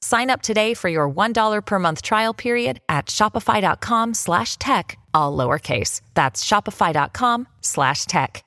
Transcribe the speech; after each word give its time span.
Sign 0.00 0.30
up 0.30 0.42
today 0.42 0.74
for 0.74 0.88
your 0.88 1.10
$1 1.10 1.64
per 1.64 1.78
month 1.78 2.02
trial 2.02 2.34
period 2.34 2.80
at 2.88 3.06
shopify.com 3.06 4.14
slash 4.14 4.56
tech, 4.56 4.98
all 5.14 5.36
lowercase. 5.36 6.00
That's 6.14 6.44
shopify.com 6.44 7.48
slash 7.60 8.04
tech. 8.06 8.44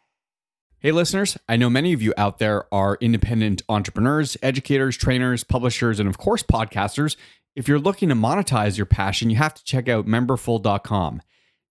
Hey, 0.80 0.92
listeners, 0.92 1.38
I 1.48 1.58
know 1.58 1.70
many 1.70 1.94
of 1.94 2.02
you 2.02 2.12
out 2.18 2.40
there 2.40 2.66
are 2.74 2.98
independent 3.02 3.62
entrepreneurs, 3.70 4.36
educators, 4.42 4.98
trainers, 4.98 5.44
publishers, 5.44 6.00
and 6.00 6.10
of 6.10 6.18
course, 6.18 6.42
podcasters. 6.42 7.18
If 7.56 7.68
you're 7.68 7.78
looking 7.78 8.10
to 8.10 8.16
monetize 8.16 8.78
your 8.78 8.88
passion, 8.88 9.30
you 9.30 9.36
have 9.36 9.54
to 9.54 9.64
check 9.64 9.88
out 9.88 10.08
memberful.com. 10.08 11.22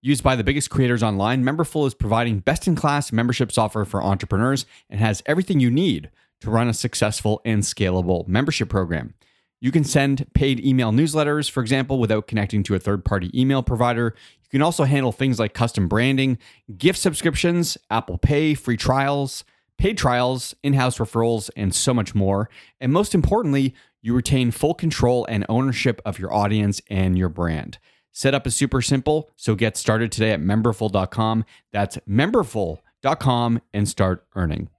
Used 0.02 0.22
by 0.22 0.36
the 0.36 0.44
biggest 0.44 0.70
creators 0.70 1.02
online, 1.02 1.42
Memberful 1.42 1.86
is 1.86 1.94
providing 1.94 2.38
best 2.38 2.66
in 2.66 2.76
class 2.76 3.10
membership 3.10 3.50
software 3.50 3.84
for 3.84 4.02
entrepreneurs 4.02 4.64
and 4.88 5.00
has 5.00 5.22
everything 5.26 5.58
you 5.58 5.70
need 5.70 6.10
to 6.40 6.50
run 6.50 6.68
a 6.68 6.74
successful 6.74 7.40
and 7.44 7.62
scalable 7.62 8.26
membership 8.28 8.68
program. 8.68 9.14
You 9.60 9.70
can 9.70 9.84
send 9.84 10.26
paid 10.32 10.64
email 10.64 10.90
newsletters, 10.90 11.50
for 11.50 11.60
example, 11.60 11.98
without 11.98 12.26
connecting 12.26 12.62
to 12.64 12.74
a 12.74 12.78
third 12.78 13.04
party 13.04 13.30
email 13.38 13.62
provider. 13.62 14.14
You 14.42 14.48
can 14.50 14.62
also 14.62 14.84
handle 14.84 15.12
things 15.12 15.38
like 15.38 15.52
custom 15.52 15.86
branding, 15.86 16.38
gift 16.78 16.98
subscriptions, 16.98 17.76
Apple 17.90 18.16
Pay, 18.16 18.54
free 18.54 18.78
trials, 18.78 19.44
paid 19.76 19.98
trials, 19.98 20.54
in 20.62 20.72
house 20.72 20.98
referrals, 20.98 21.50
and 21.56 21.74
so 21.74 21.92
much 21.92 22.14
more. 22.14 22.48
And 22.80 22.92
most 22.92 23.14
importantly, 23.14 23.74
you 24.02 24.14
retain 24.14 24.50
full 24.50 24.74
control 24.74 25.26
and 25.28 25.44
ownership 25.48 26.00
of 26.06 26.18
your 26.18 26.32
audience 26.32 26.80
and 26.88 27.18
your 27.18 27.28
brand. 27.28 27.78
Setup 28.12 28.46
is 28.46 28.56
super 28.56 28.82
simple, 28.82 29.30
so 29.36 29.54
get 29.54 29.76
started 29.76 30.10
today 30.10 30.32
at 30.32 30.40
memberful.com. 30.40 31.44
That's 31.70 31.98
memberful.com 32.08 33.60
and 33.72 33.88
start 33.88 34.26
earning. 34.34 34.70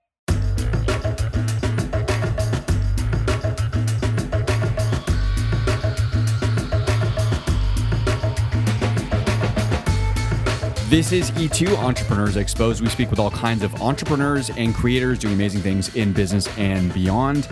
This 10.92 11.14
is 11.14 11.32
E2 11.32 11.78
Entrepreneurs 11.78 12.36
Exposed. 12.36 12.82
We 12.82 12.90
speak 12.90 13.10
with 13.10 13.18
all 13.18 13.32
kinds 13.32 13.64
of 13.64 13.82
entrepreneurs 13.82 14.50
and 14.50 14.76
creators 14.76 15.20
doing 15.20 15.36
amazing 15.36 15.62
things 15.62 15.96
in 15.96 16.12
business 16.12 16.50
and 16.58 16.94
beyond. 16.94 17.48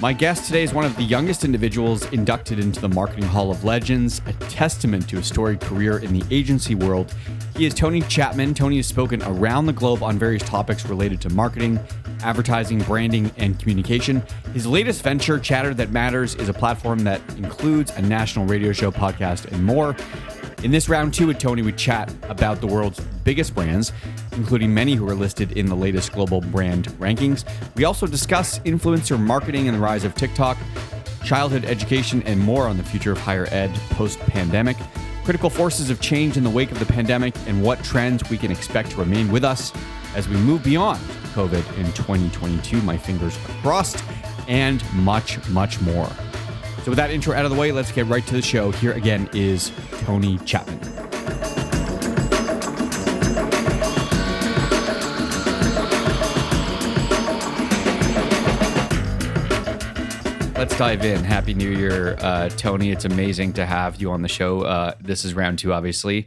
My 0.00 0.14
guest 0.14 0.46
today 0.46 0.62
is 0.62 0.72
one 0.72 0.86
of 0.86 0.96
the 0.96 1.02
youngest 1.02 1.44
individuals 1.44 2.10
inducted 2.12 2.58
into 2.58 2.80
the 2.80 2.88
Marketing 2.88 3.24
Hall 3.24 3.50
of 3.50 3.62
Legends, 3.62 4.22
a 4.24 4.32
testament 4.44 5.06
to 5.10 5.18
a 5.18 5.22
storied 5.22 5.60
career 5.60 5.98
in 5.98 6.18
the 6.18 6.24
agency 6.34 6.74
world. 6.74 7.14
He 7.58 7.66
is 7.66 7.74
Tony 7.74 8.00
Chapman. 8.00 8.54
Tony 8.54 8.76
has 8.76 8.86
spoken 8.86 9.22
around 9.24 9.66
the 9.66 9.74
globe 9.74 10.02
on 10.02 10.18
various 10.18 10.42
topics 10.42 10.86
related 10.86 11.20
to 11.20 11.28
marketing, 11.28 11.78
advertising, 12.22 12.78
branding, 12.78 13.30
and 13.36 13.58
communication. 13.58 14.22
His 14.54 14.66
latest 14.66 15.02
venture, 15.02 15.38
Chatter 15.38 15.74
That 15.74 15.90
Matters, 15.90 16.36
is 16.36 16.48
a 16.48 16.54
platform 16.54 17.00
that 17.00 17.20
includes 17.36 17.90
a 17.98 18.00
national 18.00 18.46
radio 18.46 18.72
show, 18.72 18.90
podcast, 18.90 19.52
and 19.52 19.62
more. 19.62 19.94
In 20.64 20.72
this 20.72 20.88
round 20.88 21.14
two 21.14 21.28
with 21.28 21.38
Tony, 21.38 21.62
we 21.62 21.70
chat 21.70 22.12
about 22.24 22.60
the 22.60 22.66
world's 22.66 22.98
biggest 23.22 23.54
brands, 23.54 23.92
including 24.32 24.74
many 24.74 24.96
who 24.96 25.08
are 25.08 25.14
listed 25.14 25.52
in 25.52 25.66
the 25.66 25.76
latest 25.76 26.12
global 26.12 26.40
brand 26.40 26.88
rankings. 26.98 27.44
We 27.76 27.84
also 27.84 28.08
discuss 28.08 28.58
influencer 28.60 29.20
marketing 29.20 29.68
and 29.68 29.76
the 29.76 29.80
rise 29.80 30.02
of 30.02 30.16
TikTok, 30.16 30.58
childhood 31.24 31.64
education, 31.64 32.24
and 32.24 32.40
more 32.40 32.66
on 32.66 32.76
the 32.76 32.82
future 32.82 33.12
of 33.12 33.18
higher 33.18 33.46
ed 33.52 33.72
post 33.90 34.18
pandemic, 34.18 34.76
critical 35.22 35.48
forces 35.48 35.90
of 35.90 36.00
change 36.00 36.36
in 36.36 36.42
the 36.42 36.50
wake 36.50 36.72
of 36.72 36.80
the 36.80 36.86
pandemic, 36.86 37.36
and 37.46 37.62
what 37.62 37.84
trends 37.84 38.28
we 38.28 38.36
can 38.36 38.50
expect 38.50 38.90
to 38.90 38.96
remain 38.96 39.30
with 39.30 39.44
us 39.44 39.72
as 40.16 40.28
we 40.28 40.36
move 40.38 40.64
beyond 40.64 40.98
COVID 41.34 41.78
in 41.78 41.92
2022. 41.92 42.82
My 42.82 42.98
fingers 42.98 43.38
crossed, 43.62 44.02
and 44.48 44.82
much, 44.94 45.38
much 45.50 45.80
more. 45.82 46.10
So, 46.84 46.92
with 46.92 46.96
that 46.96 47.10
intro 47.10 47.34
out 47.34 47.44
of 47.44 47.50
the 47.50 47.56
way, 47.56 47.72
let's 47.72 47.92
get 47.92 48.06
right 48.06 48.26
to 48.26 48.34
the 48.34 48.42
show. 48.42 48.70
Here 48.70 48.92
again 48.92 49.28
is 49.34 49.72
Tony 50.00 50.38
Chapman. 50.38 50.78
Let's 60.58 60.76
dive 60.76 61.04
in. 61.04 61.22
Happy 61.22 61.54
New 61.54 61.70
Year, 61.70 62.16
uh, 62.20 62.48
Tony. 62.48 62.90
It's 62.90 63.04
amazing 63.04 63.52
to 63.54 63.64
have 63.66 64.00
you 64.00 64.10
on 64.10 64.22
the 64.22 64.28
show. 64.28 64.62
Uh, 64.62 64.94
this 65.00 65.24
is 65.24 65.34
round 65.34 65.60
two, 65.60 65.72
obviously. 65.72 66.26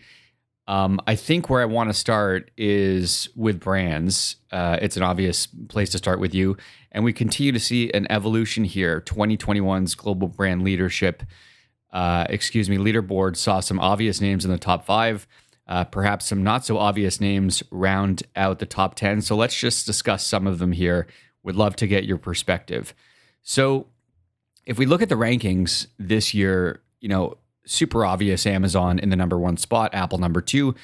Um, 0.67 1.01
I 1.07 1.15
think 1.15 1.49
where 1.49 1.61
I 1.61 1.65
want 1.65 1.89
to 1.89 1.93
start 1.93 2.51
is 2.55 3.29
with 3.35 3.59
brands. 3.59 4.37
Uh, 4.51 4.77
it's 4.81 4.95
an 4.95 5.03
obvious 5.03 5.47
place 5.67 5.89
to 5.89 5.97
start 5.97 6.19
with 6.19 6.33
you. 6.33 6.55
And 6.91 7.03
we 7.03 7.13
continue 7.13 7.51
to 7.51 7.59
see 7.59 7.91
an 7.91 8.07
evolution 8.11 8.63
here. 8.63 9.01
2021's 9.01 9.95
global 9.95 10.27
brand 10.27 10.63
leadership, 10.63 11.23
uh, 11.91 12.25
excuse 12.29 12.69
me, 12.69 12.77
leaderboard 12.77 13.35
saw 13.37 13.59
some 13.59 13.79
obvious 13.79 14.21
names 14.21 14.45
in 14.45 14.51
the 14.51 14.57
top 14.57 14.85
five. 14.85 15.27
Uh, 15.67 15.83
perhaps 15.85 16.25
some 16.25 16.43
not 16.43 16.65
so 16.65 16.77
obvious 16.77 17.21
names 17.21 17.63
round 17.71 18.23
out 18.35 18.59
the 18.59 18.65
top 18.65 18.95
10. 18.95 19.21
So 19.21 19.35
let's 19.35 19.57
just 19.57 19.85
discuss 19.85 20.25
some 20.25 20.45
of 20.45 20.59
them 20.59 20.73
here. 20.73 21.07
Would 21.43 21.55
love 21.55 21.75
to 21.77 21.87
get 21.87 22.03
your 22.03 22.17
perspective. 22.17 22.93
So, 23.41 23.87
if 24.65 24.77
we 24.77 24.85
look 24.85 25.01
at 25.01 25.09
the 25.09 25.15
rankings 25.15 25.87
this 25.97 26.33
year, 26.33 26.81
you 26.99 27.09
know, 27.09 27.37
super 27.71 28.05
obvious 28.05 28.45
Amazon 28.45 28.99
in 28.99 29.09
the 29.09 29.15
number 29.15 29.39
one 29.39 29.57
spot, 29.57 29.93
Apple 29.93 30.17
number 30.17 30.41
two, 30.41 30.75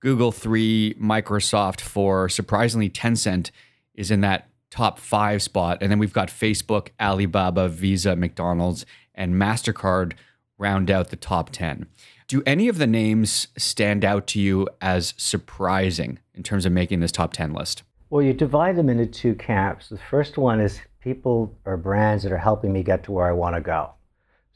Google 0.00 0.32
three, 0.32 0.94
Microsoft 0.94 1.80
four. 1.80 2.28
Surprisingly, 2.28 2.88
Tencent 2.88 3.50
is 3.94 4.10
in 4.10 4.20
that 4.20 4.48
top 4.70 4.98
five 4.98 5.42
spot. 5.42 5.78
And 5.80 5.90
then 5.90 5.98
we've 5.98 6.12
got 6.12 6.28
Facebook, 6.28 6.88
Alibaba, 7.00 7.68
Visa, 7.68 8.14
McDonald's, 8.14 8.84
and 9.14 9.34
MasterCard 9.34 10.12
round 10.58 10.90
out 10.90 11.10
the 11.10 11.16
top 11.16 11.50
10. 11.50 11.86
Do 12.28 12.42
any 12.44 12.68
of 12.68 12.78
the 12.78 12.86
names 12.86 13.48
stand 13.56 14.04
out 14.04 14.26
to 14.28 14.40
you 14.40 14.68
as 14.80 15.14
surprising 15.16 16.18
in 16.34 16.42
terms 16.42 16.66
of 16.66 16.72
making 16.72 17.00
this 17.00 17.12
top 17.12 17.32
10 17.32 17.52
list? 17.52 17.82
Well, 18.10 18.22
you 18.22 18.32
divide 18.32 18.76
them 18.76 18.88
into 18.88 19.06
two 19.06 19.34
camps. 19.34 19.88
The 19.88 19.98
first 19.98 20.36
one 20.38 20.60
is 20.60 20.80
people 21.00 21.56
or 21.64 21.76
brands 21.76 22.22
that 22.22 22.32
are 22.32 22.38
helping 22.38 22.72
me 22.72 22.82
get 22.82 23.04
to 23.04 23.12
where 23.12 23.26
I 23.26 23.32
want 23.32 23.54
to 23.54 23.60
go. 23.60 23.90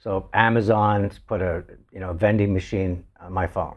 So 0.02 0.28
Amazon's 0.32 1.18
put 1.18 1.42
a 1.42 1.64
you 1.92 2.00
know 2.00 2.12
vending 2.12 2.52
machine 2.52 3.04
on 3.20 3.32
my 3.32 3.46
phone. 3.46 3.76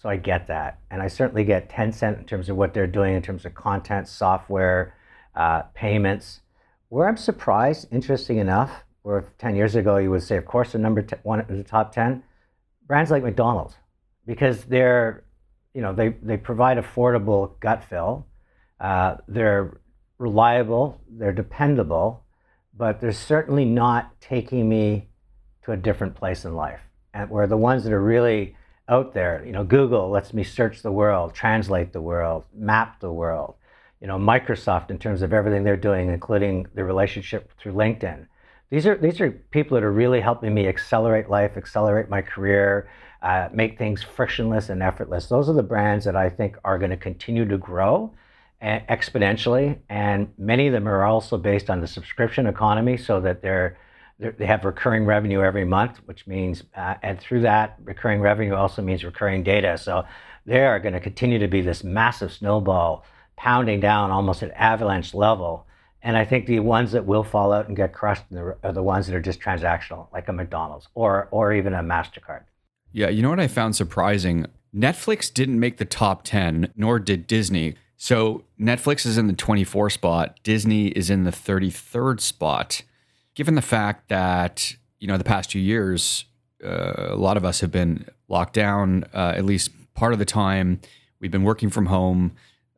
So 0.00 0.08
I 0.08 0.16
get 0.16 0.46
that. 0.46 0.78
And 0.90 1.02
I 1.02 1.08
certainly 1.08 1.44
get 1.44 1.68
Tencent 1.68 2.18
in 2.18 2.24
terms 2.24 2.48
of 2.48 2.56
what 2.56 2.72
they're 2.72 2.86
doing 2.86 3.14
in 3.14 3.22
terms 3.22 3.44
of 3.44 3.54
content, 3.54 4.06
software, 4.06 4.94
uh, 5.34 5.62
payments. 5.74 6.40
Where 6.88 7.08
I'm 7.08 7.16
surprised, 7.16 7.88
interesting 7.90 8.38
enough, 8.38 8.84
where 9.02 9.32
10 9.38 9.56
years 9.56 9.74
ago 9.74 9.96
you 9.96 10.10
would 10.10 10.22
say, 10.22 10.36
of 10.36 10.46
course, 10.46 10.72
the 10.72 10.78
number 10.78 11.02
t- 11.02 11.16
one 11.24 11.44
the 11.48 11.64
top 11.64 11.92
10, 11.92 12.22
brands 12.86 13.10
like 13.10 13.24
McDonald's, 13.24 13.74
because 14.24 14.64
they're, 14.64 15.24
you 15.74 15.82
know, 15.82 15.92
they, 15.92 16.10
they 16.22 16.36
provide 16.36 16.78
affordable 16.78 17.58
gut 17.60 17.82
fill. 17.82 18.26
Uh, 18.80 19.16
they're 19.26 19.80
reliable, 20.18 21.00
they're 21.10 21.32
dependable, 21.32 22.24
but 22.76 23.00
they're 23.00 23.12
certainly 23.12 23.64
not 23.64 24.20
taking 24.20 24.68
me 24.68 25.08
to 25.64 25.72
a 25.72 25.76
different 25.76 26.14
place 26.14 26.44
in 26.44 26.54
life. 26.54 26.87
Where 27.26 27.46
the 27.46 27.56
ones 27.56 27.84
that 27.84 27.92
are 27.92 28.02
really 28.02 28.56
out 28.88 29.12
there, 29.12 29.42
you 29.44 29.52
know, 29.52 29.64
Google 29.64 30.08
lets 30.10 30.32
me 30.32 30.42
search 30.44 30.82
the 30.82 30.92
world, 30.92 31.34
translate 31.34 31.92
the 31.92 32.00
world, 32.00 32.44
map 32.54 33.00
the 33.00 33.12
world. 33.12 33.54
You 34.00 34.06
know, 34.06 34.18
Microsoft 34.18 34.90
in 34.90 34.98
terms 34.98 35.22
of 35.22 35.32
everything 35.32 35.64
they're 35.64 35.76
doing, 35.76 36.08
including 36.08 36.68
the 36.74 36.84
relationship 36.84 37.50
through 37.58 37.72
LinkedIn. 37.72 38.26
These 38.70 38.86
are 38.86 38.96
these 38.96 39.20
are 39.20 39.30
people 39.30 39.74
that 39.74 39.84
are 39.84 39.92
really 39.92 40.20
helping 40.20 40.54
me 40.54 40.68
accelerate 40.68 41.28
life, 41.28 41.56
accelerate 41.56 42.08
my 42.08 42.22
career, 42.22 42.88
uh, 43.22 43.48
make 43.52 43.78
things 43.78 44.02
frictionless 44.02 44.68
and 44.68 44.82
effortless. 44.82 45.26
Those 45.26 45.48
are 45.48 45.54
the 45.54 45.62
brands 45.62 46.04
that 46.04 46.16
I 46.16 46.28
think 46.28 46.56
are 46.64 46.78
going 46.78 46.90
to 46.90 46.96
continue 46.96 47.46
to 47.46 47.58
grow 47.58 48.12
exponentially, 48.62 49.78
and 49.88 50.32
many 50.36 50.66
of 50.66 50.72
them 50.72 50.88
are 50.88 51.04
also 51.04 51.38
based 51.38 51.70
on 51.70 51.80
the 51.80 51.86
subscription 51.86 52.46
economy, 52.46 52.96
so 52.96 53.20
that 53.20 53.40
they're 53.40 53.78
they 54.18 54.46
have 54.46 54.64
recurring 54.64 55.04
revenue 55.04 55.42
every 55.42 55.64
month, 55.64 55.98
which 56.06 56.26
means, 56.26 56.64
uh, 56.76 56.94
and 57.02 57.20
through 57.20 57.42
that 57.42 57.78
recurring 57.84 58.20
revenue 58.20 58.54
also 58.54 58.82
means 58.82 59.04
recurring 59.04 59.42
data. 59.42 59.78
So 59.78 60.04
they 60.44 60.64
are 60.64 60.80
going 60.80 60.94
to 60.94 61.00
continue 61.00 61.38
to 61.38 61.48
be 61.48 61.60
this 61.60 61.84
massive 61.84 62.32
snowball 62.32 63.04
pounding 63.36 63.78
down 63.80 64.10
almost 64.10 64.42
at 64.42 64.50
avalanche 64.52 65.14
level. 65.14 65.66
And 66.02 66.16
I 66.16 66.24
think 66.24 66.46
the 66.46 66.60
ones 66.60 66.92
that 66.92 67.06
will 67.06 67.22
fall 67.22 67.52
out 67.52 67.68
and 67.68 67.76
get 67.76 67.92
crushed 67.92 68.24
are 68.32 68.72
the 68.72 68.82
ones 68.82 69.06
that 69.06 69.14
are 69.14 69.20
just 69.20 69.40
transactional, 69.40 70.12
like 70.12 70.28
a 70.28 70.32
McDonald's 70.32 70.88
or 70.94 71.28
or 71.30 71.52
even 71.52 71.74
a 71.74 71.82
Mastercard. 71.82 72.42
Yeah, 72.92 73.08
you 73.08 73.22
know 73.22 73.30
what 73.30 73.40
I 73.40 73.48
found 73.48 73.76
surprising 73.76 74.46
Netflix 74.74 75.32
didn't 75.32 75.60
make 75.60 75.78
the 75.78 75.84
top 75.84 76.22
10, 76.24 76.72
nor 76.76 76.98
did 76.98 77.26
Disney. 77.26 77.74
So 77.96 78.44
Netflix 78.60 79.06
is 79.06 79.18
in 79.18 79.26
the 79.26 79.32
24 79.32 79.90
spot, 79.90 80.38
Disney 80.42 80.88
is 80.88 81.10
in 81.10 81.24
the 81.24 81.30
33rd 81.32 82.20
spot. 82.20 82.82
Given 83.38 83.54
the 83.54 83.62
fact 83.62 84.08
that, 84.08 84.74
you 84.98 85.06
know, 85.06 85.16
the 85.16 85.22
past 85.22 85.48
two 85.48 85.60
years, 85.60 86.24
uh, 86.60 87.10
a 87.10 87.14
lot 87.14 87.36
of 87.36 87.44
us 87.44 87.60
have 87.60 87.70
been 87.70 88.04
locked 88.26 88.52
down, 88.52 89.04
uh, 89.14 89.32
at 89.36 89.44
least 89.44 89.70
part 89.94 90.12
of 90.12 90.18
the 90.18 90.24
time. 90.24 90.80
We've 91.20 91.30
been 91.30 91.44
working 91.44 91.70
from 91.70 91.86
home. 91.86 92.32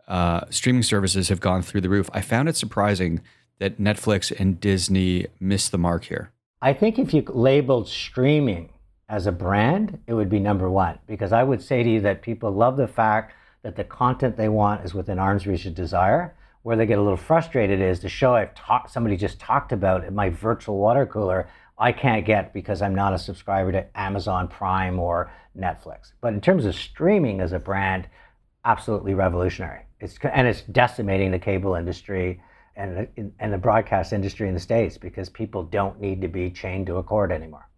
Uh, 0.07 0.43
streaming 0.51 0.83
services 0.83 1.31
have 1.31 1.41
gone 1.41 1.63
through 1.63 1.81
the 1.81 1.89
roof. 1.89 2.11
I 2.13 2.21
found 2.21 2.47
it 2.47 2.57
surprising 2.59 3.23
that 3.59 3.79
Netflix 3.79 4.39
and 4.39 4.61
Disney 4.61 5.29
missed 5.41 5.73
the 5.73 5.79
mark 5.79 6.05
here. 6.05 6.31
I 6.61 6.75
think 6.75 6.99
if 6.99 7.15
you 7.15 7.23
labeled 7.27 7.89
streaming 7.89 8.69
as 9.09 9.27
a 9.27 9.33
brand, 9.33 9.99
it 10.07 10.13
would 10.13 10.29
be 10.29 10.41
number 10.41 10.69
one 10.69 10.99
because 11.07 11.33
I 11.33 11.43
would 11.43 11.63
say 11.63 11.83
to 11.83 11.89
you 11.89 12.03
that 12.03 12.21
people 12.21 12.51
love 12.51 12.77
the 12.77 12.87
fact 12.87 13.33
that 13.63 13.77
the 13.77 13.85
content 13.85 14.37
they 14.37 14.51
want 14.51 14.85
is 14.85 14.93
within 14.93 15.19
arm's 15.19 15.47
reach 15.47 15.65
of 15.65 15.75
desire. 15.75 16.35
Where 16.63 16.77
they 16.77 16.87
get 16.87 16.99
a 16.99 17.03
little 17.03 17.17
frustrated 17.17 17.81
is 17.81 18.01
the 18.01 18.09
show 18.09 18.35
I've 18.35 18.55
talked, 18.55 18.91
somebody 18.91 19.17
just 19.17 19.41
talked 19.41 19.73
about 19.73 20.13
my 20.13 20.29
virtual 20.29 20.79
water 20.79 21.07
cooler, 21.07 21.49
I 21.79 21.93
can't 21.93 22.27
get 22.27 22.53
because 22.53 22.83
I'm 22.83 22.95
not 22.95 23.15
a 23.15 23.19
subscriber 23.19 23.73
to 23.73 23.99
Amazon 23.99 24.49
Prime 24.49 24.99
or 24.99 25.33
Netflix. 25.59 26.13
But 26.21 26.35
in 26.35 26.41
terms 26.43 26.67
of 26.67 26.75
streaming 26.75 27.41
as 27.41 27.53
a 27.53 27.59
brand, 27.59 28.07
absolutely 28.65 29.15
revolutionary. 29.15 29.85
It's 30.01 30.19
and 30.23 30.47
it's 30.47 30.63
decimating 30.63 31.31
the 31.31 31.39
cable 31.39 31.75
industry 31.75 32.43
and 32.77 33.09
and 33.39 33.53
the 33.53 33.59
broadcast 33.59 34.13
industry 34.13 34.49
in 34.49 34.55
the 34.55 34.61
states 34.61 34.99
because 34.99 35.29
people 35.29 35.63
don't 35.63 36.01
need 36.01 36.21
to 36.23 36.29
be 36.29 36.51
chained 36.51 36.87
to 36.87 36.97
a 36.97 37.03
cord 37.03 37.33
anymore. 37.33 37.69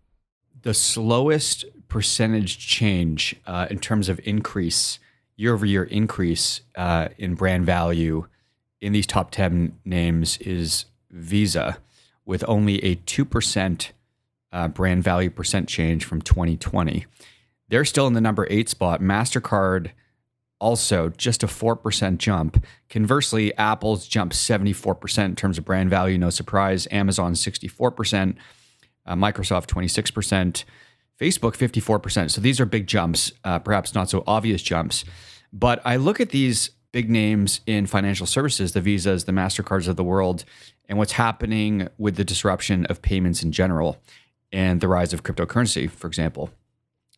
The 0.63 0.75
slowest 0.75 1.65
percentage 1.89 2.59
change 2.59 3.37
uh, 3.47 3.67
in 3.71 3.79
terms 3.79 4.09
of 4.09 4.21
increase 4.25 4.99
year 5.37 5.55
over 5.55 5.67
year 5.67 5.85
increase 5.85 6.61
uh, 6.77 7.09
in 7.19 7.35
brand 7.35 7.67
value 7.67 8.27
in 8.83 8.93
these 8.93 9.07
top 9.07 9.31
ten 9.31 9.79
names 9.85 10.37
is 10.39 10.85
Visa, 11.11 11.79
with 12.27 12.45
only 12.47 12.85
a 12.85 12.97
two 12.97 13.25
percent 13.25 13.93
uh, 14.53 14.69
brand 14.69 15.03
value 15.03 15.31
percent 15.31 15.69
change 15.69 16.05
from 16.05 16.21
2020. 16.21 17.07
They're 17.69 17.87
still 17.87 18.07
in 18.07 18.13
the 18.13 18.21
number 18.21 18.47
eight 18.51 18.69
spot. 18.69 19.01
Mastercard 19.01 19.93
also 20.63 21.09
just 21.09 21.43
a 21.43 21.47
4% 21.47 22.19
jump. 22.19 22.65
Conversely, 22.89 23.53
Apple's 23.57 24.07
jumped 24.07 24.37
74% 24.37 25.25
in 25.25 25.37
terms 25.37 25.59
of 25.59 25.65
brand 25.65 25.91
value, 25.91 26.17
no 26.17 26.31
surprise. 26.31 26.87
Amazon 26.93 27.35
64%, 27.35 28.37
uh, 29.05 29.15
Microsoft 29.15 29.67
26%, 29.67 30.65
Facebook 31.21 31.57
54%. 31.57 32.31
So 32.31 32.41
these 32.41 32.61
are 32.61 32.67
big 32.67 32.87
jumps, 32.87 33.33
uh, 33.43 33.59
perhaps 33.59 33.95
not 33.95 34.09
so 34.09 34.23
obvious 34.27 34.63
jumps. 34.63 35.05
But 35.53 35.83
I 35.85 35.97
look 35.97 36.21
at 36.21 36.31
these 36.31 36.71
big 36.93 37.11
names 37.11 37.61
in 37.67 37.87
financial 37.87 38.27
services, 38.27 38.73
the 38.73 38.81
Visas, 38.81 39.25
the 39.25 39.33
MasterCards 39.33 39.89
of 39.89 39.97
the 39.97 40.05
world, 40.05 40.45
and 40.89 40.99
what's 40.99 41.13
happening 41.13 41.89
with 41.99 42.17
the 42.17 42.25
disruption 42.25 42.87
of 42.87 43.03
payments 43.03 43.43
in 43.43 43.51
general 43.51 43.99
and 44.53 44.81
the 44.81 44.89
rise 44.89 45.13
of 45.13 45.23
cryptocurrency, 45.23 45.91
for 45.91 46.07
example. 46.07 46.51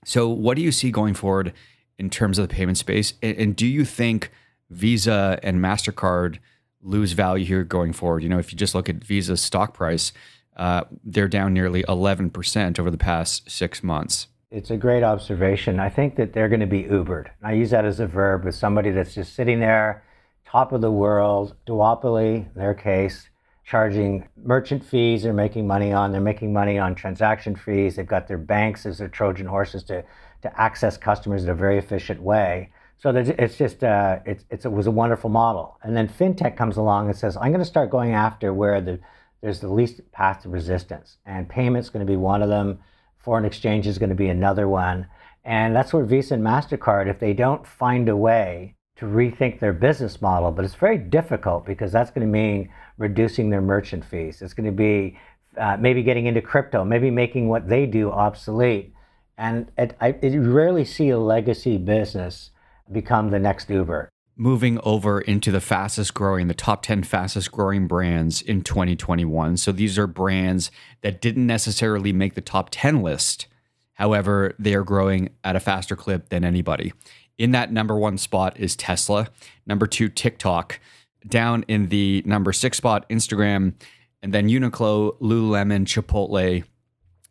So, 0.04 0.28
what 0.28 0.56
do 0.56 0.62
you 0.62 0.70
see 0.70 0.90
going 0.90 1.14
forward 1.14 1.52
in 1.98 2.08
terms 2.08 2.38
of 2.38 2.48
the 2.48 2.54
payment 2.54 2.78
space? 2.78 3.14
And, 3.22 3.36
and 3.36 3.56
do 3.56 3.66
you 3.66 3.84
think 3.84 4.30
Visa 4.70 5.38
and 5.42 5.58
MasterCard 5.58 6.38
lose 6.82 7.12
value 7.12 7.44
here 7.44 7.64
going 7.64 7.92
forward? 7.92 8.22
You 8.22 8.28
know, 8.28 8.38
if 8.38 8.52
you 8.52 8.58
just 8.58 8.74
look 8.74 8.88
at 8.88 8.96
Visa's 8.96 9.40
stock 9.40 9.74
price, 9.74 10.12
uh, 10.56 10.84
they're 11.02 11.28
down 11.28 11.52
nearly 11.52 11.82
11% 11.84 12.78
over 12.78 12.90
the 12.90 12.98
past 12.98 13.50
six 13.50 13.82
months. 13.82 14.28
It's 14.50 14.70
a 14.70 14.76
great 14.76 15.02
observation. 15.02 15.80
I 15.80 15.88
think 15.88 16.16
that 16.16 16.32
they're 16.32 16.48
going 16.48 16.60
to 16.60 16.66
be 16.66 16.84
Ubered. 16.84 17.28
I 17.42 17.52
use 17.52 17.70
that 17.70 17.84
as 17.84 18.00
a 18.00 18.06
verb 18.06 18.44
with 18.44 18.54
somebody 18.54 18.90
that's 18.90 19.14
just 19.14 19.34
sitting 19.34 19.60
there, 19.60 20.04
top 20.46 20.72
of 20.72 20.80
the 20.80 20.92
world, 20.92 21.56
duopoly, 21.66 22.46
in 22.46 22.52
their 22.54 22.74
case, 22.74 23.28
charging 23.64 24.28
merchant 24.36 24.84
fees 24.84 25.22
they're 25.22 25.32
making 25.32 25.66
money 25.66 25.92
on. 25.92 26.12
They're 26.12 26.20
making 26.20 26.52
money 26.52 26.78
on 26.78 26.94
transaction 26.94 27.56
fees. 27.56 27.96
They've 27.96 28.06
got 28.06 28.28
their 28.28 28.38
banks 28.38 28.86
as 28.86 28.98
their 28.98 29.08
Trojan 29.08 29.46
horses 29.46 29.82
to 29.84 30.04
to 30.42 30.60
access 30.60 30.98
customers 30.98 31.42
in 31.42 31.48
a 31.48 31.54
very 31.54 31.78
efficient 31.78 32.20
way. 32.20 32.70
So 32.98 33.10
it's 33.10 33.56
just 33.56 33.82
uh, 33.82 34.20
it's, 34.24 34.44
it's, 34.50 34.66
it 34.66 34.72
was 34.72 34.86
a 34.86 34.90
wonderful 34.90 35.30
model. 35.30 35.78
And 35.82 35.96
then 35.96 36.06
fintech 36.06 36.56
comes 36.56 36.76
along 36.76 37.08
and 37.08 37.16
says, 37.16 37.36
I'm 37.36 37.50
going 37.50 37.58
to 37.58 37.64
start 37.64 37.90
going 37.90 38.12
after 38.12 38.52
where 38.52 38.80
the 38.80 39.00
there's 39.40 39.60
the 39.60 39.72
least 39.72 40.00
path 40.12 40.42
to 40.42 40.48
resistance, 40.48 41.18
and 41.26 41.48
payments 41.48 41.90
going 41.90 42.06
to 42.06 42.10
be 42.10 42.16
one 42.16 42.42
of 42.42 42.48
them. 42.48 42.78
Foreign 43.24 43.44
exchange 43.44 43.86
is 43.86 43.98
going 43.98 44.10
to 44.10 44.14
be 44.14 44.28
another 44.28 44.68
one, 44.68 45.06
and 45.44 45.74
that's 45.74 45.92
where 45.92 46.04
Visa 46.04 46.34
and 46.34 46.42
Mastercard, 46.42 47.08
if 47.08 47.18
they 47.18 47.32
don't 47.32 47.66
find 47.66 48.08
a 48.08 48.16
way 48.16 48.74
to 48.96 49.06
rethink 49.06 49.58
their 49.58 49.72
business 49.72 50.22
model, 50.22 50.52
but 50.52 50.64
it's 50.64 50.74
very 50.74 50.98
difficult 50.98 51.66
because 51.66 51.90
that's 51.90 52.10
going 52.10 52.26
to 52.26 52.32
mean 52.32 52.70
reducing 52.98 53.50
their 53.50 53.60
merchant 53.60 54.04
fees. 54.04 54.40
It's 54.40 54.54
going 54.54 54.66
to 54.66 54.72
be 54.72 55.18
uh, 55.58 55.76
maybe 55.78 56.02
getting 56.02 56.26
into 56.26 56.40
crypto, 56.40 56.84
maybe 56.84 57.10
making 57.10 57.48
what 57.48 57.68
they 57.68 57.86
do 57.86 58.10
obsolete 58.10 58.94
and 59.36 59.70
it, 59.76 59.96
I 60.00 60.08
it 60.22 60.38
rarely 60.38 60.84
see 60.84 61.10
a 61.10 61.18
legacy 61.18 61.76
business 61.76 62.50
become 62.90 63.30
the 63.30 63.38
next 63.38 63.68
Uber. 63.70 64.08
Moving 64.36 64.80
over 64.82 65.20
into 65.20 65.52
the 65.52 65.60
fastest 65.60 66.12
growing, 66.12 66.48
the 66.48 66.54
top 66.54 66.82
10 66.82 67.04
fastest 67.04 67.52
growing 67.52 67.86
brands 67.86 68.42
in 68.42 68.62
2021. 68.62 69.56
So 69.58 69.70
these 69.70 69.96
are 69.96 70.08
brands 70.08 70.72
that 71.02 71.20
didn't 71.20 71.46
necessarily 71.46 72.12
make 72.12 72.34
the 72.34 72.40
top 72.40 72.68
10 72.72 73.00
list. 73.00 73.46
However, 73.92 74.54
they 74.58 74.74
are 74.74 74.82
growing 74.82 75.28
at 75.44 75.54
a 75.54 75.60
faster 75.60 75.94
clip 75.94 76.30
than 76.30 76.44
anybody. 76.44 76.92
In 77.38 77.52
that 77.52 77.72
number 77.72 77.96
one 77.96 78.18
spot 78.18 78.58
is 78.58 78.74
Tesla. 78.74 79.28
Number 79.66 79.86
two, 79.86 80.08
TikTok. 80.08 80.80
Down 81.26 81.64
in 81.68 81.88
the 81.88 82.22
number 82.26 82.52
six 82.52 82.76
spot, 82.76 83.08
Instagram. 83.08 83.74
And 84.22 84.34
then 84.34 84.48
Uniqlo, 84.48 85.18
Lululemon, 85.20 85.84
Chipotle, 85.84 86.64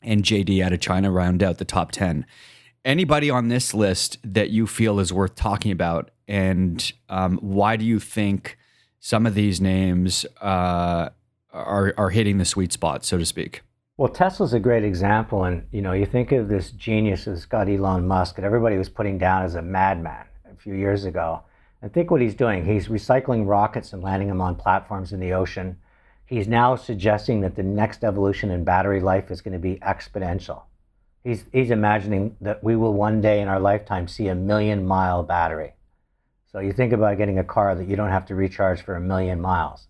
and 0.02 0.24
JD 0.24 0.64
out 0.64 0.74
of 0.74 0.80
China 0.80 1.12
round 1.12 1.44
out 1.44 1.58
the 1.58 1.66
top 1.66 1.92
10. 1.92 2.26
Anybody 2.85 3.30
on 3.30 3.47
this 3.47 3.74
list 3.74 4.18
that 4.25 4.50
you 4.50 4.68
feel 4.68 5.00
is 5.00 5.13
worth 5.13 5.35
talking 5.35 5.71
about, 5.71 6.12
and 6.27 6.91
um, 7.07 7.38
why 7.41 7.77
do 7.77 7.85
you 7.85 7.97
think 7.97 8.57
some 9.00 9.25
of 9.25 9.35
these 9.35 9.62
names 9.62 10.25
uh, 10.41 11.09
are, 11.53 11.94
are 11.97 12.09
hitting 12.09 12.39
the 12.39 12.45
sweet 12.45 12.74
spot, 12.74 13.06
so 13.06 13.18
to 13.18 13.25
speak? 13.25 13.62
Well, 13.95 14.09
Tesla's 14.09 14.53
a 14.53 14.59
great 14.59 14.83
example, 14.83 15.45
and 15.45 15.65
you 15.71 15.81
know, 15.81 15.94
you 15.94 16.06
think 16.06 16.33
of 16.33 16.50
this 16.50 16.71
genius 16.71 17.25
as 17.25 17.41
Scott 17.41 17.69
Elon 17.69 18.06
Musk, 18.06 18.35
that 18.35 18.44
everybody 18.44 18.77
was 18.77 18.89
putting 18.89 19.18
down 19.18 19.44
as 19.44 19.56
a 19.56 19.62
madman 19.62 20.25
a 20.51 20.56
few 20.56 20.74
years 20.74 21.06
ago. 21.06 21.41
And 21.81 21.94
think 21.94 22.11
what 22.11 22.21
he's 22.21 22.35
doing. 22.35 22.66
He's 22.66 22.87
recycling 22.87 23.47
rockets 23.47 23.94
and 23.94 24.02
landing 24.02 24.28
them 24.28 24.42
on 24.42 24.56
platforms 24.56 25.13
in 25.13 25.19
the 25.21 25.33
ocean. 25.33 25.78
He's 26.25 26.47
now 26.47 26.75
suggesting 26.75 27.42
that 27.42 27.56
the 27.56 27.63
next 27.63 28.04
evolution 28.04 28.52
in 28.52 28.63
battery 28.63 28.99
life 28.99 29.31
is 29.31 29.42
going 29.42 29.54
to 29.54 29.59
be 29.59 29.75
exponential. 29.75 30.63
He's, 31.23 31.45
he's 31.51 31.71
imagining 31.71 32.35
that 32.42 32.63
we 32.63 32.75
will 32.75 32.94
one 32.94 33.21
day 33.21 33.42
in 33.42 33.47
our 33.47 33.59
lifetime 33.59 34.07
see 34.07 34.27
a 34.27 34.35
million 34.35 34.85
mile 34.85 35.23
battery. 35.23 35.73
So 36.51 36.59
you 36.59 36.73
think 36.73 36.94
about 36.94 37.18
getting 37.18 37.39
a 37.39 37.44
car 37.44 37.75
that 37.75 37.87
you 37.87 37.95
don't 37.95 38.09
have 38.09 38.25
to 38.27 38.35
recharge 38.35 38.81
for 38.81 38.95
a 38.95 39.01
million 39.01 39.42
miles. 39.42 39.87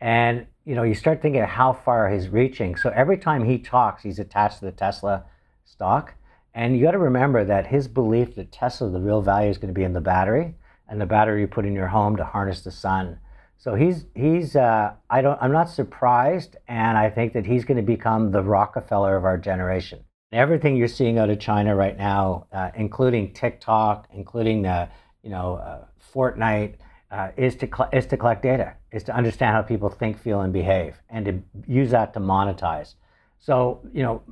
And 0.00 0.46
you 0.64 0.74
know, 0.74 0.82
you 0.82 0.94
start 0.94 1.22
thinking 1.22 1.42
how 1.42 1.72
far 1.72 2.10
he's 2.10 2.28
reaching. 2.28 2.76
So 2.76 2.90
every 2.94 3.16
time 3.16 3.44
he 3.44 3.58
talks, 3.58 4.02
he's 4.02 4.18
attached 4.18 4.58
to 4.58 4.64
the 4.64 4.72
Tesla 4.72 5.24
stock. 5.64 6.14
And 6.52 6.76
you 6.76 6.82
got 6.82 6.92
to 6.92 6.98
remember 6.98 7.44
that 7.44 7.68
his 7.68 7.86
belief 7.86 8.34
that 8.34 8.50
Tesla, 8.50 8.90
the 8.90 9.00
real 9.00 9.22
value 9.22 9.50
is 9.50 9.58
going 9.58 9.72
to 9.72 9.78
be 9.78 9.84
in 9.84 9.92
the 9.92 10.00
battery 10.00 10.54
and 10.88 11.00
the 11.00 11.06
battery 11.06 11.42
you 11.42 11.46
put 11.46 11.66
in 11.66 11.72
your 11.72 11.88
home 11.88 12.16
to 12.16 12.24
harness 12.24 12.62
the 12.62 12.70
sun 12.70 13.18
so 13.58 13.74
he's 13.74 14.04
he's 14.14 14.54
uh, 14.54 14.92
I 15.08 15.22
don't 15.22 15.38
I'm 15.40 15.52
not 15.52 15.68
surprised, 15.70 16.56
and 16.68 16.96
I 16.96 17.10
think 17.10 17.32
that 17.32 17.46
he's 17.46 17.64
going 17.64 17.78
to 17.78 17.82
become 17.82 18.30
the 18.30 18.42
Rockefeller 18.42 19.16
of 19.16 19.24
our 19.24 19.38
generation. 19.38 20.04
Everything 20.32 20.76
you're 20.76 20.88
seeing 20.88 21.18
out 21.18 21.30
of 21.30 21.38
China 21.38 21.76
right 21.76 21.96
now, 21.96 22.46
uh, 22.52 22.70
including 22.74 23.32
TikTok, 23.32 24.08
including 24.12 24.62
the 24.62 24.88
you 25.22 25.30
know 25.30 25.54
uh, 25.54 25.84
Fortnite, 26.12 26.74
uh, 27.12 27.30
is 27.36 27.54
to 27.56 27.66
cl- 27.68 27.88
is 27.92 28.06
to 28.06 28.16
collect 28.16 28.42
data, 28.42 28.74
is 28.90 29.04
to 29.04 29.14
understand 29.14 29.54
how 29.54 29.62
people 29.62 29.88
think, 29.88 30.18
feel, 30.18 30.40
and 30.40 30.52
behave, 30.52 30.96
and 31.10 31.24
to 31.26 31.42
use 31.68 31.90
that 31.92 32.12
to 32.14 32.18
monetize. 32.18 32.94
So 33.38 33.80
you 33.92 34.02
know, 34.02 34.22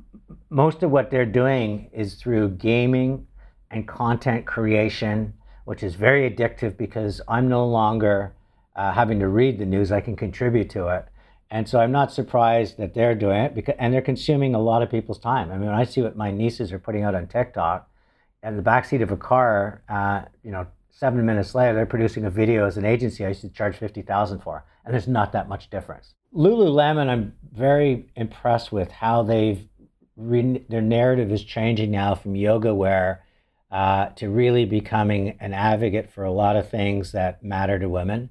most 0.49 0.83
of 0.83 0.91
what 0.91 1.09
they're 1.09 1.25
doing 1.25 1.89
is 1.93 2.15
through 2.15 2.49
gaming 2.49 3.25
and 3.71 3.87
content 3.87 4.45
creation, 4.45 5.33
which 5.63 5.81
is 5.81 5.95
very 5.95 6.29
addictive 6.29 6.75
because 6.75 7.21
I'm 7.29 7.47
no 7.47 7.65
longer 7.65 8.35
uh, 8.75 8.91
having 8.91 9.19
to 9.19 9.29
read 9.29 9.59
the 9.59 9.65
news, 9.65 9.93
I 9.93 10.01
can 10.01 10.17
contribute 10.17 10.69
to 10.71 10.89
it. 10.89 11.05
And 11.55 11.69
so 11.69 11.79
I'm 11.79 11.93
not 11.93 12.11
surprised 12.11 12.75
that 12.79 12.93
they're 12.93 13.15
doing 13.15 13.39
it 13.39 13.55
because, 13.55 13.75
and 13.79 13.93
they're 13.93 14.01
consuming 14.01 14.55
a 14.55 14.59
lot 14.59 14.81
of 14.81 14.91
people's 14.91 15.19
time. 15.19 15.53
I 15.53 15.57
mean, 15.57 15.69
I 15.69 15.85
see 15.85 16.01
what 16.01 16.17
my 16.17 16.29
nieces 16.29 16.73
are 16.73 16.79
putting 16.79 17.03
out 17.03 17.15
on 17.15 17.27
TikTok, 17.27 17.89
and 18.43 18.59
the 18.59 18.61
backseat 18.61 19.01
of 19.01 19.09
a 19.09 19.15
car, 19.15 19.81
uh, 19.87 20.23
you 20.43 20.51
know, 20.51 20.67
seven 20.91 21.25
minutes 21.25 21.55
later, 21.55 21.73
they're 21.73 21.85
producing 21.85 22.25
a 22.25 22.29
video 22.29 22.67
as 22.67 22.75
an 22.75 22.83
agency 22.83 23.23
I 23.23 23.29
used 23.29 23.39
to 23.39 23.47
charge 23.47 23.77
50000 23.77 24.39
for. 24.39 24.65
And 24.83 24.93
there's 24.93 25.07
not 25.07 25.31
that 25.31 25.47
much 25.47 25.69
difference. 25.69 26.13
Lululemon, 26.35 27.07
I'm 27.07 27.33
very 27.53 28.11
impressed 28.17 28.73
with 28.73 28.91
how 28.91 29.23
they've, 29.23 29.65
re- 30.17 30.65
their 30.67 30.81
narrative 30.81 31.31
is 31.31 31.41
changing 31.41 31.89
now 31.89 32.15
from 32.15 32.35
yoga 32.35 32.75
wear 32.75 33.23
uh, 33.71 34.07
to 34.17 34.29
really 34.29 34.65
becoming 34.65 35.37
an 35.39 35.53
advocate 35.53 36.11
for 36.11 36.25
a 36.25 36.33
lot 36.33 36.57
of 36.57 36.69
things 36.69 37.13
that 37.13 37.45
matter 37.45 37.79
to 37.79 37.87
women. 37.87 38.29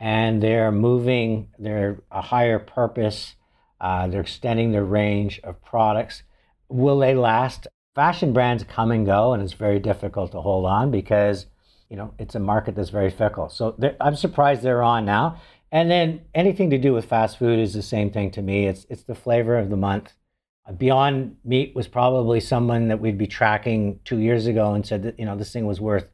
And 0.00 0.42
they're 0.42 0.72
moving, 0.72 1.48
they're 1.58 2.02
a 2.10 2.20
higher 2.20 2.58
purpose, 2.58 3.36
uh, 3.80 4.06
they're 4.08 4.20
extending 4.20 4.72
their 4.72 4.84
range 4.84 5.40
of 5.44 5.62
products. 5.62 6.22
Will 6.68 6.98
they 6.98 7.14
last? 7.14 7.66
Fashion 7.94 8.32
brands 8.32 8.64
come 8.64 8.90
and 8.90 9.06
go, 9.06 9.32
and 9.32 9.42
it's 9.42 9.52
very 9.52 9.78
difficult 9.78 10.32
to 10.32 10.40
hold 10.40 10.66
on 10.66 10.90
because 10.90 11.46
you 11.88 11.96
know 11.96 12.12
it's 12.18 12.34
a 12.34 12.40
market 12.40 12.74
that's 12.74 12.90
very 12.90 13.10
fickle. 13.10 13.48
So 13.48 13.76
I'm 14.00 14.16
surprised 14.16 14.62
they're 14.62 14.82
on 14.82 15.04
now. 15.04 15.40
And 15.70 15.90
then 15.90 16.20
anything 16.34 16.70
to 16.70 16.78
do 16.78 16.92
with 16.92 17.04
fast 17.04 17.36
food 17.36 17.58
is 17.58 17.74
the 17.74 17.82
same 17.82 18.10
thing 18.10 18.30
to 18.32 18.42
me. 18.42 18.66
It's 18.66 18.86
it's 18.88 19.02
the 19.02 19.14
flavor 19.14 19.58
of 19.58 19.70
the 19.70 19.76
month. 19.76 20.12
Beyond 20.78 21.36
Meat 21.44 21.74
was 21.74 21.88
probably 21.88 22.40
someone 22.40 22.88
that 22.88 23.00
we'd 23.00 23.18
be 23.18 23.26
tracking 23.26 24.00
two 24.04 24.18
years 24.18 24.46
ago 24.46 24.72
and 24.72 24.86
said 24.86 25.02
that 25.02 25.18
you 25.18 25.26
know 25.26 25.36
this 25.36 25.52
thing 25.52 25.66
was 25.66 25.80
worth. 25.80 26.08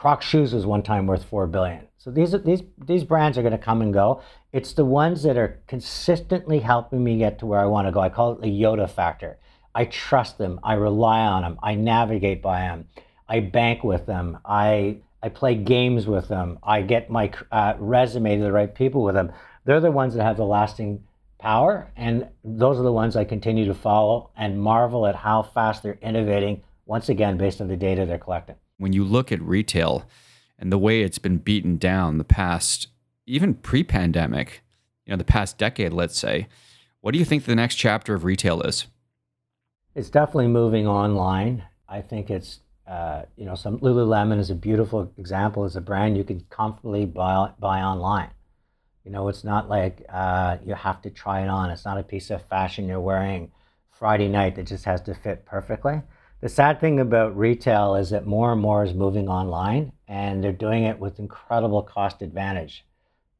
Crocs 0.00 0.24
shoes 0.24 0.54
was 0.54 0.64
one 0.64 0.82
time 0.82 1.06
worth 1.06 1.24
four 1.24 1.46
billion. 1.46 1.86
So 1.98 2.10
these 2.10 2.32
these 2.42 2.62
these 2.82 3.04
brands 3.04 3.36
are 3.36 3.42
going 3.42 3.52
to 3.52 3.58
come 3.58 3.82
and 3.82 3.92
go. 3.92 4.22
It's 4.50 4.72
the 4.72 4.86
ones 4.86 5.22
that 5.24 5.36
are 5.36 5.60
consistently 5.66 6.60
helping 6.60 7.04
me 7.04 7.18
get 7.18 7.38
to 7.40 7.46
where 7.46 7.60
I 7.60 7.66
want 7.66 7.86
to 7.86 7.92
go. 7.92 8.00
I 8.00 8.08
call 8.08 8.32
it 8.32 8.40
the 8.40 8.48
Yoda 8.48 8.88
factor. 8.88 9.36
I 9.74 9.84
trust 9.84 10.38
them. 10.38 10.58
I 10.62 10.72
rely 10.72 11.20
on 11.20 11.42
them. 11.42 11.58
I 11.62 11.74
navigate 11.74 12.40
by 12.40 12.60
them. 12.60 12.86
I 13.28 13.40
bank 13.40 13.84
with 13.84 14.06
them. 14.06 14.38
I 14.42 15.00
I 15.22 15.28
play 15.28 15.54
games 15.54 16.06
with 16.06 16.28
them. 16.28 16.58
I 16.62 16.80
get 16.80 17.10
my 17.10 17.30
uh, 17.52 17.74
resume 17.78 18.38
to 18.38 18.42
the 18.42 18.52
right 18.52 18.74
people 18.74 19.02
with 19.02 19.16
them. 19.16 19.30
They're 19.66 19.80
the 19.80 19.90
ones 19.90 20.14
that 20.14 20.24
have 20.24 20.38
the 20.38 20.46
lasting 20.46 21.04
power. 21.38 21.92
And 21.94 22.26
those 22.42 22.78
are 22.78 22.84
the 22.84 22.90
ones 22.90 23.16
I 23.16 23.24
continue 23.24 23.66
to 23.66 23.74
follow 23.74 24.30
and 24.34 24.62
marvel 24.62 25.06
at 25.06 25.14
how 25.14 25.42
fast 25.42 25.82
they're 25.82 25.98
innovating, 26.00 26.62
once 26.86 27.10
again, 27.10 27.36
based 27.36 27.60
on 27.60 27.68
the 27.68 27.76
data 27.76 28.06
they're 28.06 28.16
collecting. 28.16 28.56
When 28.80 28.94
you 28.94 29.04
look 29.04 29.30
at 29.30 29.42
retail 29.42 30.06
and 30.58 30.72
the 30.72 30.78
way 30.78 31.02
it's 31.02 31.18
been 31.18 31.36
beaten 31.36 31.76
down 31.76 32.16
the 32.16 32.24
past, 32.24 32.88
even 33.26 33.52
pre 33.52 33.84
pandemic, 33.84 34.62
you 35.04 35.10
know, 35.10 35.18
the 35.18 35.24
past 35.24 35.58
decade, 35.58 35.92
let's 35.92 36.18
say, 36.18 36.48
what 37.02 37.12
do 37.12 37.18
you 37.18 37.26
think 37.26 37.44
the 37.44 37.54
next 37.54 37.74
chapter 37.74 38.14
of 38.14 38.24
retail 38.24 38.62
is? 38.62 38.86
It's 39.94 40.08
definitely 40.08 40.48
moving 40.48 40.86
online. 40.86 41.62
I 41.90 42.00
think 42.00 42.30
it's, 42.30 42.60
uh, 42.86 43.24
you 43.36 43.44
know, 43.44 43.54
some 43.54 43.80
Lululemon 43.80 44.38
is 44.38 44.48
a 44.48 44.54
beautiful 44.54 45.12
example 45.18 45.64
as 45.64 45.76
a 45.76 45.82
brand 45.82 46.16
you 46.16 46.24
can 46.24 46.40
comfortably 46.48 47.04
buy, 47.04 47.50
buy 47.58 47.82
online. 47.82 48.30
You 49.04 49.10
know, 49.10 49.28
it's 49.28 49.44
not 49.44 49.68
like 49.68 50.06
uh, 50.08 50.56
you 50.64 50.72
have 50.72 51.02
to 51.02 51.10
try 51.10 51.42
it 51.42 51.48
on. 51.48 51.68
It's 51.68 51.84
not 51.84 51.98
a 51.98 52.02
piece 52.02 52.30
of 52.30 52.46
fashion 52.46 52.88
you're 52.88 52.98
wearing 52.98 53.52
Friday 53.90 54.28
night 54.28 54.56
that 54.56 54.68
just 54.68 54.86
has 54.86 55.02
to 55.02 55.14
fit 55.14 55.44
perfectly. 55.44 56.00
The 56.42 56.48
sad 56.48 56.80
thing 56.80 57.00
about 57.00 57.36
retail 57.36 57.96
is 57.96 58.08
that 58.10 58.26
more 58.26 58.52
and 58.52 58.62
more 58.62 58.82
is 58.82 58.94
moving 58.94 59.28
online 59.28 59.92
and 60.08 60.42
they're 60.42 60.52
doing 60.52 60.84
it 60.84 60.98
with 60.98 61.18
incredible 61.18 61.82
cost 61.82 62.22
advantage. 62.22 62.86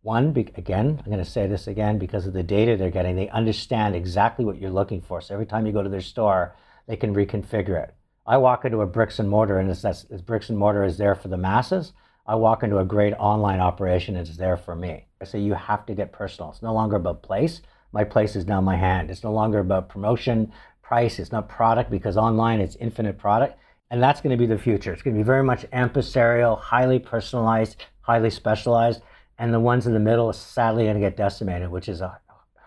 One, 0.03 0.37
again, 0.37 0.99
I'm 0.99 1.11
going 1.11 1.25
to 1.25 1.31
say 1.31 1.47
this 1.47 1.67
again 1.67 1.99
because 1.99 2.27
of 2.27 2.35
the 2.35 2.43
data 2.43 2.77
they're 2.77 2.91
getting, 2.91 3.17
they 3.17 3.31
understand 3.31 3.97
exactly 3.97 4.45
what 4.45 4.59
you're 4.59 4.69
looking 4.69 5.01
for. 5.01 5.23
So 5.23 5.33
every 5.33 5.47
time 5.47 5.65
you 5.65 5.73
go 5.73 5.83
to 5.83 5.89
their 5.89 6.03
store, 6.03 6.55
they 6.87 6.97
can 6.97 7.15
reconfigure 7.15 7.83
it. 7.83 7.95
I 8.27 8.37
walk 8.37 8.67
into 8.67 8.83
a 8.83 8.87
bricks 8.87 9.19
and 9.19 9.31
mortar 9.31 9.59
and 9.59 9.71
it's, 9.71 9.81
that's, 9.81 10.05
it's 10.11 10.21
bricks 10.21 10.51
and 10.51 10.59
mortar 10.59 10.85
is 10.85 10.99
there 10.99 11.15
for 11.15 11.29
the 11.29 11.39
masses. 11.39 11.95
I 12.27 12.35
walk 12.35 12.63
into 12.63 12.81
a 12.81 12.85
great 12.85 13.15
online 13.15 13.61
operation 13.61 14.17
and 14.17 14.29
it's 14.29 14.37
there 14.37 14.59
for 14.59 14.77
me. 14.77 15.07
Say 15.25 15.41
you 15.41 15.55
have 15.55 15.87
to 15.87 15.95
get 15.95 16.13
personal. 16.13 16.51
It's 16.51 16.61
no 16.61 16.75
longer 16.75 16.97
about 16.97 17.23
place. 17.23 17.63
My 17.93 18.05
place 18.05 18.37
is 18.37 18.47
now 18.47 18.61
my 18.61 18.77
hand. 18.77 19.11
It's 19.11 19.25
no 19.25 19.33
longer 19.33 19.59
about 19.59 19.89
promotion, 19.89 20.53
price. 20.91 21.21
It's 21.21 21.31
not 21.31 21.49
product 21.49 21.89
because 21.89 22.17
online 22.17 22.59
it's 22.61 22.75
infinite 22.81 23.17
product. 23.17 23.57
And 23.93 24.03
that's 24.03 24.21
going 24.21 24.33
to 24.33 24.37
be 24.37 24.45
the 24.45 24.59
future. 24.59 24.93
It's 24.93 25.03
going 25.03 25.15
to 25.15 25.21
be 25.21 25.25
very 25.25 25.45
much 25.45 25.63
adversarial, 25.71 26.59
highly 26.59 26.99
personalized, 26.99 27.77
highly 28.01 28.29
specialized. 28.29 29.01
And 29.39 29.55
the 29.55 29.61
ones 29.61 29.87
in 29.87 29.93
the 29.93 30.01
middle 30.01 30.27
are 30.27 30.33
sadly 30.33 30.85
going 30.85 30.97
to 30.97 31.01
get 31.01 31.17
decimated, 31.17 31.71
which 31.71 31.89
is 31.89 32.01
a, 32.01 32.19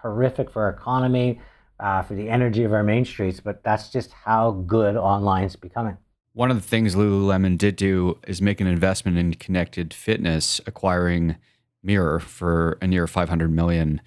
horrific 0.01 0.49
for 0.49 0.63
our 0.63 0.69
economy, 0.69 1.41
uh, 1.81 2.01
for 2.01 2.13
the 2.13 2.29
energy 2.29 2.63
of 2.63 2.71
our 2.71 2.83
main 2.83 3.03
streets. 3.03 3.41
But 3.41 3.61
that's 3.61 3.89
just 3.89 4.13
how 4.13 4.51
good 4.51 4.95
online 4.95 5.43
is 5.43 5.57
becoming. 5.57 5.97
One 6.31 6.49
of 6.49 6.55
the 6.55 6.67
things 6.67 6.95
Lululemon 6.95 7.57
did 7.57 7.75
do 7.75 8.19
is 8.25 8.41
make 8.41 8.61
an 8.61 8.67
investment 8.67 9.17
in 9.17 9.33
connected 9.33 9.93
fitness, 9.93 10.61
acquiring 10.65 11.35
Mirror 11.83 12.21
for 12.21 12.77
a 12.81 12.87
near 12.87 13.05
$500 13.05 13.49
million 13.49 14.01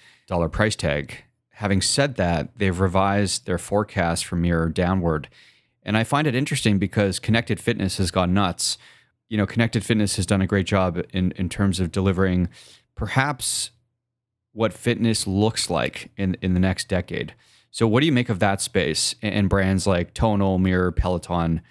price 0.51 0.75
tag. 0.75 1.25
Having 1.57 1.83
said 1.83 2.17
that, 2.17 2.57
they've 2.57 2.79
revised 2.79 3.47
their 3.47 3.59
forecast 3.59 4.25
for 4.25 4.37
Mirror 4.37 4.71
downward. 4.71 5.29
And 5.83 5.97
I 5.97 6.05
find 6.05 6.27
it 6.27 6.35
interesting 6.35 6.79
because 6.79 7.19
connected 7.19 7.61
fitness 7.61 7.99
has 7.99 8.11
gone 8.11 8.35
nuts. 8.35 8.79
You 9.29 9.37
know, 9.37 9.47
connected 9.47 9.85
fitness 9.85 10.17
has 10.17 10.27
done 10.27 10.43
a 10.43 10.47
great 10.47 10.67
job 10.67 11.03
in, 11.13 11.33
in 11.33 11.49
terms 11.49 11.81
of 11.81 11.93
delivering 11.93 12.49
perhaps 12.95 13.71
what 14.53 14.73
fitness 14.73 15.27
looks 15.27 15.69
like 15.71 16.11
in, 16.17 16.37
in 16.41 16.55
the 16.55 16.61
next 16.61 16.89
decade. 16.89 17.35
So, 17.71 17.87
what 17.87 18.01
do 18.01 18.07
you 18.07 18.13
make 18.13 18.29
of 18.29 18.39
that 18.39 18.61
space 18.61 19.15
and 19.23 19.49
brands 19.49 19.87
like 19.87 20.15
Tonal, 20.15 20.59
Mirror, 20.59 20.93
Peloton? 20.93 21.63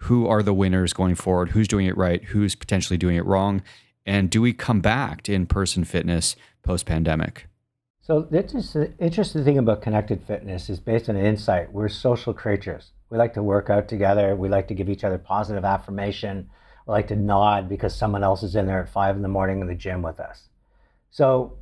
who 0.00 0.26
are 0.26 0.42
the 0.42 0.54
winners 0.54 0.92
going 0.92 1.14
forward, 1.14 1.50
who's 1.50 1.68
doing 1.68 1.86
it 1.86 1.96
right, 1.96 2.24
who's 2.24 2.54
potentially 2.54 2.96
doing 2.96 3.16
it 3.16 3.26
wrong, 3.26 3.62
and 4.06 4.30
do 4.30 4.40
we 4.40 4.52
come 4.52 4.80
back 4.80 5.22
to 5.22 5.32
in 5.34 5.46
person 5.46 5.84
fitness 5.84 6.36
post 6.62 6.86
pandemic? 6.86 7.46
So, 8.10 8.22
this 8.22 8.54
is 8.54 8.72
the 8.72 8.92
interesting 8.98 9.44
thing 9.44 9.58
about 9.58 9.82
connected 9.82 10.24
fitness 10.24 10.68
is 10.68 10.80
based 10.80 11.08
on 11.08 11.14
an 11.14 11.24
insight. 11.24 11.72
We're 11.72 11.88
social 11.88 12.34
creatures. 12.34 12.90
We 13.08 13.18
like 13.18 13.34
to 13.34 13.42
work 13.44 13.70
out 13.70 13.86
together. 13.86 14.34
We 14.34 14.48
like 14.48 14.66
to 14.66 14.74
give 14.74 14.88
each 14.88 15.04
other 15.04 15.16
positive 15.16 15.64
affirmation. 15.64 16.50
We 16.88 16.90
like 16.90 17.06
to 17.06 17.14
nod 17.14 17.68
because 17.68 17.94
someone 17.94 18.24
else 18.24 18.42
is 18.42 18.56
in 18.56 18.66
there 18.66 18.82
at 18.82 18.88
five 18.88 19.14
in 19.14 19.22
the 19.22 19.28
morning 19.28 19.60
in 19.60 19.68
the 19.68 19.76
gym 19.76 20.02
with 20.02 20.18
us. 20.18 20.48
So, 21.12 21.58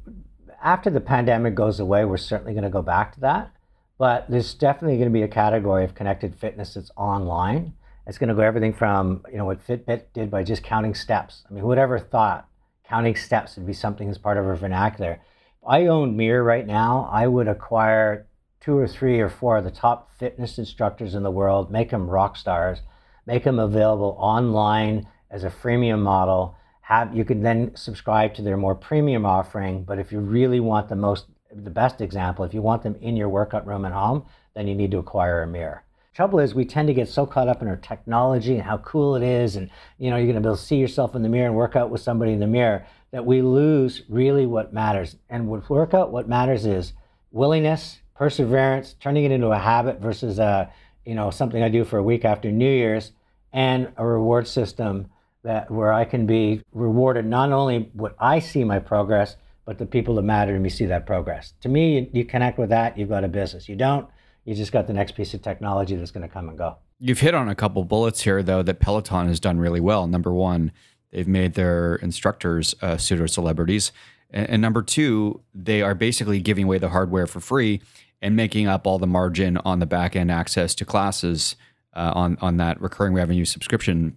after 0.65 0.89
the 0.89 1.03
pandemic 1.03 1.55
goes 1.55 1.81
away, 1.81 2.07
we're 2.07 2.17
certainly 2.17 2.55
going 2.55 2.65
to 2.65 2.71
go 2.71 2.81
back 2.81 3.13
to 3.17 3.21
that. 3.21 3.51
But 3.99 4.25
there's 4.31 4.55
definitely 4.55 4.97
going 4.97 5.11
to 5.11 5.19
be 5.19 5.25
a 5.25 5.29
category 5.29 5.85
of 5.85 5.95
connected 5.95 6.35
fitness 6.35 6.73
that's 6.73 6.91
online 6.97 7.75
it's 8.07 8.17
going 8.17 8.31
to 8.31 8.35
go 8.35 8.41
everything 8.41 8.73
from 8.73 9.23
you 9.31 9.37
know 9.37 9.45
what 9.45 9.67
Fitbit 9.67 10.05
did 10.15 10.31
by 10.31 10.45
just 10.45 10.63
counting 10.63 10.95
steps. 10.95 11.45
I 11.47 11.53
mean, 11.53 11.63
who 11.63 11.75
ever 11.75 11.99
thought 11.99 12.49
counting 12.89 13.17
steps 13.17 13.57
would 13.57 13.67
be 13.67 13.75
something 13.75 14.09
as 14.09 14.17
part 14.17 14.39
of 14.39 14.47
our 14.47 14.57
vernacular? 14.57 15.21
I 15.69 15.85
own 15.89 16.17
Mirror 16.17 16.45
right 16.45 16.67
now, 16.67 17.11
I 17.13 17.27
would 17.27 17.47
acquire 17.47 18.27
two 18.59 18.79
or 18.79 18.89
three 18.89 19.21
or 19.21 19.29
four 19.29 19.59
of 19.59 19.65
the 19.65 19.71
top 19.71 20.11
fitness 20.17 20.57
instructors 20.57 21.15
in 21.15 21.23
the 21.23 21.31
world, 21.31 21.71
make 21.71 21.91
them 21.91 22.09
rock 22.09 22.39
stars, 22.39 22.79
make 23.27 23.45
them 23.45 23.59
available 23.59 24.17
online 24.19 25.07
as 25.31 25.45
a 25.45 25.51
freemium 25.51 26.01
model. 26.01 26.57
Have 26.81 27.15
you 27.15 27.23
can 27.23 27.43
then 27.43 27.77
subscribe 27.77 28.33
to 28.35 28.43
their 28.43 28.57
more 28.57 28.75
premium 28.75 29.27
offering. 29.27 29.85
But 29.85 29.99
if 29.99 30.11
you 30.11 30.21
really 30.21 30.59
want 30.59 30.89
the 30.89 30.97
most, 30.97 31.27
the 31.55 31.69
best 31.69 32.01
example, 32.01 32.47
if 32.47 32.55
you 32.55 32.63
want 32.63 32.83
them 32.83 32.97
in 33.03 33.15
your 33.15 33.29
workout 33.29 33.67
room 33.67 33.85
at 33.85 33.93
home, 33.93 34.25
then 34.55 34.69
you 34.69 34.75
need 34.75 34.91
to 34.93 34.99
acquire 34.99 35.43
a 35.43 35.47
mirror. 35.47 35.85
Trouble 36.15 36.41
is, 36.41 36.55
we 36.55 36.65
tend 36.65 36.89
to 36.89 36.95
get 36.95 37.09
so 37.09 37.27
caught 37.27 37.47
up 37.47 37.63
in 37.63 37.69
our 37.69 37.77
technology 37.77 38.55
and 38.55 38.63
how 38.63 38.79
cool 38.79 39.15
it 39.15 39.23
is, 39.23 39.55
and 39.55 39.71
you 39.99 40.11
know, 40.11 40.17
you're 40.17 40.25
going 40.25 40.35
to 40.35 40.41
be 40.41 40.49
able 40.49 40.57
to 40.57 40.63
see 40.63 40.77
yourself 40.77 41.15
in 41.15 41.23
the 41.23 41.29
mirror 41.29 41.47
and 41.47 41.55
work 41.55 41.77
out 41.77 41.91
with 41.91 42.01
somebody 42.01 42.33
in 42.33 42.41
the 42.41 42.47
mirror, 42.47 42.87
that 43.11 43.25
we 43.25 43.43
lose 43.43 44.03
really 44.09 44.47
what 44.47 44.73
matters. 44.73 45.17
And 45.29 45.49
with 45.49 45.71
workout, 45.71 46.13
what 46.13 46.29
matters 46.29 46.67
is 46.67 46.93
willingness, 47.31 48.01
perseverance, 48.15 48.95
turning 49.01 49.25
it 49.25 49.33
into 49.33 49.49
a 49.49 49.59
habit 49.59 50.01
versus 50.01 50.39
a, 50.39 50.45
uh, 50.45 50.71
you 51.05 51.15
know, 51.15 51.31
something 51.31 51.63
I 51.63 51.71
do 51.71 51.85
for 51.85 51.99
a 51.99 52.03
week 52.03 52.25
after 52.25 52.51
New 52.51 52.71
Year's, 52.71 53.13
and 53.53 53.93
a 53.97 54.05
reward 54.05 54.47
system 54.47 55.09
that 55.43 55.71
where 55.71 55.93
I 55.93 56.05
can 56.05 56.27
be 56.27 56.63
rewarded 56.73 57.25
not 57.25 57.51
only 57.53 57.91
what 57.95 58.15
I 58.19 58.41
see 58.41 58.65
my 58.65 58.79
progress, 58.79 59.37
but 59.65 59.79
the 59.79 59.87
people 59.87 60.15
that 60.17 60.23
matter 60.23 60.53
to 60.53 60.59
me 60.59 60.69
see 60.69 60.87
that 60.87 61.07
progress. 61.07 61.55
To 61.63 61.69
me, 61.69 61.99
you, 61.99 62.11
you 62.13 62.25
connect 62.25 62.59
with 62.59 62.69
that, 62.71 62.99
you've 62.99 63.09
got 63.09 63.25
a 63.25 63.29
business. 63.29 63.69
You 63.69 63.77
don't, 63.77 64.09
you 64.45 64.55
just 64.55 64.73
got 64.73 64.87
the 64.87 64.93
next 64.93 65.13
piece 65.13 65.33
of 65.33 65.43
technology 65.43 65.97
that's 65.97 66.11
going 66.11 66.27
to 66.27 66.33
come 66.33 66.49
and 66.49 66.59
go. 66.59 66.77
You've 66.99 67.21
hit 67.21 67.35
on 67.35 67.49
a 67.49 67.55
couple 67.55 67.85
bullets 67.85 68.23
here, 68.23 68.43
though, 68.43 68.63
that 68.63 68.81
Peloton 68.81 69.29
has 69.29 69.39
done 69.41 69.59
really 69.59 69.81
well. 69.81 70.07
Number 70.07 70.33
one, 70.33 70.73
they've 71.11 71.29
made 71.29 71.55
their 71.55 71.97
instructors 71.97 72.75
uh, 72.83 72.97
pseudo 72.97 73.27
celebrities. 73.27 73.93
And, 74.31 74.51
and 74.51 74.63
number 74.63 74.83
two, 74.83 75.41
they 75.55 75.83
are 75.83 75.95
basically 75.95 76.41
giving 76.41 76.65
away 76.65 76.79
the 76.79 76.91
hardware 76.91 77.27
for 77.27 77.41
free 77.41 77.81
and 78.21 78.35
making 78.35 78.67
up 78.67 78.87
all 78.87 78.99
the 78.99 79.07
margin 79.07 79.59
on 79.59 79.79
the 79.79 79.87
back 79.87 80.17
end 80.17 80.31
access 80.31 80.75
to 80.77 80.85
classes 80.85 81.57
uh, 81.95 82.13
on, 82.15 82.37
on 82.41 82.57
that 82.59 82.81
recurring 82.81 83.15
revenue 83.15 83.45
subscription 83.45 84.17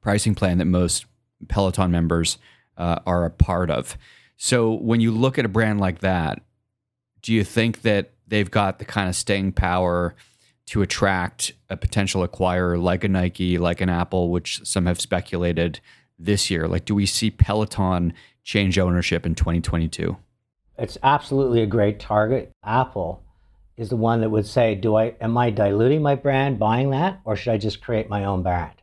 pricing 0.00 0.34
plan 0.34 0.58
that 0.58 0.64
most 0.64 1.06
Peloton 1.48 1.90
members 1.90 2.38
uh, 2.76 2.98
are 3.06 3.24
a 3.24 3.30
part 3.30 3.70
of. 3.70 3.96
So 4.36 4.72
when 4.72 5.00
you 5.00 5.10
look 5.10 5.38
at 5.38 5.44
a 5.44 5.48
brand 5.48 5.80
like 5.80 6.00
that, 6.00 6.40
do 7.22 7.32
you 7.32 7.44
think 7.44 7.82
that 7.82 8.12
they've 8.26 8.50
got 8.50 8.78
the 8.78 8.84
kind 8.84 9.08
of 9.08 9.16
staying 9.16 9.52
power 9.52 10.14
to 10.66 10.82
attract 10.82 11.52
a 11.68 11.76
potential 11.76 12.26
acquirer 12.26 12.80
like 12.80 13.02
a 13.02 13.08
Nike, 13.08 13.58
like 13.58 13.80
an 13.80 13.88
Apple, 13.88 14.30
which 14.30 14.60
some 14.64 14.86
have 14.86 15.00
speculated 15.00 15.80
this 16.18 16.50
year? 16.50 16.66
Like, 16.66 16.84
do 16.84 16.94
we 16.94 17.06
see 17.06 17.30
Peloton 17.30 18.12
change 18.42 18.78
ownership 18.78 19.24
in 19.26 19.34
2022? 19.34 20.16
It's 20.78 20.98
absolutely 21.02 21.62
a 21.62 21.66
great 21.66 22.00
target. 22.00 22.52
Apple 22.64 23.22
is 23.76 23.88
the 23.88 23.96
one 23.96 24.20
that 24.20 24.30
would 24.30 24.46
say, 24.46 24.74
"Do 24.74 24.96
I 24.96 25.14
am 25.20 25.36
I 25.36 25.50
diluting 25.50 26.02
my 26.02 26.14
brand 26.14 26.58
buying 26.58 26.90
that, 26.90 27.20
or 27.24 27.36
should 27.36 27.52
I 27.52 27.58
just 27.58 27.80
create 27.80 28.08
my 28.08 28.24
own 28.24 28.42
brand?" 28.42 28.74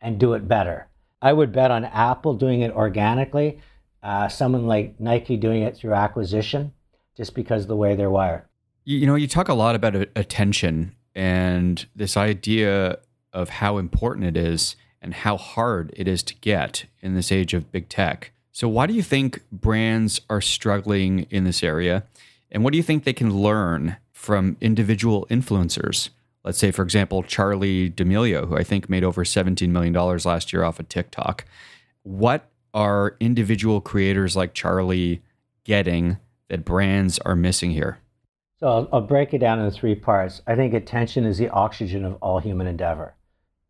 and 0.00 0.18
do 0.18 0.34
it 0.34 0.46
better. 0.46 0.86
I 1.22 1.32
would 1.32 1.50
bet 1.50 1.70
on 1.70 1.86
Apple 1.86 2.34
doing 2.34 2.60
it 2.60 2.70
organically, 2.72 3.58
uh, 4.02 4.28
someone 4.28 4.66
like 4.66 5.00
Nike 5.00 5.38
doing 5.38 5.62
it 5.62 5.76
through 5.76 5.94
acquisition, 5.94 6.72
just 7.16 7.34
because 7.34 7.62
of 7.62 7.68
the 7.68 7.76
way 7.76 7.96
they're 7.96 8.10
wired. 8.10 8.42
You 8.84 9.06
know, 9.06 9.14
you 9.14 9.26
talk 9.26 9.48
a 9.48 9.54
lot 9.54 9.74
about 9.74 9.94
attention 9.94 10.94
and 11.14 11.86
this 11.96 12.16
idea 12.18 12.98
of 13.32 13.48
how 13.48 13.78
important 13.78 14.26
it 14.26 14.36
is 14.36 14.76
and 15.04 15.14
how 15.14 15.36
hard 15.36 15.92
it 15.94 16.08
is 16.08 16.22
to 16.24 16.34
get 16.36 16.86
in 17.02 17.14
this 17.14 17.30
age 17.30 17.52
of 17.52 17.70
big 17.70 17.88
tech. 17.88 18.32
So, 18.52 18.68
why 18.68 18.86
do 18.86 18.94
you 18.94 19.02
think 19.02 19.42
brands 19.52 20.20
are 20.30 20.40
struggling 20.40 21.26
in 21.30 21.44
this 21.44 21.62
area? 21.62 22.04
And 22.50 22.64
what 22.64 22.72
do 22.72 22.78
you 22.78 22.82
think 22.82 23.04
they 23.04 23.12
can 23.12 23.36
learn 23.36 23.96
from 24.12 24.56
individual 24.60 25.26
influencers? 25.30 26.08
Let's 26.42 26.58
say, 26.58 26.70
for 26.70 26.82
example, 26.82 27.22
Charlie 27.22 27.90
D'Amelio, 27.90 28.48
who 28.48 28.56
I 28.56 28.64
think 28.64 28.88
made 28.88 29.04
over 29.04 29.24
$17 29.24 29.68
million 29.68 29.92
last 29.92 30.52
year 30.52 30.64
off 30.64 30.80
of 30.80 30.88
TikTok. 30.88 31.44
What 32.02 32.48
are 32.72 33.16
individual 33.20 33.80
creators 33.80 34.36
like 34.36 34.54
Charlie 34.54 35.22
getting 35.64 36.18
that 36.48 36.64
brands 36.64 37.18
are 37.20 37.36
missing 37.36 37.72
here? 37.72 37.98
So 38.60 38.68
I'll, 38.68 38.88
I'll, 38.92 39.00
break 39.00 39.34
it 39.34 39.38
down 39.38 39.58
into 39.58 39.76
three 39.76 39.94
parts. 39.94 40.42
I 40.46 40.54
think 40.54 40.74
attention 40.74 41.24
is 41.24 41.38
the 41.38 41.48
oxygen 41.48 42.04
of 42.04 42.14
all 42.22 42.38
human 42.38 42.66
endeavor. 42.66 43.14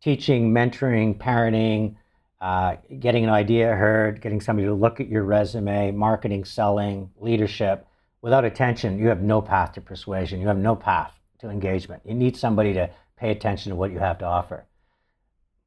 Teaching, 0.05 0.53
mentoring, 0.53 1.17
parenting, 1.17 1.95
uh, 2.39 2.75
getting 2.99 3.23
an 3.23 3.31
idea 3.31 3.75
heard, 3.75 4.21
getting 4.21 4.39
somebody 4.39 4.67
to 4.67 4.73
look 4.75 4.99
at 4.99 5.09
your 5.09 5.23
resume, 5.23 5.89
marketing, 5.93 6.45
selling, 6.45 7.09
leadership. 7.19 7.87
Without 8.21 8.45
attention, 8.45 8.99
you 8.99 9.07
have 9.07 9.23
no 9.23 9.41
path 9.41 9.71
to 9.71 9.81
persuasion. 9.81 10.39
You 10.39 10.47
have 10.47 10.59
no 10.59 10.75
path 10.75 11.11
to 11.39 11.49
engagement. 11.49 12.03
You 12.05 12.13
need 12.13 12.37
somebody 12.37 12.71
to 12.73 12.91
pay 13.17 13.31
attention 13.31 13.71
to 13.71 13.75
what 13.75 13.91
you 13.91 13.97
have 13.97 14.19
to 14.19 14.25
offer. 14.25 14.67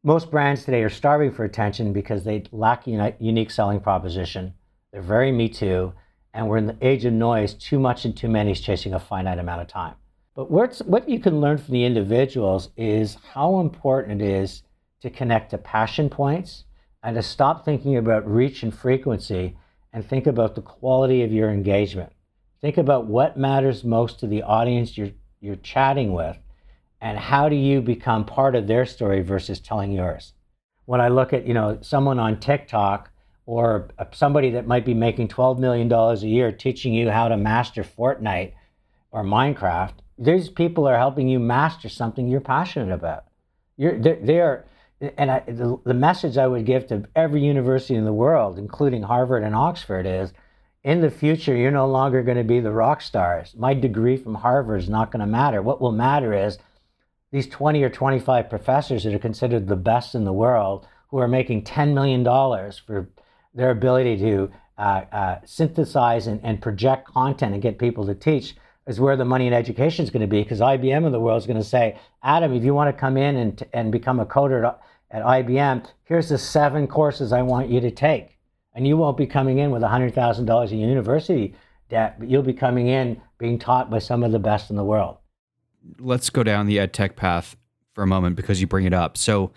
Most 0.04 0.30
brands 0.30 0.64
today 0.64 0.84
are 0.84 0.88
starving 0.88 1.32
for 1.32 1.44
attention 1.44 1.92
because 1.92 2.22
they 2.22 2.44
lack 2.52 2.86
a 2.86 3.16
unique 3.18 3.50
selling 3.50 3.80
proposition. 3.80 4.54
They're 4.92 5.02
very 5.02 5.32
me 5.32 5.48
too 5.48 5.94
and 6.32 6.48
we're 6.48 6.58
in 6.58 6.66
the 6.66 6.76
age 6.80 7.04
of 7.04 7.12
noise, 7.12 7.54
too 7.54 7.80
much 7.80 8.04
and 8.04 8.16
too 8.16 8.28
many 8.28 8.52
is 8.52 8.60
chasing 8.60 8.94
a 8.94 9.00
finite 9.00 9.40
amount 9.40 9.62
of 9.62 9.66
time. 9.66 9.96
But 10.38 10.52
what 10.52 11.08
you 11.08 11.18
can 11.18 11.40
learn 11.40 11.58
from 11.58 11.72
the 11.72 11.84
individuals 11.84 12.70
is 12.76 13.16
how 13.32 13.58
important 13.58 14.22
it 14.22 14.28
is 14.28 14.62
to 15.00 15.10
connect 15.10 15.50
to 15.50 15.58
passion 15.58 16.08
points 16.08 16.62
and 17.02 17.16
to 17.16 17.24
stop 17.24 17.64
thinking 17.64 17.96
about 17.96 18.24
reach 18.24 18.62
and 18.62 18.72
frequency 18.72 19.56
and 19.92 20.06
think 20.06 20.28
about 20.28 20.54
the 20.54 20.62
quality 20.62 21.24
of 21.24 21.32
your 21.32 21.50
engagement. 21.50 22.12
Think 22.60 22.78
about 22.78 23.06
what 23.06 23.36
matters 23.36 23.82
most 23.82 24.20
to 24.20 24.28
the 24.28 24.44
audience 24.44 24.96
you're, 24.96 25.10
you're 25.40 25.56
chatting 25.56 26.12
with 26.12 26.38
and 27.00 27.18
how 27.18 27.48
do 27.48 27.56
you 27.56 27.82
become 27.82 28.24
part 28.24 28.54
of 28.54 28.68
their 28.68 28.86
story 28.86 29.22
versus 29.22 29.58
telling 29.58 29.90
yours. 29.90 30.34
When 30.84 31.00
I 31.00 31.08
look 31.08 31.32
at, 31.32 31.48
you 31.48 31.54
know, 31.54 31.78
someone 31.80 32.20
on 32.20 32.38
TikTok 32.38 33.10
or 33.44 33.88
somebody 34.12 34.50
that 34.50 34.68
might 34.68 34.84
be 34.84 34.94
making 34.94 35.26
$12 35.26 35.58
million 35.58 35.92
a 35.92 36.14
year 36.18 36.52
teaching 36.52 36.94
you 36.94 37.10
how 37.10 37.26
to 37.26 37.36
master 37.36 37.82
Fortnite 37.82 38.52
or 39.10 39.24
Minecraft, 39.24 39.94
these 40.18 40.48
people 40.48 40.86
are 40.86 40.98
helping 40.98 41.28
you 41.28 41.38
master 41.38 41.88
something 41.88 42.26
you're 42.26 42.40
passionate 42.40 42.92
about. 42.92 43.24
You're, 43.76 43.98
they're, 43.98 44.18
they're 44.20 44.64
and 45.00 45.30
I, 45.30 45.40
the, 45.46 45.78
the 45.84 45.94
message 45.94 46.36
I 46.36 46.46
would 46.46 46.66
give 46.66 46.88
to 46.88 47.04
every 47.14 47.44
university 47.44 47.94
in 47.94 48.04
the 48.04 48.12
world, 48.12 48.58
including 48.58 49.02
Harvard 49.02 49.44
and 49.44 49.54
Oxford, 49.54 50.06
is 50.06 50.32
in 50.82 51.00
the 51.00 51.10
future, 51.10 51.54
you're 51.56 51.70
no 51.70 51.86
longer 51.86 52.22
going 52.22 52.38
to 52.38 52.44
be 52.44 52.60
the 52.60 52.72
rock 52.72 53.00
stars. 53.00 53.54
My 53.56 53.74
degree 53.74 54.16
from 54.16 54.34
Harvard 54.34 54.80
is 54.80 54.88
not 54.88 55.12
going 55.12 55.20
to 55.20 55.26
matter. 55.26 55.62
What 55.62 55.80
will 55.80 55.92
matter 55.92 56.32
is 56.32 56.58
these 57.30 57.46
20 57.46 57.82
or 57.82 57.90
25 57.90 58.48
professors 58.48 59.04
that 59.04 59.14
are 59.14 59.18
considered 59.18 59.68
the 59.68 59.76
best 59.76 60.14
in 60.14 60.24
the 60.24 60.32
world 60.32 60.86
who 61.08 61.18
are 61.18 61.28
making 61.28 61.64
$10 61.64 61.94
million 61.94 62.24
for 62.24 63.08
their 63.54 63.70
ability 63.70 64.16
to 64.18 64.50
uh, 64.78 65.04
uh, 65.12 65.38
synthesize 65.44 66.26
and, 66.26 66.40
and 66.42 66.62
project 66.62 67.06
content 67.06 67.52
and 67.52 67.62
get 67.62 67.78
people 67.78 68.06
to 68.06 68.14
teach 68.14 68.54
is 68.88 68.98
where 68.98 69.16
the 69.16 69.24
money 69.24 69.46
in 69.46 69.52
education 69.52 70.02
is 70.02 70.10
going 70.10 70.22
to 70.22 70.26
be 70.26 70.42
because 70.42 70.60
IBM 70.60 71.04
in 71.04 71.12
the 71.12 71.20
world 71.20 71.40
is 71.40 71.46
going 71.46 71.58
to 71.58 71.64
say, 71.64 71.98
Adam, 72.22 72.54
if 72.54 72.64
you 72.64 72.74
want 72.74 72.88
to 72.88 72.98
come 72.98 73.18
in 73.18 73.36
and, 73.36 73.62
and 73.74 73.92
become 73.92 74.18
a 74.18 74.26
coder 74.26 74.66
at, 74.66 74.80
at 75.10 75.22
IBM, 75.22 75.86
here's 76.04 76.30
the 76.30 76.38
seven 76.38 76.86
courses 76.86 77.30
I 77.30 77.42
want 77.42 77.68
you 77.68 77.80
to 77.82 77.90
take. 77.90 78.38
And 78.74 78.86
you 78.86 78.96
won't 78.96 79.18
be 79.18 79.26
coming 79.26 79.58
in 79.58 79.70
with 79.70 79.82
$100,000 79.82 80.70
in 80.72 80.78
university 80.78 81.54
debt, 81.90 82.18
but 82.18 82.30
you'll 82.30 82.42
be 82.42 82.54
coming 82.54 82.88
in 82.88 83.20
being 83.36 83.58
taught 83.58 83.90
by 83.90 83.98
some 83.98 84.22
of 84.22 84.32
the 84.32 84.38
best 84.38 84.70
in 84.70 84.76
the 84.76 84.84
world. 84.84 85.18
Let's 85.98 86.30
go 86.30 86.42
down 86.42 86.66
the 86.66 86.78
ed 86.78 86.92
tech 86.94 87.14
path 87.14 87.56
for 87.94 88.02
a 88.02 88.06
moment 88.06 88.36
because 88.36 88.60
you 88.60 88.66
bring 88.66 88.86
it 88.86 88.94
up. 88.94 89.16
So, 89.16 89.52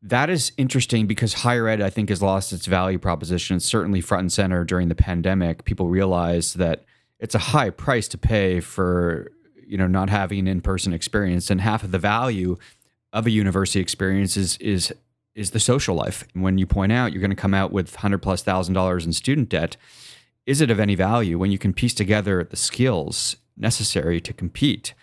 that 0.00 0.30
is 0.30 0.52
interesting 0.56 1.08
because 1.08 1.34
higher 1.34 1.66
ed, 1.66 1.80
I 1.80 1.90
think, 1.90 2.08
has 2.10 2.22
lost 2.22 2.52
its 2.52 2.66
value 2.66 3.00
proposition. 3.00 3.56
It's 3.56 3.64
certainly 3.64 4.00
front 4.00 4.20
and 4.20 4.32
center 4.32 4.62
during 4.64 4.86
the 4.86 4.94
pandemic. 4.94 5.64
People 5.64 5.88
realize 5.88 6.54
that 6.54 6.84
it's 7.18 7.34
a 7.34 7.38
high 7.38 7.70
price 7.70 8.08
to 8.08 8.18
pay 8.18 8.60
for 8.60 9.30
you 9.66 9.76
know 9.76 9.86
not 9.86 10.10
having 10.10 10.40
an 10.40 10.48
in-person 10.48 10.92
experience, 10.92 11.50
and 11.50 11.60
half 11.60 11.82
of 11.82 11.90
the 11.90 11.98
value 11.98 12.56
of 13.12 13.26
a 13.26 13.30
university 13.30 13.80
experience 13.80 14.36
is 14.36 14.56
is 14.58 14.92
is 15.34 15.52
the 15.52 15.60
social 15.60 15.94
life. 15.94 16.24
when 16.34 16.58
you 16.58 16.66
point 16.66 16.90
out 16.90 17.12
you're 17.12 17.20
going 17.20 17.30
to 17.30 17.36
come 17.36 17.54
out 17.54 17.72
with 17.72 17.96
hundred 17.96 18.18
plus 18.18 18.42
thousand 18.42 18.74
dollars 18.74 19.06
in 19.06 19.12
student 19.12 19.48
debt, 19.48 19.76
is 20.46 20.60
it 20.60 20.70
of 20.70 20.80
any 20.80 20.94
value 20.94 21.38
when 21.38 21.50
you 21.50 21.58
can 21.58 21.72
piece 21.72 21.94
together 21.94 22.44
the 22.44 22.56
skills 22.56 23.36
necessary 23.56 24.20
to 24.20 24.32
compete? 24.32 24.94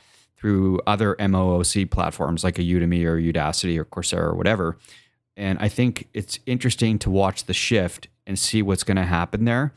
through 0.45 0.79
other 0.85 1.15
MOOC 1.15 1.89
platforms 1.89 2.43
like 2.43 2.59
a 2.59 2.61
Udemy 2.61 3.03
or 3.03 3.19
Udacity 3.19 3.77
or 3.79 3.85
Coursera 3.85 4.25
or 4.25 4.35
whatever. 4.35 4.77
And 5.35 5.57
I 5.59 5.69
think 5.69 6.07
it's 6.13 6.37
interesting 6.45 6.99
to 6.99 7.09
watch 7.09 7.45
the 7.45 7.53
shift 7.53 8.09
and 8.27 8.37
see 8.37 8.61
what's 8.61 8.83
going 8.83 8.97
to 8.97 9.05
happen 9.05 9.45
there. 9.45 9.73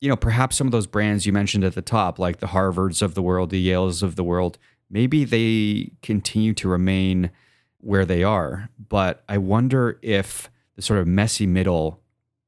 You 0.00 0.08
know, 0.08 0.16
perhaps 0.16 0.56
some 0.56 0.66
of 0.66 0.72
those 0.72 0.86
brands 0.86 1.26
you 1.26 1.32
mentioned 1.32 1.64
at 1.64 1.74
the 1.74 1.82
top, 1.82 2.18
like 2.18 2.38
the 2.38 2.48
Harvards 2.48 3.02
of 3.02 3.14
the 3.14 3.22
world, 3.22 3.50
the 3.50 3.68
Yales 3.68 4.02
of 4.02 4.16
the 4.16 4.24
world, 4.24 4.58
maybe 4.90 5.24
they 5.24 5.92
continue 6.02 6.52
to 6.54 6.68
remain 6.68 7.30
where 7.78 8.04
they 8.04 8.22
are. 8.22 8.68
But 8.78 9.24
I 9.28 9.38
wonder 9.38 9.98
if 10.02 10.50
the 10.74 10.82
sort 10.82 10.98
of 10.98 11.06
messy 11.06 11.46
middle 11.46 12.02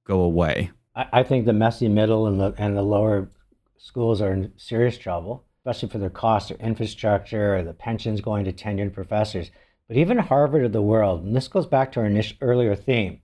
go 0.05 0.21
away. 0.21 0.71
I 0.95 1.23
think 1.23 1.47
the 1.47 1.53
messy 1.53 1.89
middle 1.89 2.27
and 2.27 2.41
the 2.41 2.55
and 2.59 2.77
the 2.77 2.83
lower 2.83 3.31
schools 3.77 4.21
are 4.21 4.33
in 4.33 4.53
serious 4.57 4.99
trouble 4.99 5.45
especially 5.69 5.91
for 5.91 5.99
their 5.99 6.09
costs 6.09 6.51
of 6.51 6.61
infrastructure 6.61 7.57
or 7.57 7.63
the 7.63 7.75
pensions 7.75 8.23
going 8.23 8.45
to 8.45 8.53
tenured 8.53 8.93
professors. 8.93 9.51
But 9.87 9.99
even 9.99 10.17
Harvard 10.17 10.65
of 10.65 10.73
the 10.73 10.81
world, 10.81 11.23
and 11.23 11.37
this 11.37 11.49
goes 11.49 11.67
back 11.67 11.93
to 11.93 12.01
our 12.01 12.07
initial, 12.07 12.39
earlier 12.41 12.75
theme, 12.75 13.21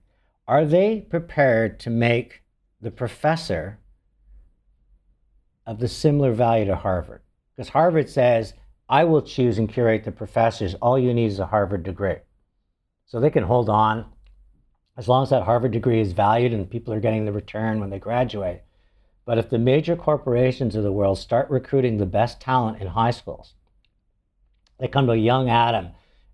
are 0.47 0.63
they 0.63 1.01
prepared 1.01 1.79
to 1.79 1.89
make 1.89 2.43
the 2.79 2.91
professor 2.91 3.79
of 5.65 5.79
the 5.79 5.87
similar 5.87 6.31
value 6.33 6.65
to 6.65 6.75
Harvard? 6.75 7.21
Because 7.55 7.69
Harvard 7.69 8.09
says, 8.09 8.53
I 8.87 9.03
will 9.03 9.21
choose 9.21 9.57
and 9.57 9.67
curate 9.69 10.03
the 10.03 10.11
professors. 10.11 10.75
All 10.75 10.99
you 10.99 11.13
need 11.13 11.31
is 11.31 11.39
a 11.39 11.47
Harvard 11.47 11.83
degree. 11.83 12.17
So 13.05 13.19
they 13.19 13.29
can 13.29 13.43
hold 13.43 13.69
on 13.69 14.05
as 14.97 15.07
long 15.07 15.23
as 15.23 15.29
that 15.29 15.43
Harvard 15.43 15.71
degree 15.71 15.99
is 15.99 16.13
valued 16.13 16.53
and 16.53 16.69
people 16.69 16.93
are 16.93 16.99
getting 16.99 17.25
the 17.25 17.31
return 17.31 17.79
when 17.79 17.89
they 17.89 17.99
graduate. 17.99 18.63
But 19.25 19.37
if 19.37 19.49
the 19.49 19.57
major 19.57 19.95
corporations 19.95 20.75
of 20.75 20.83
the 20.83 20.91
world 20.91 21.17
start 21.17 21.49
recruiting 21.49 21.97
the 21.97 22.05
best 22.05 22.39
talent 22.39 22.81
in 22.81 22.87
high 22.87 23.11
schools, 23.11 23.55
they 24.79 24.87
come 24.87 25.07
to 25.07 25.13
a 25.13 25.17
young 25.17 25.49
Adam 25.49 25.89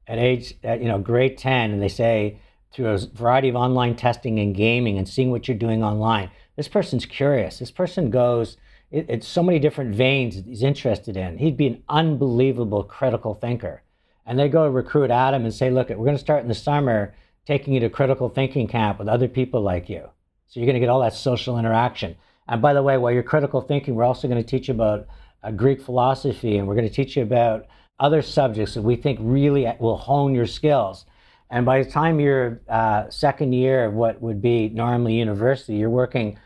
at 0.08 0.18
age, 0.18 0.56
at, 0.64 0.82
you 0.82 0.88
know, 0.88 1.00
grade 1.00 1.38
10, 1.38 1.72
and 1.72 1.82
they 1.82 1.88
say, 1.88 2.40
through 2.72 2.90
a 2.90 2.98
variety 2.98 3.50
of 3.50 3.56
online 3.56 3.96
testing 3.96 4.40
and 4.40 4.56
gaming 4.56 4.98
and 4.98 5.08
seeing 5.08 5.32
what 5.32 5.48
you're 5.48 5.58
doing 5.58 5.84
online, 5.84 6.32
this 6.56 6.68
person's 6.68 7.06
curious. 7.06 7.60
This 7.60 7.72
person 7.72 8.10
goes, 8.10 8.58
it, 8.92 9.06
it's 9.10 9.28
so 9.28 9.42
many 9.42 9.60
different 9.60 9.96
veins 9.96 10.36
he's 10.46 10.64
interested 10.64 11.18
in. 11.18 11.38
He'd 11.38 11.58
be 11.58 11.68
an 11.68 11.84
unbelievable 11.90 12.84
critical 12.84 13.34
thinker. 13.34 13.84
And 14.26 14.38
they 14.38 14.50
go 14.50 14.68
recruit 14.68 15.10
Adam 15.10 15.44
and 15.44 15.54
say, 15.54 15.70
look, 15.70 15.90
we're 15.90 15.96
going 15.96 16.16
to 16.16 16.20
start 16.20 16.44
in 16.44 16.48
the 16.48 16.56
summer 16.56 17.16
taking 17.46 17.74
you 17.74 17.80
to 17.80 17.90
critical 17.90 18.30
thinking 18.30 18.68
camp 18.68 19.00
with 19.00 19.08
other 19.08 19.28
people 19.28 19.62
like 19.62 19.90
you. 19.90 20.10
So 20.48 20.60
you're 20.60 20.68
going 20.68 20.76
to 20.76 20.80
get 20.80 20.90
all 20.90 21.02
that 21.02 21.14
social 21.14 21.58
interaction. 21.58 22.16
And 22.48 22.62
by 22.62 22.74
the 22.74 22.84
way, 22.84 22.98
while 22.98 23.12
you're 23.12 23.24
critical 23.24 23.62
thinking, 23.62 23.96
we're 23.96 24.04
also 24.04 24.28
going 24.28 24.42
to 24.42 24.48
teach 24.48 24.68
you 24.68 24.74
about 24.74 25.08
uh, 25.44 25.52
Greek 25.52 25.82
philosophy 25.82 26.58
and 26.58 26.68
we're 26.68 26.76
going 26.76 26.88
to 26.88 26.94
teach 26.94 27.16
you 27.16 27.24
about 27.24 27.66
other 28.00 28.22
subjects 28.22 28.74
that 28.74 28.82
we 28.82 28.96
think 28.96 29.20
really 29.22 29.72
will 29.80 29.98
hone 29.98 30.36
your 30.36 30.48
skills. 30.48 31.06
And 31.50 31.66
by 31.66 31.84
the 31.84 31.90
time 31.90 32.20
you're 32.20 32.62
uh, 32.70 33.10
second 33.10 33.54
year 33.54 33.86
of 33.86 33.94
what 33.94 34.22
would 34.22 34.42
be 34.42 34.70
normally 34.70 35.16
university, 35.16 35.76
you're 35.76 35.90
working 35.90 36.38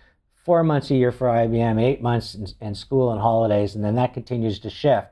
four 0.46 0.64
months 0.64 0.92
a 0.92 0.96
year 0.96 1.12
for 1.12 1.28
IBM, 1.28 1.82
eight 1.82 2.02
months 2.02 2.36
in, 2.36 2.48
in 2.62 2.76
school 2.76 3.12
and 3.12 3.20
holidays, 3.20 3.76
and 3.76 3.84
then 3.84 3.96
that 3.96 4.14
continues 4.14 4.60
to 4.60 4.70
shift. 4.70 5.08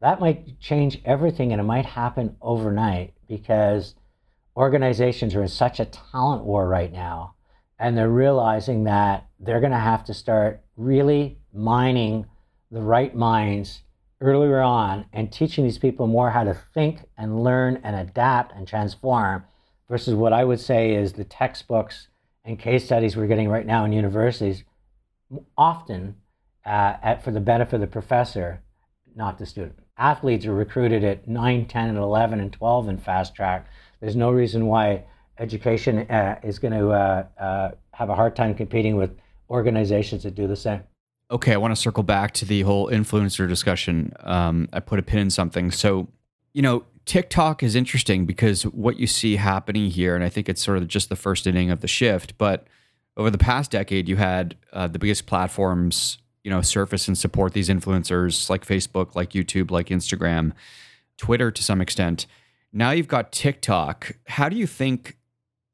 That 0.00 0.20
might 0.20 0.60
change 0.60 1.00
everything 1.04 1.52
and 1.52 1.60
it 1.60 1.64
might 1.64 1.86
happen 1.86 2.36
overnight 2.42 3.14
because 3.26 3.94
organizations 4.56 5.34
are 5.34 5.42
in 5.42 5.48
such 5.48 5.80
a 5.80 5.86
talent 5.86 6.44
war 6.44 6.68
right 6.68 6.92
now 6.92 7.34
and 7.78 7.96
they're 7.96 8.10
realizing 8.10 8.84
that 8.84 9.26
they're 9.40 9.60
going 9.60 9.72
to 9.72 9.78
have 9.78 10.04
to 10.04 10.14
start 10.14 10.62
really 10.76 11.38
mining 11.52 12.26
the 12.70 12.82
right 12.82 13.14
minds 13.14 13.82
earlier 14.20 14.60
on 14.60 15.06
and 15.12 15.32
teaching 15.32 15.64
these 15.64 15.78
people 15.78 16.06
more 16.06 16.30
how 16.30 16.44
to 16.44 16.54
think 16.72 17.00
and 17.16 17.42
learn 17.42 17.80
and 17.82 17.96
adapt 17.96 18.54
and 18.54 18.68
transform 18.68 19.44
versus 19.88 20.14
what 20.14 20.32
I 20.32 20.44
would 20.44 20.60
say 20.60 20.94
is 20.94 21.12
the 21.12 21.24
textbooks 21.24 22.08
and 22.44 22.58
case 22.58 22.84
studies 22.84 23.16
we're 23.16 23.26
getting 23.26 23.48
right 23.48 23.66
now 23.66 23.84
in 23.84 23.92
universities, 23.92 24.64
often 25.56 26.16
uh, 26.64 26.94
at, 27.02 27.22
for 27.22 27.30
the 27.30 27.40
benefit 27.40 27.74
of 27.74 27.80
the 27.80 27.86
professor, 27.86 28.62
not 29.14 29.38
the 29.38 29.46
student. 29.46 29.78
Athletes 29.96 30.46
are 30.46 30.54
recruited 30.54 31.04
at 31.04 31.28
9, 31.28 31.66
10, 31.66 31.88
and 31.88 31.98
11 31.98 32.40
and 32.40 32.52
12 32.52 32.88
in 32.88 32.98
fast 32.98 33.34
track. 33.34 33.68
There's 34.00 34.16
no 34.16 34.30
reason 34.30 34.66
why 34.66 35.04
education 35.38 36.10
uh, 36.10 36.38
is 36.42 36.58
going 36.58 36.72
to 36.72 36.90
uh, 36.90 37.24
uh, 37.38 37.70
have 37.92 38.10
a 38.10 38.14
hard 38.14 38.34
time 38.34 38.54
competing 38.54 38.96
with 38.96 39.16
organizations 39.50 40.22
that 40.24 40.34
do 40.34 40.46
the 40.46 40.56
same. 40.56 40.82
Okay, 41.30 41.52
I 41.52 41.56
want 41.56 41.74
to 41.74 41.80
circle 41.80 42.02
back 42.02 42.32
to 42.34 42.44
the 42.44 42.62
whole 42.62 42.88
influencer 42.88 43.48
discussion. 43.48 44.12
Um, 44.20 44.68
I 44.72 44.80
put 44.80 44.98
a 44.98 45.02
pin 45.02 45.20
in 45.20 45.30
something. 45.30 45.70
So, 45.70 46.08
you 46.52 46.62
know, 46.62 46.84
TikTok 47.06 47.62
is 47.62 47.74
interesting 47.74 48.26
because 48.26 48.62
what 48.64 48.98
you 48.98 49.06
see 49.06 49.36
happening 49.36 49.90
here, 49.90 50.14
and 50.14 50.24
I 50.24 50.28
think 50.28 50.48
it's 50.48 50.62
sort 50.62 50.78
of 50.78 50.88
just 50.88 51.08
the 51.08 51.16
first 51.16 51.46
inning 51.46 51.70
of 51.70 51.80
the 51.80 51.88
shift, 51.88 52.36
but 52.38 52.66
over 53.16 53.30
the 53.30 53.38
past 53.38 53.70
decade, 53.70 54.08
you 54.08 54.16
had 54.16 54.56
uh, 54.72 54.88
the 54.88 54.98
biggest 54.98 55.26
platforms, 55.26 56.18
you 56.42 56.50
know, 56.50 56.60
surface 56.60 57.06
and 57.08 57.16
support 57.16 57.52
these 57.52 57.68
influencers 57.68 58.50
like 58.50 58.66
Facebook, 58.66 59.14
like 59.14 59.30
YouTube, 59.30 59.70
like 59.70 59.88
Instagram, 59.88 60.52
Twitter 61.16 61.50
to 61.50 61.62
some 61.62 61.80
extent. 61.80 62.26
Now 62.72 62.90
you've 62.90 63.08
got 63.08 63.30
TikTok. 63.30 64.16
How 64.26 64.48
do 64.48 64.56
you 64.56 64.66
think 64.66 65.16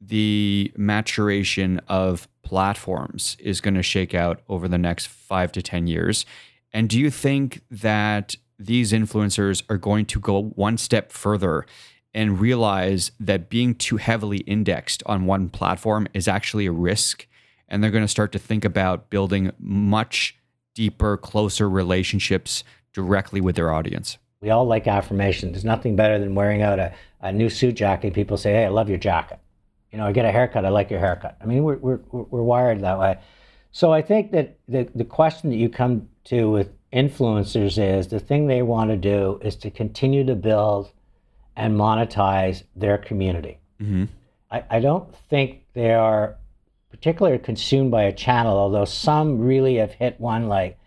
the 0.01 0.73
maturation 0.77 1.81
of 1.89 2.29
platforms 2.43 3.37
is 3.41 3.61
going 3.61 3.75
to 3.75 3.83
shake 3.83 4.15
out 4.15 4.41
over 4.49 4.69
the 4.69 4.79
next 4.79 5.09
five 5.09 5.53
to 5.53 5.63
10 5.63 5.87
years? 5.87 6.27
And 6.73 6.89
do 6.89 6.99
you 6.99 7.11
think 7.11 7.63
that 7.71 8.37
these 8.59 8.93
influencers 8.93 9.63
are 9.71 9.79
going 9.79 10.05
to 10.07 10.21
go 10.21 10.43
one 10.43 10.77
step 10.77 11.11
further 11.11 11.65
and 12.13 12.41
realize 12.41 13.13
that 13.19 13.49
being 13.49 13.75
too 13.75 13.97
heavily 13.97 14.39
indexed 14.39 15.03
on 15.07 15.27
one 15.27 15.49
platform 15.49 16.07
is 16.13 16.29
actually 16.29 16.67
a 16.67 16.73
risk? 16.73 17.27
And 17.71 17.83
they're 17.83 17.91
going 17.91 18.05
to 18.05 18.09
start 18.09 18.33
to 18.33 18.39
think 18.39 18.65
about 18.65 19.11
building 19.11 19.53
much 19.59 20.37
deeper, 20.75 21.17
closer 21.17 21.71
relationships 21.71 22.65
directly 22.93 23.41
with 23.41 23.57
their 23.57 23.73
audience. 23.73 24.19
We 24.41 24.51
all 24.51 24.65
like 24.65 24.87
affirmation. 24.89 25.53
There's 25.53 25.65
nothing 25.65 25.97
better 25.97 26.19
than 26.19 26.35
wearing 26.35 26.63
out 26.63 26.79
a, 26.79 26.93
a 27.21 27.33
new 27.33 27.49
suit 27.49 27.77
jacket. 27.77 28.15
People 28.15 28.37
say, 28.37 28.53
Hey, 28.53 28.65
I 28.65 28.69
love 28.69 28.89
your 28.89 28.99
jacket 28.99 29.39
you 29.91 29.99
know, 29.99 30.07
I 30.07 30.13
get 30.13 30.25
a 30.25 30.31
haircut, 30.31 30.65
I 30.65 30.69
like 30.69 30.91
your 30.91 31.01
haircut. 31.01 31.37
I 31.41 31.47
mean, 31.47 31.65
we're, 31.65 31.77
we're, 31.77 32.01
we're 32.11 32.43
wired 32.43 32.81
that 32.81 32.99
way. 32.99 33.19
So 33.73 33.93
I 33.93 34.03
think 34.03 34.33
that 34.33 34.59
the, 34.69 34.89
the 34.95 35.05
question 35.05 35.51
that 35.51 35.57
you 35.57 35.69
come 35.69 36.09
to 36.25 36.51
with 36.51 36.71
influencers 36.93 37.79
is 37.79 38.09
the 38.09 38.21
thing 38.21 38.47
they 38.47 38.63
want 38.63 38.91
to 38.91 38.97
do 38.97 39.41
is 39.43 39.57
to 39.57 39.71
continue 39.71 40.25
to 40.25 40.35
build 40.35 40.91
and 41.57 41.77
monetize 41.77 42.63
their 42.75 42.99
community. 42.99 43.59
Mm-hmm. 43.81 44.05
I, 44.51 44.65
I 44.71 44.81
don't 44.81 45.15
think 45.29 45.65
they 45.75 45.93
are 45.93 46.37
particularly 47.01 47.39
consumed 47.39 47.91
by 47.91 48.03
a 48.03 48.13
channel, 48.13 48.59
although 48.59 48.85
some 48.85 49.39
really 49.39 49.77
have 49.77 49.93
hit 49.93 50.21
one 50.21 50.49
like 50.49 50.79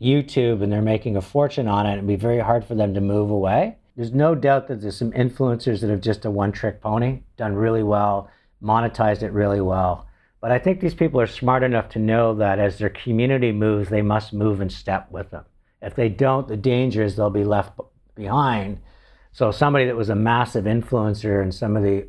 YouTube 0.00 0.62
and 0.62 0.72
they're 0.72 0.80
making 0.80 1.16
a 1.16 1.20
fortune 1.20 1.68
on 1.68 1.86
it. 1.86 1.92
It'd 1.94 2.06
be 2.06 2.16
very 2.16 2.40
hard 2.40 2.64
for 2.64 2.74
them 2.74 2.94
to 2.94 3.00
move 3.00 3.30
away. 3.30 3.76
There's 3.94 4.12
no 4.12 4.34
doubt 4.34 4.68
that 4.68 4.80
there's 4.80 4.96
some 4.96 5.12
influencers 5.12 5.80
that 5.80 5.90
have 5.90 6.00
just 6.00 6.24
a 6.24 6.30
one 6.30 6.52
trick 6.52 6.80
pony, 6.80 7.20
done 7.36 7.54
really 7.54 7.82
well 7.82 8.30
monetized 8.62 9.22
it 9.22 9.32
really 9.32 9.60
well. 9.60 10.06
But 10.40 10.52
I 10.52 10.58
think 10.58 10.80
these 10.80 10.94
people 10.94 11.20
are 11.20 11.26
smart 11.26 11.62
enough 11.62 11.88
to 11.90 11.98
know 11.98 12.34
that 12.36 12.58
as 12.58 12.78
their 12.78 12.90
community 12.90 13.52
moves, 13.52 13.88
they 13.88 14.02
must 14.02 14.32
move 14.32 14.60
in 14.60 14.70
step 14.70 15.10
with 15.10 15.30
them. 15.30 15.44
If 15.82 15.94
they 15.94 16.08
don't, 16.08 16.48
the 16.48 16.56
danger 16.56 17.02
is 17.02 17.16
they'll 17.16 17.30
be 17.30 17.44
left 17.44 17.78
behind. 18.14 18.78
So 19.32 19.50
somebody 19.50 19.86
that 19.86 19.96
was 19.96 20.08
a 20.08 20.16
massive 20.16 20.64
influencer 20.64 21.42
in 21.42 21.52
some 21.52 21.76
of 21.76 21.82
the 21.82 22.08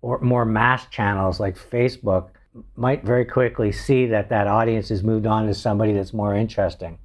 or 0.00 0.18
more 0.20 0.44
mass 0.44 0.86
channels 0.86 1.38
like 1.38 1.56
Facebook 1.56 2.30
might 2.76 3.04
very 3.04 3.24
quickly 3.24 3.72
see 3.72 4.06
that 4.06 4.28
that 4.28 4.46
audience 4.46 4.88
has 4.90 5.02
moved 5.02 5.26
on 5.26 5.46
to 5.46 5.54
somebody 5.54 5.92
that's 5.92 6.12
more 6.12 6.34
interesting. 6.34 6.98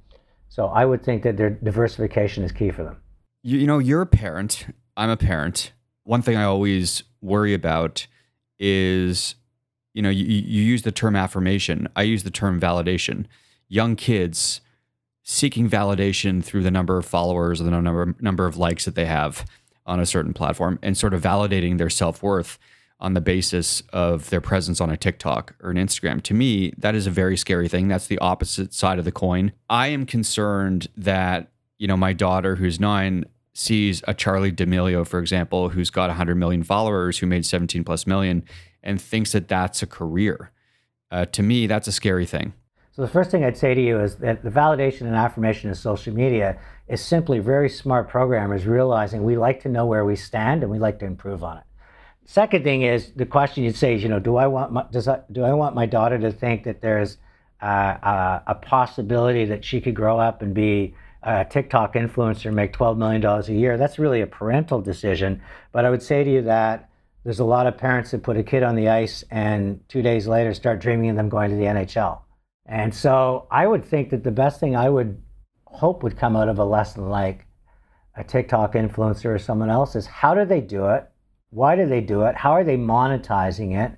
So 0.48 0.66
I 0.66 0.84
would 0.84 1.02
think 1.02 1.22
that 1.22 1.36
their 1.36 1.50
diversification 1.50 2.44
is 2.44 2.52
key 2.52 2.70
for 2.70 2.84
them. 2.84 2.96
You, 3.42 3.58
you 3.58 3.66
know, 3.66 3.78
you're 3.78 4.02
a 4.02 4.06
parent. 4.06 4.66
I'm 4.96 5.10
a 5.10 5.16
parent. 5.16 5.72
One 6.04 6.22
thing 6.22 6.36
I 6.36 6.44
always 6.44 7.02
worry 7.20 7.54
about 7.54 8.06
is 8.58 9.34
you 9.94 10.02
know 10.02 10.10
you, 10.10 10.24
you 10.24 10.62
use 10.62 10.82
the 10.82 10.92
term 10.92 11.16
affirmation 11.16 11.88
i 11.96 12.02
use 12.02 12.22
the 12.22 12.30
term 12.30 12.60
validation 12.60 13.26
young 13.68 13.96
kids 13.96 14.60
seeking 15.22 15.68
validation 15.68 16.42
through 16.42 16.62
the 16.62 16.70
number 16.70 16.98
of 16.98 17.06
followers 17.06 17.60
or 17.60 17.64
the 17.64 17.70
number 17.70 18.14
number 18.20 18.46
of 18.46 18.56
likes 18.56 18.84
that 18.84 18.94
they 18.94 19.04
have 19.04 19.44
on 19.86 20.00
a 20.00 20.06
certain 20.06 20.32
platform 20.32 20.78
and 20.82 20.96
sort 20.96 21.14
of 21.14 21.22
validating 21.22 21.78
their 21.78 21.90
self-worth 21.90 22.58
on 23.00 23.14
the 23.14 23.20
basis 23.20 23.82
of 23.92 24.28
their 24.30 24.40
presence 24.40 24.80
on 24.80 24.90
a 24.90 24.96
TikTok 24.96 25.54
or 25.62 25.70
an 25.70 25.76
Instagram. 25.76 26.22
To 26.22 26.34
me, 26.34 26.72
that 26.78 26.94
is 26.94 27.06
a 27.06 27.10
very 27.10 27.36
scary 27.36 27.68
thing. 27.68 27.88
That's 27.88 28.08
the 28.08 28.18
opposite 28.18 28.74
side 28.74 28.98
of 28.98 29.04
the 29.04 29.12
coin. 29.12 29.52
I 29.70 29.88
am 29.88 30.04
concerned 30.04 30.88
that, 30.96 31.52
you 31.78 31.86
know, 31.86 31.96
my 31.96 32.12
daughter 32.12 32.56
who's 32.56 32.80
9 32.80 33.24
sees 33.54 34.02
a 34.06 34.14
Charlie 34.14 34.50
D'Amelio, 34.50 35.06
for 35.06 35.18
example, 35.20 35.68
who's 35.68 35.90
got 35.90 36.08
100 36.08 36.34
million 36.36 36.62
followers, 36.62 37.18
who 37.18 37.26
made 37.26 37.46
17 37.46 37.84
plus 37.84 38.06
million, 38.06 38.44
and 38.82 39.00
thinks 39.00 39.32
that 39.32 39.48
that's 39.48 39.82
a 39.82 39.86
career. 39.86 40.50
Uh, 41.10 41.24
to 41.26 41.42
me, 41.42 41.66
that's 41.66 41.88
a 41.88 41.92
scary 41.92 42.26
thing. 42.26 42.52
So 42.92 43.02
the 43.02 43.08
first 43.08 43.30
thing 43.30 43.44
I'd 43.44 43.56
say 43.56 43.74
to 43.74 43.80
you 43.80 44.00
is 44.00 44.16
that 44.16 44.42
the 44.42 44.50
validation 44.50 45.02
and 45.02 45.14
affirmation 45.14 45.70
of 45.70 45.76
social 45.76 46.12
media 46.12 46.58
is 46.88 47.00
simply 47.00 47.38
very 47.38 47.68
smart 47.68 48.08
programmers 48.08 48.66
realizing 48.66 49.22
we 49.22 49.36
like 49.36 49.62
to 49.62 49.68
know 49.68 49.86
where 49.86 50.04
we 50.04 50.16
stand 50.16 50.64
and 50.64 50.72
we 50.72 50.80
like 50.80 50.98
to 50.98 51.06
improve 51.06 51.44
on 51.44 51.58
it. 51.58 51.64
Second 52.30 52.62
thing 52.62 52.82
is 52.82 53.10
the 53.16 53.24
question 53.24 53.64
you'd 53.64 53.74
say 53.74 53.94
is, 53.94 54.02
you 54.02 54.10
know, 54.10 54.18
do 54.18 54.36
I 54.36 54.48
want 54.48 54.70
my, 54.70 54.84
does 54.92 55.08
I, 55.08 55.20
do 55.32 55.44
I 55.44 55.54
want 55.54 55.74
my 55.74 55.86
daughter 55.86 56.18
to 56.18 56.30
think 56.30 56.64
that 56.64 56.82
there's 56.82 57.16
uh, 57.62 57.64
uh, 57.64 58.40
a 58.46 58.54
possibility 58.54 59.46
that 59.46 59.64
she 59.64 59.80
could 59.80 59.94
grow 59.94 60.18
up 60.18 60.42
and 60.42 60.52
be 60.52 60.94
a 61.22 61.46
TikTok 61.46 61.94
influencer 61.94 62.44
and 62.44 62.54
make 62.54 62.74
$12 62.74 62.98
million 62.98 63.24
a 63.24 63.42
year, 63.50 63.78
that's 63.78 63.98
really 63.98 64.20
a 64.20 64.26
parental 64.26 64.82
decision. 64.82 65.40
But 65.72 65.86
I 65.86 65.90
would 65.90 66.02
say 66.02 66.22
to 66.22 66.30
you 66.30 66.42
that 66.42 66.90
there's 67.24 67.38
a 67.38 67.46
lot 67.46 67.66
of 67.66 67.78
parents 67.78 68.10
that 68.10 68.22
put 68.22 68.36
a 68.36 68.42
kid 68.42 68.62
on 68.62 68.76
the 68.76 68.90
ice 68.90 69.24
and 69.30 69.80
two 69.88 70.02
days 70.02 70.28
later 70.28 70.52
start 70.52 70.80
dreaming 70.80 71.08
of 71.08 71.16
them 71.16 71.30
going 71.30 71.48
to 71.48 71.56
the 71.56 71.62
NHL. 71.62 72.20
And 72.66 72.94
so 72.94 73.48
I 73.50 73.66
would 73.66 73.86
think 73.86 74.10
that 74.10 74.22
the 74.22 74.30
best 74.30 74.60
thing 74.60 74.76
I 74.76 74.90
would 74.90 75.18
hope 75.64 76.02
would 76.02 76.18
come 76.18 76.36
out 76.36 76.50
of 76.50 76.58
a 76.58 76.64
lesson 76.64 77.08
like 77.08 77.46
a 78.16 78.22
TikTok 78.22 78.74
influencer 78.74 79.34
or 79.34 79.38
someone 79.38 79.70
else 79.70 79.96
is 79.96 80.04
how 80.04 80.34
do 80.34 80.44
they 80.44 80.60
do 80.60 80.88
it? 80.88 81.07
Why 81.50 81.76
do 81.76 81.86
they 81.86 82.00
do 82.00 82.22
it? 82.22 82.36
How 82.36 82.52
are 82.52 82.64
they 82.64 82.76
monetizing 82.76 83.76
it? 83.76 83.96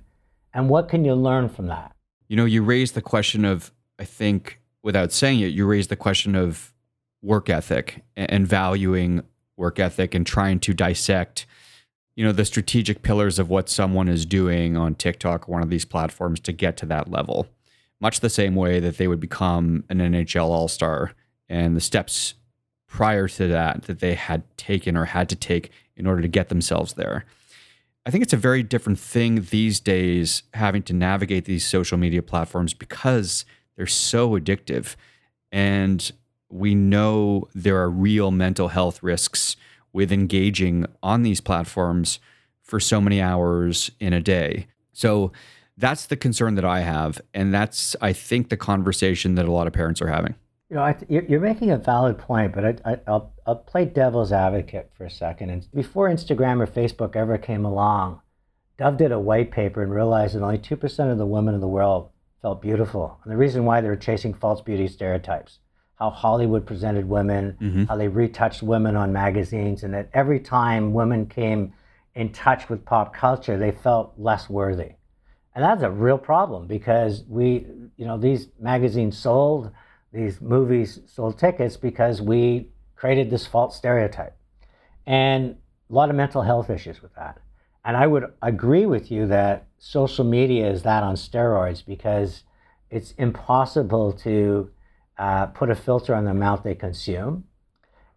And 0.53 0.69
what 0.69 0.89
can 0.89 1.05
you 1.05 1.13
learn 1.15 1.49
from 1.49 1.67
that? 1.67 1.95
You 2.27 2.37
know, 2.37 2.45
you 2.45 2.63
raised 2.63 2.95
the 2.95 3.01
question 3.01 3.45
of, 3.45 3.71
I 3.99 4.05
think, 4.05 4.59
without 4.83 5.11
saying 5.11 5.39
it, 5.41 5.47
you 5.47 5.65
raised 5.65 5.89
the 5.89 5.95
question 5.95 6.35
of 6.35 6.73
work 7.21 7.49
ethic 7.49 8.03
and 8.15 8.47
valuing 8.47 9.23
work 9.57 9.79
ethic 9.79 10.15
and 10.15 10.25
trying 10.25 10.59
to 10.59 10.73
dissect 10.73 11.45
you 12.15 12.25
know 12.25 12.31
the 12.31 12.45
strategic 12.45 13.03
pillars 13.03 13.39
of 13.39 13.49
what 13.49 13.69
someone 13.69 14.07
is 14.07 14.25
doing 14.25 14.75
on 14.75 14.95
TikTok 14.95 15.47
or 15.47 15.51
one 15.51 15.63
of 15.63 15.69
these 15.69 15.85
platforms 15.85 16.39
to 16.41 16.51
get 16.51 16.77
to 16.77 16.85
that 16.87 17.09
level 17.09 17.47
much 17.99 18.19
the 18.19 18.29
same 18.29 18.55
way 18.55 18.79
that 18.79 18.97
they 18.97 19.07
would 19.07 19.19
become 19.19 19.83
an 19.89 19.99
NHL 19.99 20.45
all-star 20.45 21.13
and 21.47 21.75
the 21.75 21.81
steps 21.81 22.33
prior 22.87 23.27
to 23.27 23.47
that 23.47 23.83
that 23.83 23.99
they 23.99 24.15
had 24.15 24.43
taken 24.57 24.97
or 24.97 25.05
had 25.05 25.29
to 25.29 25.35
take 25.35 25.71
in 25.95 26.07
order 26.07 26.21
to 26.21 26.27
get 26.27 26.49
themselves 26.49 26.93
there 26.93 27.25
I 28.05 28.09
think 28.09 28.23
it's 28.23 28.33
a 28.33 28.37
very 28.37 28.63
different 28.63 28.99
thing 28.99 29.47
these 29.51 29.79
days 29.79 30.43
having 30.55 30.81
to 30.83 30.93
navigate 30.93 31.45
these 31.45 31.65
social 31.65 31.97
media 31.97 32.23
platforms 32.23 32.73
because 32.73 33.45
they're 33.75 33.85
so 33.85 34.31
addictive 34.31 34.95
and 35.51 36.11
we 36.49 36.73
know 36.73 37.47
there 37.53 37.77
are 37.77 37.89
real 37.89 38.31
mental 38.31 38.69
health 38.69 39.03
risks 39.03 39.55
with 39.93 40.11
engaging 40.11 40.85
on 41.03 41.21
these 41.21 41.41
platforms 41.41 42.19
for 42.61 42.79
so 42.79 42.99
many 42.99 43.21
hours 43.21 43.91
in 43.99 44.13
a 44.13 44.21
day. 44.21 44.67
So 44.93 45.31
that's 45.77 46.07
the 46.07 46.17
concern 46.17 46.55
that 46.55 46.65
I 46.65 46.81
have. 46.81 47.21
And 47.33 47.53
that's, 47.53 47.95
I 48.01 48.13
think, 48.13 48.49
the 48.49 48.57
conversation 48.57 49.35
that 49.35 49.45
a 49.45 49.51
lot 49.51 49.67
of 49.67 49.73
parents 49.73 50.01
are 50.01 50.07
having. 50.07 50.35
You 50.71 50.77
know, 50.77 50.93
th- 50.93 51.29
you're 51.29 51.41
making 51.41 51.69
a 51.71 51.77
valid 51.77 52.17
point, 52.17 52.53
but 52.53 52.81
I, 52.85 52.97
will 53.05 53.33
I'll 53.45 53.57
play 53.57 53.83
devil's 53.83 54.31
advocate 54.31 54.89
for 54.97 55.05
a 55.05 55.11
second. 55.11 55.49
And 55.49 55.67
before 55.73 56.09
Instagram 56.09 56.61
or 56.61 56.65
Facebook 56.65 57.17
ever 57.17 57.37
came 57.37 57.65
along, 57.65 58.21
Dove 58.77 58.95
did 58.95 59.11
a 59.11 59.19
white 59.19 59.51
paper 59.51 59.83
and 59.83 59.91
realized 59.91 60.33
that 60.33 60.41
only 60.41 60.57
2% 60.57 61.11
of 61.11 61.17
the 61.17 61.25
women 61.25 61.53
in 61.53 61.59
the 61.59 61.67
world 61.67 62.09
felt 62.41 62.61
beautiful. 62.61 63.19
And 63.23 63.31
the 63.31 63.37
reason 63.37 63.65
why 63.65 63.81
they 63.81 63.89
were 63.89 63.97
chasing 63.97 64.33
false 64.33 64.61
beauty 64.61 64.87
stereotypes 64.87 65.59
how 66.01 66.09
Hollywood 66.09 66.65
presented 66.65 67.07
women, 67.07 67.55
mm-hmm. 67.61 67.83
how 67.83 67.95
they 67.95 68.07
retouched 68.07 68.63
women 68.63 68.95
on 68.95 69.13
magazines, 69.13 69.83
and 69.83 69.93
that 69.93 70.09
every 70.15 70.39
time 70.39 70.93
women 70.93 71.27
came 71.27 71.71
in 72.15 72.31
touch 72.31 72.69
with 72.69 72.83
pop 72.83 73.13
culture, 73.13 73.55
they 73.55 73.69
felt 73.69 74.11
less 74.17 74.49
worthy. 74.49 74.93
And 75.53 75.63
that's 75.63 75.83
a 75.83 75.91
real 75.91 76.17
problem 76.17 76.65
because 76.65 77.23
we, 77.27 77.67
you 77.97 78.05
know, 78.07 78.17
these 78.17 78.47
magazines 78.59 79.15
sold, 79.15 79.69
these 80.11 80.41
movies 80.41 80.99
sold 81.07 81.39
tickets 81.39 81.77
because 81.77 82.21
we 82.21 82.69
created 82.95 83.29
this 83.29 83.47
false 83.47 83.75
stereotype. 83.75 84.35
And 85.05 85.57
a 85.89 85.93
lot 85.93 86.09
of 86.09 86.15
mental 86.15 86.41
health 86.41 86.69
issues 86.69 87.01
with 87.01 87.13
that. 87.15 87.39
And 87.83 87.97
I 87.97 88.07
would 88.07 88.31
agree 88.41 88.85
with 88.85 89.11
you 89.11 89.27
that 89.27 89.67
social 89.79 90.23
media 90.23 90.69
is 90.69 90.83
that 90.83 91.03
on 91.03 91.15
steroids 91.15 91.83
because 91.85 92.43
it's 92.89 93.11
impossible 93.13 94.13
to 94.13 94.69
uh, 95.17 95.47
put 95.47 95.69
a 95.69 95.75
filter 95.75 96.13
on 96.13 96.25
the 96.25 96.31
amount 96.31 96.63
they 96.63 96.75
consume. 96.75 97.45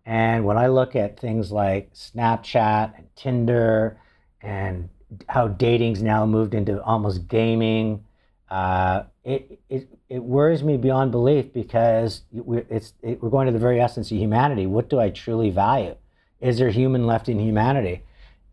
And 0.05 0.45
when 0.45 0.59
I 0.59 0.67
look 0.67 0.95
at 0.95 1.19
things 1.19 1.51
like 1.51 1.95
Snapchat 1.95 2.99
and 2.99 3.07
Tinder 3.17 3.99
and 4.43 4.91
how 5.29 5.49
dating's 5.49 6.03
now 6.03 6.27
moved 6.27 6.55
into 6.55 6.83
almost 6.83 7.27
gaming, 7.29 8.05
uh, 8.51 9.05
it, 9.23 9.61
it, 9.71 9.89
it 10.15 10.23
worries 10.23 10.63
me 10.63 10.77
beyond 10.77 11.11
belief 11.11 11.53
because 11.53 12.23
we're, 12.31 12.65
it's, 12.71 12.93
it, 13.03 13.21
we're 13.21 13.31
going 13.31 13.47
to 13.47 13.53
the 13.53 13.59
very 13.59 13.81
essence 13.81 14.13
of 14.13 14.17
humanity. 14.17 14.65
What 14.65 14.89
do 14.89 15.01
I 15.01 15.11
truly 15.11 15.51
value? 15.51 15.97
Is 16.41 16.59
there 16.59 16.71
human 16.71 17.05
left 17.05 17.29
in 17.29 17.41
humanity? 17.41 18.05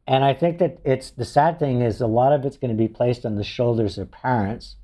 And 0.08 0.26
I 0.26 0.34
think 0.34 0.58
that 0.58 0.80
it's 0.84 1.12
the 1.12 1.24
sad 1.24 1.60
thing 1.60 1.84
is 1.84 2.02
a 2.02 2.08
lot 2.08 2.34
of 2.34 2.46
it's 2.46 2.58
going 2.58 2.76
to 2.76 2.78
be 2.78 2.88
placed 2.88 3.28
on 3.28 3.36
the 3.36 3.44
shoulders 3.44 4.00
of 4.00 4.10
parents. 4.10 4.78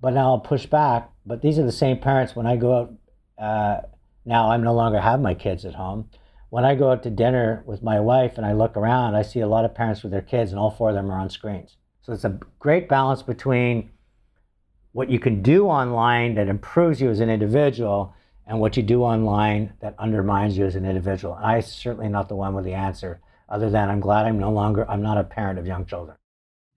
But 0.00 0.14
now 0.14 0.30
I'll 0.30 0.40
push 0.40 0.66
back. 0.66 1.08
But 1.24 1.40
these 1.40 1.56
are 1.56 1.64
the 1.64 1.70
same 1.70 2.00
parents 2.00 2.34
when 2.34 2.48
I 2.48 2.56
go 2.56 2.76
out. 2.76 2.94
Uh, 3.38 3.80
now 4.24 4.50
I'm 4.50 4.64
no 4.64 4.74
longer 4.74 5.00
have 5.00 5.20
my 5.20 5.34
kids 5.34 5.64
at 5.64 5.74
home. 5.76 6.10
When 6.48 6.64
I 6.64 6.74
go 6.74 6.90
out 6.90 7.04
to 7.04 7.10
dinner 7.10 7.62
with 7.64 7.80
my 7.80 8.00
wife 8.00 8.38
and 8.38 8.44
I 8.44 8.54
look 8.54 8.76
around, 8.76 9.14
I 9.14 9.22
see 9.22 9.38
a 9.38 9.46
lot 9.46 9.64
of 9.64 9.72
parents 9.72 10.02
with 10.02 10.10
their 10.10 10.20
kids, 10.20 10.50
and 10.50 10.58
all 10.58 10.72
four 10.72 10.88
of 10.88 10.96
them 10.96 11.12
are 11.12 11.20
on 11.20 11.30
screens. 11.30 11.76
So 12.02 12.12
it's 12.12 12.24
a 12.24 12.40
great 12.58 12.88
balance 12.88 13.22
between 13.22 13.90
what 14.92 15.10
you 15.10 15.18
can 15.18 15.42
do 15.42 15.66
online 15.66 16.34
that 16.34 16.48
improves 16.48 17.00
you 17.00 17.10
as 17.10 17.20
an 17.20 17.30
individual 17.30 18.14
and 18.46 18.58
what 18.58 18.76
you 18.76 18.82
do 18.82 19.02
online 19.02 19.72
that 19.80 19.94
undermines 19.98 20.58
you 20.58 20.66
as 20.66 20.74
an 20.74 20.84
individual. 20.84 21.38
I'm 21.40 21.62
certainly 21.62 22.08
not 22.08 22.28
the 22.28 22.34
one 22.34 22.54
with 22.54 22.64
the 22.64 22.74
answer 22.74 23.20
other 23.48 23.70
than 23.70 23.88
I'm 23.88 24.00
glad 24.00 24.26
I'm 24.26 24.38
no 24.38 24.50
longer 24.50 24.88
I'm 24.90 25.02
not 25.02 25.18
a 25.18 25.24
parent 25.24 25.58
of 25.58 25.66
young 25.66 25.86
children. 25.86 26.16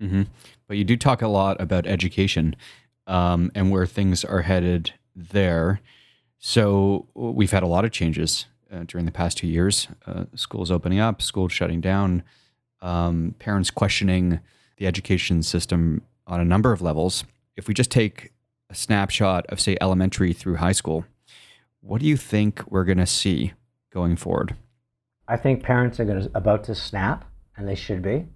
Mm-hmm. 0.01 0.23
But 0.67 0.77
you 0.77 0.83
do 0.83 0.97
talk 0.97 1.21
a 1.21 1.27
lot 1.27 1.59
about 1.61 1.87
education 1.87 2.55
um, 3.07 3.51
and 3.55 3.71
where 3.71 3.85
things 3.85 4.23
are 4.23 4.41
headed 4.41 4.93
there. 5.15 5.81
So 6.39 7.07
we've 7.13 7.51
had 7.51 7.63
a 7.63 7.67
lot 7.67 7.85
of 7.85 7.91
changes 7.91 8.45
uh, 8.71 8.83
during 8.85 9.05
the 9.05 9.11
past 9.11 9.37
two 9.37 9.47
years. 9.47 9.87
Uh, 10.05 10.25
schools 10.35 10.71
opening 10.71 10.99
up, 10.99 11.21
schools 11.21 11.51
shutting 11.51 11.79
down, 11.79 12.23
um, 12.81 13.35
parents 13.39 13.71
questioning 13.71 14.39
the 14.77 14.87
education 14.87 15.41
system 15.41 16.01
on 16.27 16.39
a 16.39 16.45
number 16.45 16.71
of 16.71 16.81
levels. 16.81 17.23
If 17.55 17.67
we 17.67 17.73
just 17.73 17.91
take 17.91 18.33
a 18.69 18.75
snapshot 18.75 19.45
of, 19.47 19.59
say, 19.59 19.77
elementary 19.79 20.33
through 20.33 20.55
high 20.55 20.71
school, 20.71 21.05
what 21.81 22.01
do 22.01 22.07
you 22.07 22.17
think 22.17 22.63
we're 22.71 22.85
going 22.85 22.97
to 22.97 23.05
see 23.05 23.53
going 23.91 24.15
forward? 24.15 24.55
I 25.27 25.37
think 25.37 25.63
parents 25.63 25.99
are 25.99 26.05
going 26.05 26.21
to, 26.23 26.31
about 26.33 26.63
to 26.65 26.75
snap, 26.75 27.25
and 27.55 27.67
they 27.67 27.75
should 27.75 28.01
be. 28.01 28.27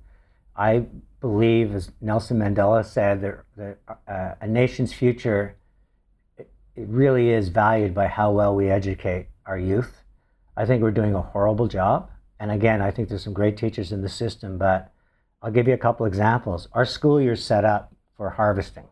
I 0.56 0.86
believe, 1.20 1.74
as 1.74 1.92
Nelson 2.02 2.40
Mandela 2.40 2.86
said, 2.86 3.22
that, 3.58 3.78
uh, 4.08 4.36
a 4.40 4.48
nation's 4.48 4.94
future 4.94 5.56
it, 6.38 6.50
it 6.76 6.88
really 6.88 7.30
is 7.30 7.50
valued 7.50 7.94
by 7.94 8.08
how 8.08 8.32
well 8.32 8.56
we 8.56 8.70
educate 8.70 9.28
our 9.46 9.58
youth. 9.58 10.04
I 10.56 10.66
think 10.66 10.82
we're 10.82 10.92
doing 10.92 11.16
a 11.16 11.22
horrible 11.22 11.68
job. 11.68 12.10
And 12.40 12.52
again, 12.52 12.82
I 12.82 12.92
think 12.92 13.10
there's 13.10 13.24
some 13.24 13.34
great 13.34 13.58
teachers 13.58 13.92
in 13.92 14.02
the 14.02 14.10
system, 14.10 14.58
but 14.58 14.92
I'll 15.42 15.52
give 15.52 15.68
you 15.68 15.74
a 15.74 15.78
couple 15.78 16.06
examples. 16.06 16.68
Our 16.74 16.86
school 16.86 17.20
year 17.20 17.36
set 17.36 17.66
up 17.66 17.94
for 18.16 18.30
harvesting, 18.32 18.86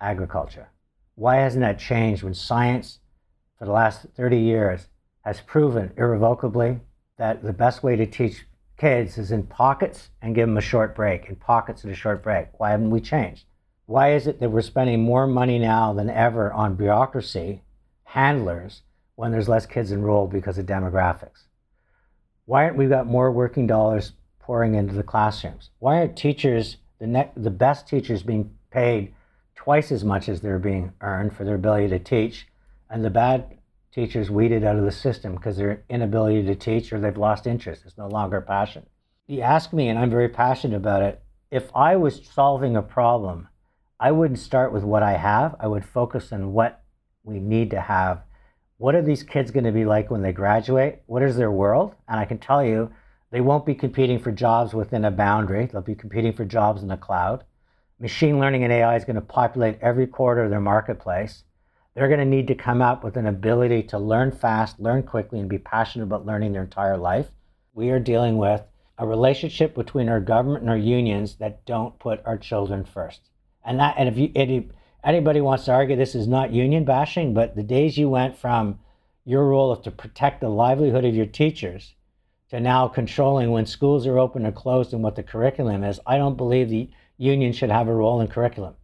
agriculture. 0.00 0.68
Why 1.14 1.36
hasn't 1.36 1.62
that 1.62 1.78
changed 1.78 2.22
when 2.22 2.34
science, 2.34 3.00
for 3.58 3.64
the 3.64 3.72
last 3.72 4.06
30 4.16 4.38
years, 4.38 4.88
has 5.24 5.40
proven 5.40 5.92
irrevocably 5.96 6.80
that 7.18 7.42
the 7.42 7.52
best 7.52 7.82
way 7.82 7.96
to 7.96 8.06
teach 8.06 8.46
kids 8.76 9.16
is 9.18 9.32
in 9.32 9.44
pockets 9.44 10.10
and 10.20 10.34
give 10.34 10.46
them 10.46 10.58
a 10.58 10.60
short 10.62 10.94
break, 10.94 11.26
in 11.28 11.36
pockets 11.36 11.82
and 11.82 11.92
a 11.92 11.96
short 11.96 12.22
break. 12.22 12.48
Why 12.58 12.70
haven't 12.70 12.90
we 12.90 13.00
changed? 13.00 13.44
Why 13.86 14.12
is 14.12 14.26
it 14.26 14.40
that 14.40 14.50
we're 14.50 14.62
spending 14.62 15.02
more 15.02 15.26
money 15.26 15.58
now 15.58 15.92
than 15.92 16.10
ever 16.10 16.52
on 16.52 16.74
bureaucracy, 16.74 17.62
handlers, 18.04 18.82
when 19.14 19.32
there's 19.32 19.48
less 19.48 19.64
kids 19.64 19.92
enrolled 19.92 20.30
because 20.30 20.58
of 20.58 20.66
demographics? 20.66 21.44
Why 22.44 22.64
aren't 22.64 22.76
we 22.76 22.86
got 22.86 23.06
more 23.06 23.32
working 23.32 23.66
dollars 23.66 24.12
pouring 24.40 24.74
into 24.74 24.94
the 24.94 25.02
classrooms? 25.02 25.70
Why 25.78 25.98
aren't 25.98 26.16
teachers, 26.16 26.76
the, 26.98 27.06
ne- 27.06 27.32
the 27.36 27.50
best 27.50 27.88
teachers, 27.88 28.22
being 28.22 28.50
paid 28.70 29.14
twice 29.66 29.90
as 29.90 30.04
much 30.04 30.28
as 30.28 30.40
they're 30.40 30.60
being 30.60 30.92
earned 31.00 31.34
for 31.34 31.42
their 31.42 31.56
ability 31.56 31.88
to 31.88 31.98
teach, 31.98 32.46
and 32.88 33.04
the 33.04 33.10
bad 33.10 33.58
teachers 33.90 34.30
weeded 34.30 34.62
out 34.62 34.76
of 34.76 34.84
the 34.84 34.92
system 34.92 35.34
because 35.34 35.56
their 35.56 35.82
inability 35.88 36.40
to 36.44 36.54
teach 36.54 36.92
or 36.92 37.00
they've 37.00 37.16
lost 37.16 37.48
interest. 37.48 37.82
It's 37.84 37.98
no 37.98 38.06
longer 38.06 38.40
passion. 38.40 38.86
You 39.26 39.40
ask 39.40 39.72
me, 39.72 39.88
and 39.88 39.98
I'm 39.98 40.08
very 40.08 40.28
passionate 40.28 40.76
about 40.76 41.02
it. 41.02 41.20
If 41.50 41.74
I 41.74 41.96
was 41.96 42.24
solving 42.32 42.76
a 42.76 42.82
problem, 42.82 43.48
I 43.98 44.12
wouldn't 44.12 44.38
start 44.38 44.72
with 44.72 44.84
what 44.84 45.02
I 45.02 45.14
have. 45.14 45.56
I 45.58 45.66
would 45.66 45.84
focus 45.84 46.32
on 46.32 46.52
what 46.52 46.84
we 47.24 47.40
need 47.40 47.70
to 47.70 47.80
have. 47.80 48.22
What 48.78 48.94
are 48.94 49.02
these 49.02 49.24
kids 49.24 49.50
going 49.50 49.64
to 49.64 49.72
be 49.72 49.84
like 49.84 50.12
when 50.12 50.22
they 50.22 50.30
graduate? 50.30 51.02
What 51.06 51.24
is 51.24 51.36
their 51.36 51.50
world? 51.50 51.96
And 52.06 52.20
I 52.20 52.24
can 52.24 52.38
tell 52.38 52.64
you, 52.64 52.92
they 53.32 53.40
won't 53.40 53.66
be 53.66 53.74
competing 53.74 54.20
for 54.20 54.30
jobs 54.30 54.74
within 54.74 55.04
a 55.04 55.10
boundary. 55.10 55.66
They'll 55.66 55.82
be 55.82 55.96
competing 55.96 56.34
for 56.34 56.44
jobs 56.44 56.82
in 56.82 56.88
the 56.88 56.96
cloud. 56.96 57.42
Machine 57.98 58.38
learning 58.38 58.64
and 58.64 58.72
AI 58.72 58.96
is 58.96 59.04
going 59.04 59.16
to 59.16 59.22
populate 59.22 59.78
every 59.80 60.06
quarter 60.06 60.44
of 60.44 60.50
their 60.50 60.60
marketplace 60.60 61.44
they're 61.96 62.08
going 62.08 62.20
to 62.20 62.26
need 62.26 62.48
to 62.48 62.54
come 62.54 62.82
up 62.82 63.02
with 63.02 63.16
an 63.16 63.26
ability 63.26 63.82
to 63.84 63.98
learn 63.98 64.30
fast, 64.30 64.78
learn 64.78 65.02
quickly, 65.02 65.40
and 65.40 65.48
be 65.48 65.56
passionate 65.56 66.04
about 66.04 66.26
learning 66.26 66.52
their 66.52 66.64
entire 66.64 66.98
life. 66.98 67.30
We 67.72 67.88
are 67.88 67.98
dealing 67.98 68.36
with 68.36 68.60
a 68.98 69.06
relationship 69.06 69.74
between 69.74 70.10
our 70.10 70.20
government 70.20 70.60
and 70.60 70.68
our 70.68 70.76
unions 70.76 71.36
that 71.36 71.64
don't 71.64 71.98
put 71.98 72.20
our 72.26 72.36
children 72.36 72.84
first. 72.84 73.30
And 73.64 73.80
that, 73.80 73.94
and 73.96 74.10
if 74.10 74.18
you, 74.18 74.30
any, 74.34 74.68
anybody 75.02 75.40
wants 75.40 75.64
to 75.64 75.72
argue 75.72 75.96
this 75.96 76.14
is 76.14 76.28
not 76.28 76.52
union 76.52 76.84
bashing, 76.84 77.32
but 77.32 77.56
the 77.56 77.62
days 77.62 77.96
you 77.96 78.10
went 78.10 78.36
from 78.36 78.78
your 79.24 79.48
role 79.48 79.72
of 79.72 79.80
to 79.84 79.90
protect 79.90 80.42
the 80.42 80.50
livelihood 80.50 81.06
of 81.06 81.14
your 81.14 81.24
teachers 81.24 81.94
to 82.50 82.60
now 82.60 82.88
controlling 82.88 83.52
when 83.52 83.64
schools 83.64 84.06
are 84.06 84.18
open 84.18 84.44
or 84.44 84.52
closed 84.52 84.92
and 84.92 85.02
what 85.02 85.16
the 85.16 85.22
curriculum 85.22 85.82
is, 85.82 85.98
I 86.06 86.18
don't 86.18 86.36
believe 86.36 86.68
the 86.68 86.90
union 87.18 87.52
should 87.52 87.70
have 87.70 87.88
a 87.88 87.94
role 87.94 88.20
in 88.20 88.28
curriculum. 88.28 88.74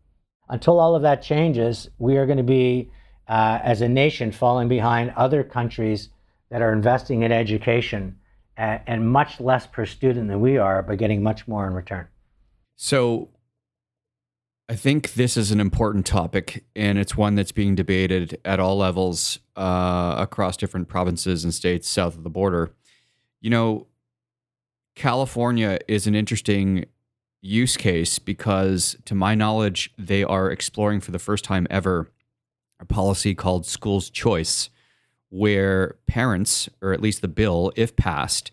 Until 0.48 0.80
all 0.80 0.94
of 0.94 1.02
that 1.02 1.22
changes, 1.22 1.88
we 1.98 2.16
are 2.16 2.26
going 2.26 2.38
to 2.38 2.44
be 2.44 2.90
uh, 3.28 3.60
as 3.62 3.80
a 3.80 3.88
nation 3.88 4.32
falling 4.32 4.68
behind 4.68 5.12
other 5.16 5.44
countries 5.44 6.08
that 6.50 6.62
are 6.62 6.72
investing 6.72 7.22
in 7.22 7.32
education 7.32 8.18
at, 8.56 8.82
and 8.86 9.10
much 9.10 9.40
less 9.40 9.66
per 9.66 9.86
student 9.86 10.28
than 10.28 10.40
we 10.40 10.58
are, 10.58 10.82
but 10.82 10.98
getting 10.98 11.22
much 11.22 11.48
more 11.48 11.66
in 11.66 11.72
return. 11.72 12.08
So, 12.76 13.30
I 14.68 14.76
think 14.76 15.14
this 15.14 15.36
is 15.36 15.50
an 15.50 15.60
important 15.60 16.06
topic, 16.06 16.64
and 16.74 16.98
it's 16.98 17.16
one 17.16 17.34
that's 17.34 17.52
being 17.52 17.74
debated 17.74 18.40
at 18.44 18.58
all 18.58 18.78
levels 18.78 19.38
uh, 19.56 20.14
across 20.16 20.56
different 20.56 20.88
provinces 20.88 21.44
and 21.44 21.52
states 21.52 21.88
south 21.88 22.16
of 22.16 22.22
the 22.22 22.30
border. 22.30 22.70
You 23.40 23.50
know, 23.50 23.86
California 24.94 25.78
is 25.88 26.06
an 26.06 26.14
interesting 26.14 26.86
use 27.42 27.76
case 27.76 28.18
because, 28.18 28.96
to 29.04 29.14
my 29.14 29.34
knowledge, 29.34 29.92
they 29.98 30.22
are 30.22 30.50
exploring 30.50 31.00
for 31.00 31.10
the 31.10 31.18
first 31.18 31.44
time 31.44 31.66
ever 31.68 32.08
a 32.80 32.84
policy 32.84 33.34
called 33.34 33.66
School's 33.66 34.08
Choice, 34.08 34.70
where 35.28 35.96
parents, 36.06 36.68
or 36.80 36.92
at 36.92 37.02
least 37.02 37.20
the 37.20 37.28
bill, 37.28 37.72
if 37.76 37.96
passed, 37.96 38.50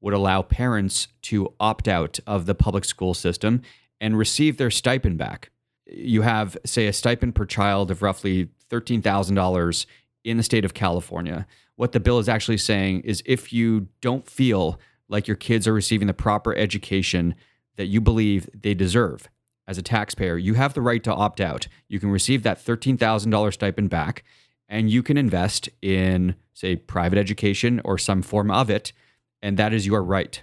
would 0.00 0.14
allow 0.14 0.42
parents 0.42 1.08
to 1.22 1.52
opt 1.58 1.88
out 1.88 2.20
of 2.26 2.46
the 2.46 2.54
public 2.54 2.84
school 2.84 3.14
system 3.14 3.62
and 4.00 4.16
receive 4.16 4.56
their 4.56 4.70
stipend 4.70 5.18
back. 5.18 5.50
You 5.86 6.22
have, 6.22 6.56
say, 6.64 6.86
a 6.86 6.92
stipend 6.92 7.34
per 7.34 7.44
child 7.44 7.90
of 7.90 8.02
roughly 8.02 8.48
$13,000 8.70 9.86
in 10.24 10.36
the 10.36 10.42
state 10.42 10.64
of 10.64 10.74
California. 10.74 11.46
What 11.74 11.92
the 11.92 12.00
bill 12.00 12.18
is 12.18 12.28
actually 12.28 12.58
saying 12.58 13.00
is 13.00 13.22
if 13.26 13.52
you 13.52 13.88
don't 14.00 14.28
feel 14.28 14.78
like 15.08 15.26
your 15.26 15.36
kids 15.36 15.66
are 15.66 15.72
receiving 15.72 16.06
the 16.06 16.14
proper 16.14 16.54
education 16.54 17.34
that 17.78 17.86
you 17.86 18.02
believe 18.02 18.50
they 18.52 18.74
deserve, 18.74 19.30
as 19.66 19.78
a 19.78 19.82
taxpayer, 19.82 20.36
you 20.36 20.54
have 20.54 20.74
the 20.74 20.82
right 20.82 21.02
to 21.04 21.14
opt 21.14 21.40
out. 21.40 21.68
You 21.88 22.00
can 22.00 22.10
receive 22.10 22.42
that 22.42 22.58
$13,000 22.58 23.52
stipend 23.52 23.88
back 23.88 24.24
and 24.68 24.90
you 24.90 25.02
can 25.02 25.16
invest 25.16 25.68
in, 25.80 26.34
say, 26.52 26.76
private 26.76 27.18
education 27.18 27.80
or 27.84 27.96
some 27.96 28.20
form 28.20 28.50
of 28.50 28.68
it. 28.68 28.92
And 29.40 29.56
that 29.56 29.72
is 29.72 29.86
your 29.86 30.02
right. 30.02 30.42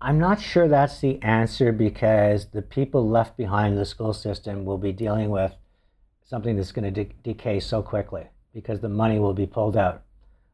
I'm 0.00 0.18
not 0.18 0.40
sure 0.40 0.68
that's 0.68 1.00
the 1.00 1.20
answer 1.22 1.72
because 1.72 2.46
the 2.46 2.62
people 2.62 3.06
left 3.06 3.36
behind 3.36 3.74
in 3.74 3.78
the 3.78 3.84
school 3.84 4.14
system 4.14 4.64
will 4.64 4.78
be 4.78 4.92
dealing 4.92 5.28
with 5.28 5.54
something 6.22 6.56
that's 6.56 6.72
going 6.72 6.92
to 6.92 7.04
de- 7.04 7.14
decay 7.22 7.60
so 7.60 7.82
quickly 7.82 8.24
because 8.54 8.80
the 8.80 8.88
money 8.88 9.18
will 9.18 9.34
be 9.34 9.46
pulled 9.46 9.76
out. 9.76 10.02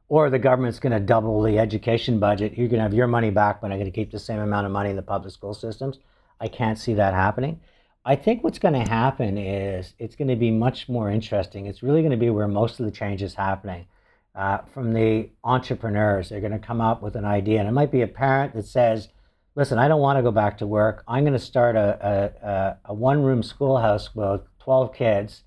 Or 0.08 0.30
the 0.30 0.38
government's 0.38 0.78
going 0.78 0.92
to 0.92 1.00
double 1.00 1.42
the 1.42 1.58
education 1.58 2.20
budget. 2.20 2.56
You're 2.56 2.68
going 2.68 2.78
to 2.78 2.84
have 2.84 2.94
your 2.94 3.08
money 3.08 3.30
back, 3.30 3.60
but 3.60 3.72
I'm 3.72 3.78
going 3.78 3.90
to 3.90 3.94
keep 3.94 4.12
the 4.12 4.18
same 4.18 4.38
amount 4.38 4.66
of 4.66 4.72
money 4.72 4.90
in 4.90 4.96
the 4.96 5.02
public 5.02 5.32
school 5.32 5.54
systems. 5.54 5.98
I 6.40 6.48
can't 6.48 6.78
see 6.78 6.94
that 6.94 7.14
happening. 7.14 7.60
I 8.04 8.14
think 8.14 8.44
what's 8.44 8.60
going 8.60 8.74
to 8.74 8.88
happen 8.88 9.36
is 9.36 9.94
it's 9.98 10.14
going 10.14 10.28
to 10.28 10.36
be 10.36 10.52
much 10.52 10.88
more 10.88 11.10
interesting. 11.10 11.66
It's 11.66 11.82
really 11.82 12.02
going 12.02 12.12
to 12.12 12.16
be 12.16 12.30
where 12.30 12.46
most 12.46 12.78
of 12.78 12.86
the 12.86 12.92
change 12.92 13.20
is 13.20 13.34
happening. 13.34 13.86
Uh, 14.32 14.58
from 14.72 14.92
the 14.92 15.28
entrepreneurs, 15.42 16.28
they're 16.28 16.40
going 16.40 16.52
to 16.52 16.58
come 16.58 16.80
up 16.80 17.02
with 17.02 17.16
an 17.16 17.24
idea, 17.24 17.58
and 17.58 17.68
it 17.68 17.72
might 17.72 17.90
be 17.90 18.02
a 18.02 18.06
parent 18.06 18.54
that 18.54 18.66
says, 18.66 19.08
listen, 19.56 19.78
I 19.78 19.88
don't 19.88 20.00
want 20.00 20.18
to 20.18 20.22
go 20.22 20.30
back 20.30 20.58
to 20.58 20.66
work. 20.68 21.02
I'm 21.08 21.24
going 21.24 21.32
to 21.32 21.38
start 21.38 21.74
a, 21.74 22.30
a, 22.42 22.90
a 22.90 22.94
one 22.94 23.22
room 23.22 23.42
schoolhouse 23.42 24.14
with 24.14 24.42
12 24.60 24.94
kids. 24.94 25.42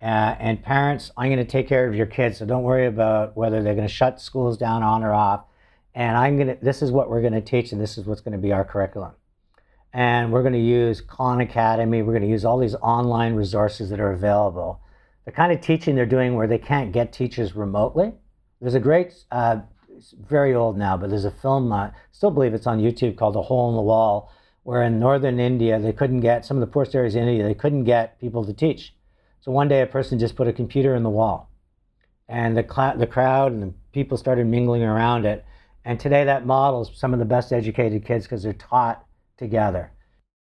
Uh, 0.00 0.36
and 0.38 0.62
parents, 0.62 1.10
I'm 1.16 1.30
going 1.30 1.44
to 1.44 1.50
take 1.50 1.68
care 1.68 1.88
of 1.88 1.94
your 1.94 2.06
kids. 2.06 2.38
So 2.38 2.46
don't 2.46 2.62
worry 2.62 2.86
about 2.86 3.36
whether 3.36 3.62
they're 3.62 3.74
going 3.74 3.88
to 3.88 3.92
shut 3.92 4.20
schools 4.20 4.58
down 4.58 4.82
on 4.82 5.02
or 5.02 5.12
off. 5.12 5.44
And 5.94 6.16
I'm 6.16 6.36
going 6.36 6.48
to, 6.48 6.58
this 6.62 6.82
is 6.82 6.92
what 6.92 7.08
we're 7.08 7.22
going 7.22 7.32
to 7.32 7.40
teach, 7.40 7.72
and 7.72 7.80
this 7.80 7.96
is 7.96 8.04
what's 8.04 8.20
going 8.20 8.32
to 8.32 8.38
be 8.38 8.52
our 8.52 8.64
curriculum. 8.64 9.12
And 9.94 10.30
we're 10.30 10.42
going 10.42 10.52
to 10.52 10.58
use 10.58 11.00
Khan 11.00 11.40
Academy. 11.40 12.02
We're 12.02 12.12
going 12.12 12.22
to 12.22 12.28
use 12.28 12.44
all 12.44 12.58
these 12.58 12.74
online 12.74 13.34
resources 13.34 13.88
that 13.88 14.00
are 14.00 14.12
available. 14.12 14.80
The 15.24 15.32
kind 15.32 15.52
of 15.52 15.62
teaching 15.62 15.94
they're 15.94 16.04
doing 16.04 16.34
where 16.34 16.46
they 16.46 16.58
can't 16.58 16.92
get 16.92 17.12
teachers 17.14 17.56
remotely. 17.56 18.12
There's 18.60 18.74
a 18.74 18.80
great 18.80 19.14
uh, 19.30 19.60
very 20.28 20.54
old 20.54 20.76
now, 20.76 20.96
but 20.96 21.10
there's 21.10 21.24
a 21.24 21.30
film, 21.30 21.72
I 21.72 21.86
uh, 21.86 21.90
still 22.12 22.30
believe 22.30 22.54
it's 22.54 22.66
on 22.66 22.78
YouTube 22.78 23.16
called 23.16 23.34
The 23.34 23.42
Hole 23.42 23.70
in 23.70 23.76
the 23.76 23.82
Wall, 23.82 24.30
where 24.62 24.82
in 24.82 24.98
northern 24.98 25.40
India, 25.40 25.78
they 25.78 25.92
couldn't 25.92 26.20
get, 26.20 26.44
some 26.44 26.56
of 26.56 26.60
the 26.60 26.66
poorest 26.66 26.94
areas 26.94 27.14
in 27.14 27.26
India, 27.26 27.44
they 27.44 27.54
couldn't 27.54 27.84
get 27.84 28.20
people 28.20 28.44
to 28.44 28.52
teach. 28.52 28.94
So 29.46 29.52
one 29.52 29.68
day 29.68 29.80
a 29.80 29.86
person 29.86 30.18
just 30.18 30.34
put 30.34 30.48
a 30.48 30.52
computer 30.52 30.96
in 30.96 31.04
the 31.04 31.08
wall 31.08 31.52
and 32.28 32.56
the, 32.56 32.66
cl- 32.68 32.98
the 32.98 33.06
crowd 33.06 33.52
and 33.52 33.62
the 33.62 33.72
people 33.92 34.18
started 34.18 34.44
mingling 34.48 34.82
around 34.82 35.24
it. 35.24 35.44
And 35.84 36.00
today 36.00 36.24
that 36.24 36.44
models 36.44 36.90
some 36.96 37.12
of 37.12 37.20
the 37.20 37.24
best 37.24 37.52
educated 37.52 38.04
kids 38.04 38.24
because 38.24 38.42
they're 38.42 38.52
taught 38.54 39.06
together. 39.36 39.92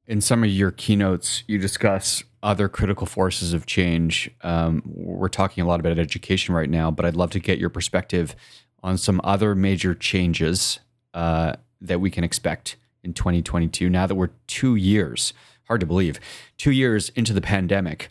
In 0.08 0.22
some 0.22 0.42
of 0.42 0.50
your 0.50 0.72
keynotes, 0.72 1.44
you 1.48 1.58
discuss 1.58 2.24
other 2.42 2.70
critical 2.70 3.06
forces 3.06 3.52
of 3.52 3.66
change. 3.66 4.32
Um, 4.40 4.82
we're 4.86 5.28
talking 5.28 5.66
a 5.66 5.68
lot 5.68 5.82
about 5.82 6.00
education 6.00 6.56
right 6.56 6.70
now, 6.70 6.90
but 6.90 7.06
I'd 7.06 7.18
love 7.18 7.32
to 7.32 7.42
get 7.42 7.60
your 7.60 7.70
perspective 7.70 8.38
on 8.84 8.98
some 8.98 9.20
other 9.26 9.54
major 9.54 9.94
changes 9.94 10.80
uh, 11.14 11.58
that 11.82 12.00
we 12.00 12.10
can 12.10 12.24
expect 12.24 12.78
in 13.04 13.14
2022 13.14 13.90
now 13.90 14.08
that 14.08 14.16
we're 14.16 14.32
two 14.48 14.76
years, 14.76 15.34
hard 15.68 15.82
to 15.82 15.86
believe, 15.86 16.22
two 16.58 16.72
years 16.72 17.10
into 17.18 17.34
the 17.34 17.42
pandemic. 17.42 18.10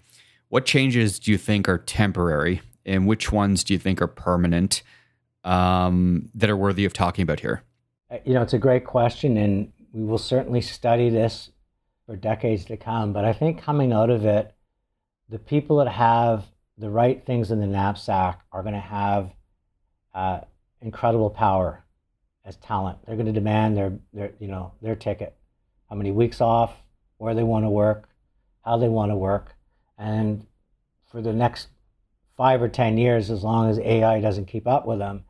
What 0.52 0.66
changes 0.66 1.18
do 1.18 1.32
you 1.32 1.38
think 1.38 1.66
are 1.66 1.78
temporary 1.78 2.60
and 2.84 3.06
which 3.06 3.32
ones 3.32 3.64
do 3.64 3.72
you 3.72 3.78
think 3.78 4.02
are 4.02 4.06
permanent 4.06 4.82
um, 5.44 6.28
that 6.34 6.50
are 6.50 6.56
worthy 6.58 6.84
of 6.84 6.92
talking 6.92 7.22
about 7.22 7.40
here? 7.40 7.62
Uh, 8.10 8.18
you 8.26 8.34
know, 8.34 8.42
it's 8.42 8.52
a 8.52 8.58
great 8.58 8.84
question, 8.84 9.38
and 9.38 9.72
we 9.94 10.04
will 10.04 10.18
certainly 10.18 10.60
study 10.60 11.08
this 11.08 11.48
for 12.04 12.16
decades 12.16 12.66
to 12.66 12.76
come. 12.76 13.14
But 13.14 13.24
I 13.24 13.32
think 13.32 13.62
coming 13.62 13.94
out 13.94 14.10
of 14.10 14.26
it, 14.26 14.54
the 15.30 15.38
people 15.38 15.78
that 15.78 15.88
have 15.88 16.44
the 16.76 16.90
right 16.90 17.24
things 17.24 17.50
in 17.50 17.58
the 17.58 17.66
knapsack 17.66 18.42
are 18.52 18.62
going 18.62 18.74
to 18.74 18.80
have 18.80 19.30
uh, 20.14 20.40
incredible 20.82 21.30
power 21.30 21.82
as 22.44 22.56
talent. 22.56 22.98
They're 23.06 23.16
going 23.16 23.24
to 23.24 23.32
demand 23.32 23.74
their, 23.74 23.94
their, 24.12 24.32
you 24.38 24.48
know, 24.48 24.72
their 24.82 24.96
ticket, 24.96 25.34
how 25.88 25.96
many 25.96 26.10
weeks 26.10 26.42
off, 26.42 26.74
where 27.16 27.34
they 27.34 27.42
want 27.42 27.64
to 27.64 27.70
work, 27.70 28.10
how 28.62 28.76
they 28.76 28.90
want 28.90 29.12
to 29.12 29.16
work, 29.16 29.56
and 29.98 30.46
for 31.10 31.20
the 31.20 31.32
next 31.32 31.68
five 32.36 32.62
or 32.62 32.68
ten 32.68 32.98
years, 32.98 33.30
as 33.30 33.42
long 33.42 33.70
as 33.70 33.78
AI 33.78 34.20
doesn't 34.20 34.46
keep 34.46 34.66
up 34.66 34.86
with 34.86 34.98
them, 34.98 35.24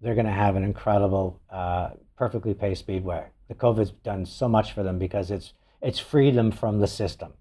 they're 0.00 0.14
going 0.14 0.26
to 0.26 0.32
have 0.32 0.56
an 0.56 0.64
incredible, 0.64 1.40
uh, 1.50 1.90
perfectly 2.16 2.54
paced 2.54 2.80
speedway. 2.80 3.26
The 3.48 3.54
COVID's 3.54 3.92
done 4.02 4.26
so 4.26 4.48
much 4.48 4.72
for 4.72 4.82
them 4.82 4.98
because 4.98 5.30
it's 5.30 5.52
it's 5.80 5.98
freed 5.98 6.34
them 6.34 6.50
from 6.50 6.80
the 6.80 6.86
system. 6.86 7.32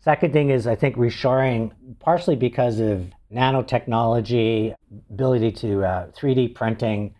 Second 0.00 0.32
thing 0.32 0.50
is, 0.50 0.66
I 0.66 0.74
think 0.74 0.96
reshoring, 0.96 1.72
partially 1.98 2.36
because 2.36 2.78
of 2.80 3.06
nanotechnology, 3.32 4.74
ability 5.10 5.52
to 5.52 5.84
uh, 5.84 6.10
3D 6.12 6.54
printing, 6.54 7.14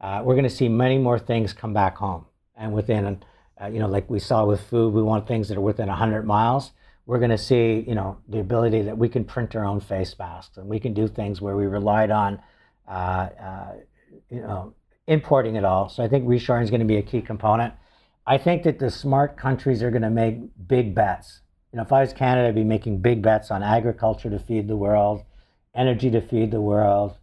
uh, 0.00 0.20
we're 0.24 0.34
going 0.34 0.44
to 0.44 0.50
see 0.50 0.68
many 0.68 0.98
more 0.98 1.18
things 1.18 1.52
come 1.52 1.72
back 1.72 1.96
home. 1.96 2.26
And 2.56 2.72
within, 2.72 3.22
uh, 3.60 3.66
you 3.66 3.78
know, 3.78 3.88
like 3.88 4.10
we 4.10 4.18
saw 4.18 4.44
with 4.44 4.60
food, 4.60 4.92
we 4.92 5.02
want 5.02 5.26
things 5.26 5.48
that 5.48 5.56
are 5.56 5.62
within 5.62 5.88
100 5.88 6.26
miles. 6.26 6.72
We're 7.06 7.18
going 7.18 7.30
to 7.30 7.38
see, 7.38 7.84
you 7.86 7.94
know, 7.94 8.18
the 8.28 8.40
ability 8.40 8.82
that 8.82 8.96
we 8.96 9.08
can 9.08 9.24
print 9.24 9.54
our 9.54 9.64
own 9.64 9.80
face 9.80 10.14
masks 10.18 10.56
and 10.56 10.68
we 10.68 10.80
can 10.80 10.94
do 10.94 11.06
things 11.06 11.40
where 11.40 11.56
we 11.56 11.66
relied 11.66 12.10
on, 12.10 12.40
uh, 12.88 13.28
uh, 13.40 13.72
you 14.30 14.40
know, 14.40 14.74
importing 15.06 15.56
it 15.56 15.64
all. 15.64 15.88
So 15.88 16.02
I 16.02 16.08
think 16.08 16.26
reshoring 16.26 16.62
is 16.62 16.70
going 16.70 16.80
to 16.80 16.86
be 16.86 16.96
a 16.96 17.02
key 17.02 17.20
component. 17.20 17.74
I 18.26 18.38
think 18.38 18.62
that 18.62 18.78
the 18.78 18.90
smart 18.90 19.36
countries 19.36 19.82
are 19.82 19.90
going 19.90 20.02
to 20.02 20.10
make 20.10 20.38
big 20.66 20.94
bets. 20.94 21.40
You 21.72 21.76
know, 21.76 21.82
if 21.82 21.92
I 21.92 22.00
was 22.00 22.12
Canada, 22.14 22.48
I'd 22.48 22.54
be 22.54 22.64
making 22.64 23.02
big 23.02 23.20
bets 23.20 23.50
on 23.50 23.62
agriculture 23.62 24.30
to 24.30 24.38
feed 24.38 24.66
the 24.66 24.76
world, 24.76 25.24
energy 25.74 26.10
to 26.10 26.22
feed 26.22 26.50
the 26.50 26.60
world, 26.60 27.18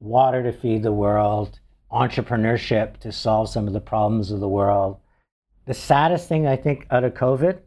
water 0.00 0.42
to 0.42 0.52
feed 0.52 0.82
the 0.82 0.92
world, 0.92 1.60
entrepreneurship 1.90 2.98
to 3.00 3.12
solve 3.12 3.50
some 3.50 3.66
of 3.66 3.74
the 3.74 3.80
problems 3.80 4.30
of 4.30 4.40
the 4.40 4.48
world. 4.48 4.98
The 5.66 5.74
saddest 5.74 6.28
thing 6.28 6.46
I 6.46 6.56
think 6.56 6.86
out 6.90 7.04
of 7.04 7.12
COVID 7.12 7.58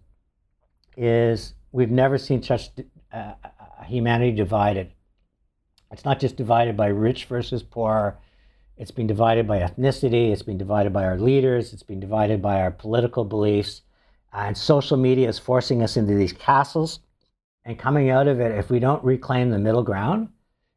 is 0.98 1.54
we've 1.72 1.92
never 1.92 2.18
seen 2.18 2.42
such 2.44 2.70
uh, 3.12 3.34
humanity 3.86 4.32
divided. 4.32 4.92
It's 5.92 6.06
not 6.06 6.20
just 6.20 6.36
divided 6.36 6.76
by 6.76 6.88
rich 6.88 7.26
versus 7.26 7.64
poor. 7.64 8.18
It's 8.78 8.92
been 8.92 9.08
divided 9.08 9.48
by 9.48 9.60
ethnicity. 9.60 10.32
It's 10.32 10.42
been 10.42 10.58
divided 10.58 10.92
by 10.92 11.06
our 11.06 11.18
leaders. 11.18 11.72
It's 11.72 11.84
been 11.84 12.00
divided 12.00 12.42
by 12.42 12.62
our 12.62 12.72
political 12.72 13.24
beliefs. 13.24 13.82
And 14.34 14.58
social 14.58 14.98
media 14.98 15.30
is 15.30 15.40
forcing 15.40 15.82
us 15.82 15.96
into 15.96 16.14
these 16.14 16.34
castles 16.34 17.00
and 17.66 17.80
coming 17.80 18.10
out 18.12 18.28
of 18.28 18.40
it, 18.40 18.52
if 18.58 18.70
we 18.70 18.80
don't 18.80 19.04
reclaim 19.04 19.50
the 19.50 19.58
middle 19.58 19.82
ground, 19.84 20.30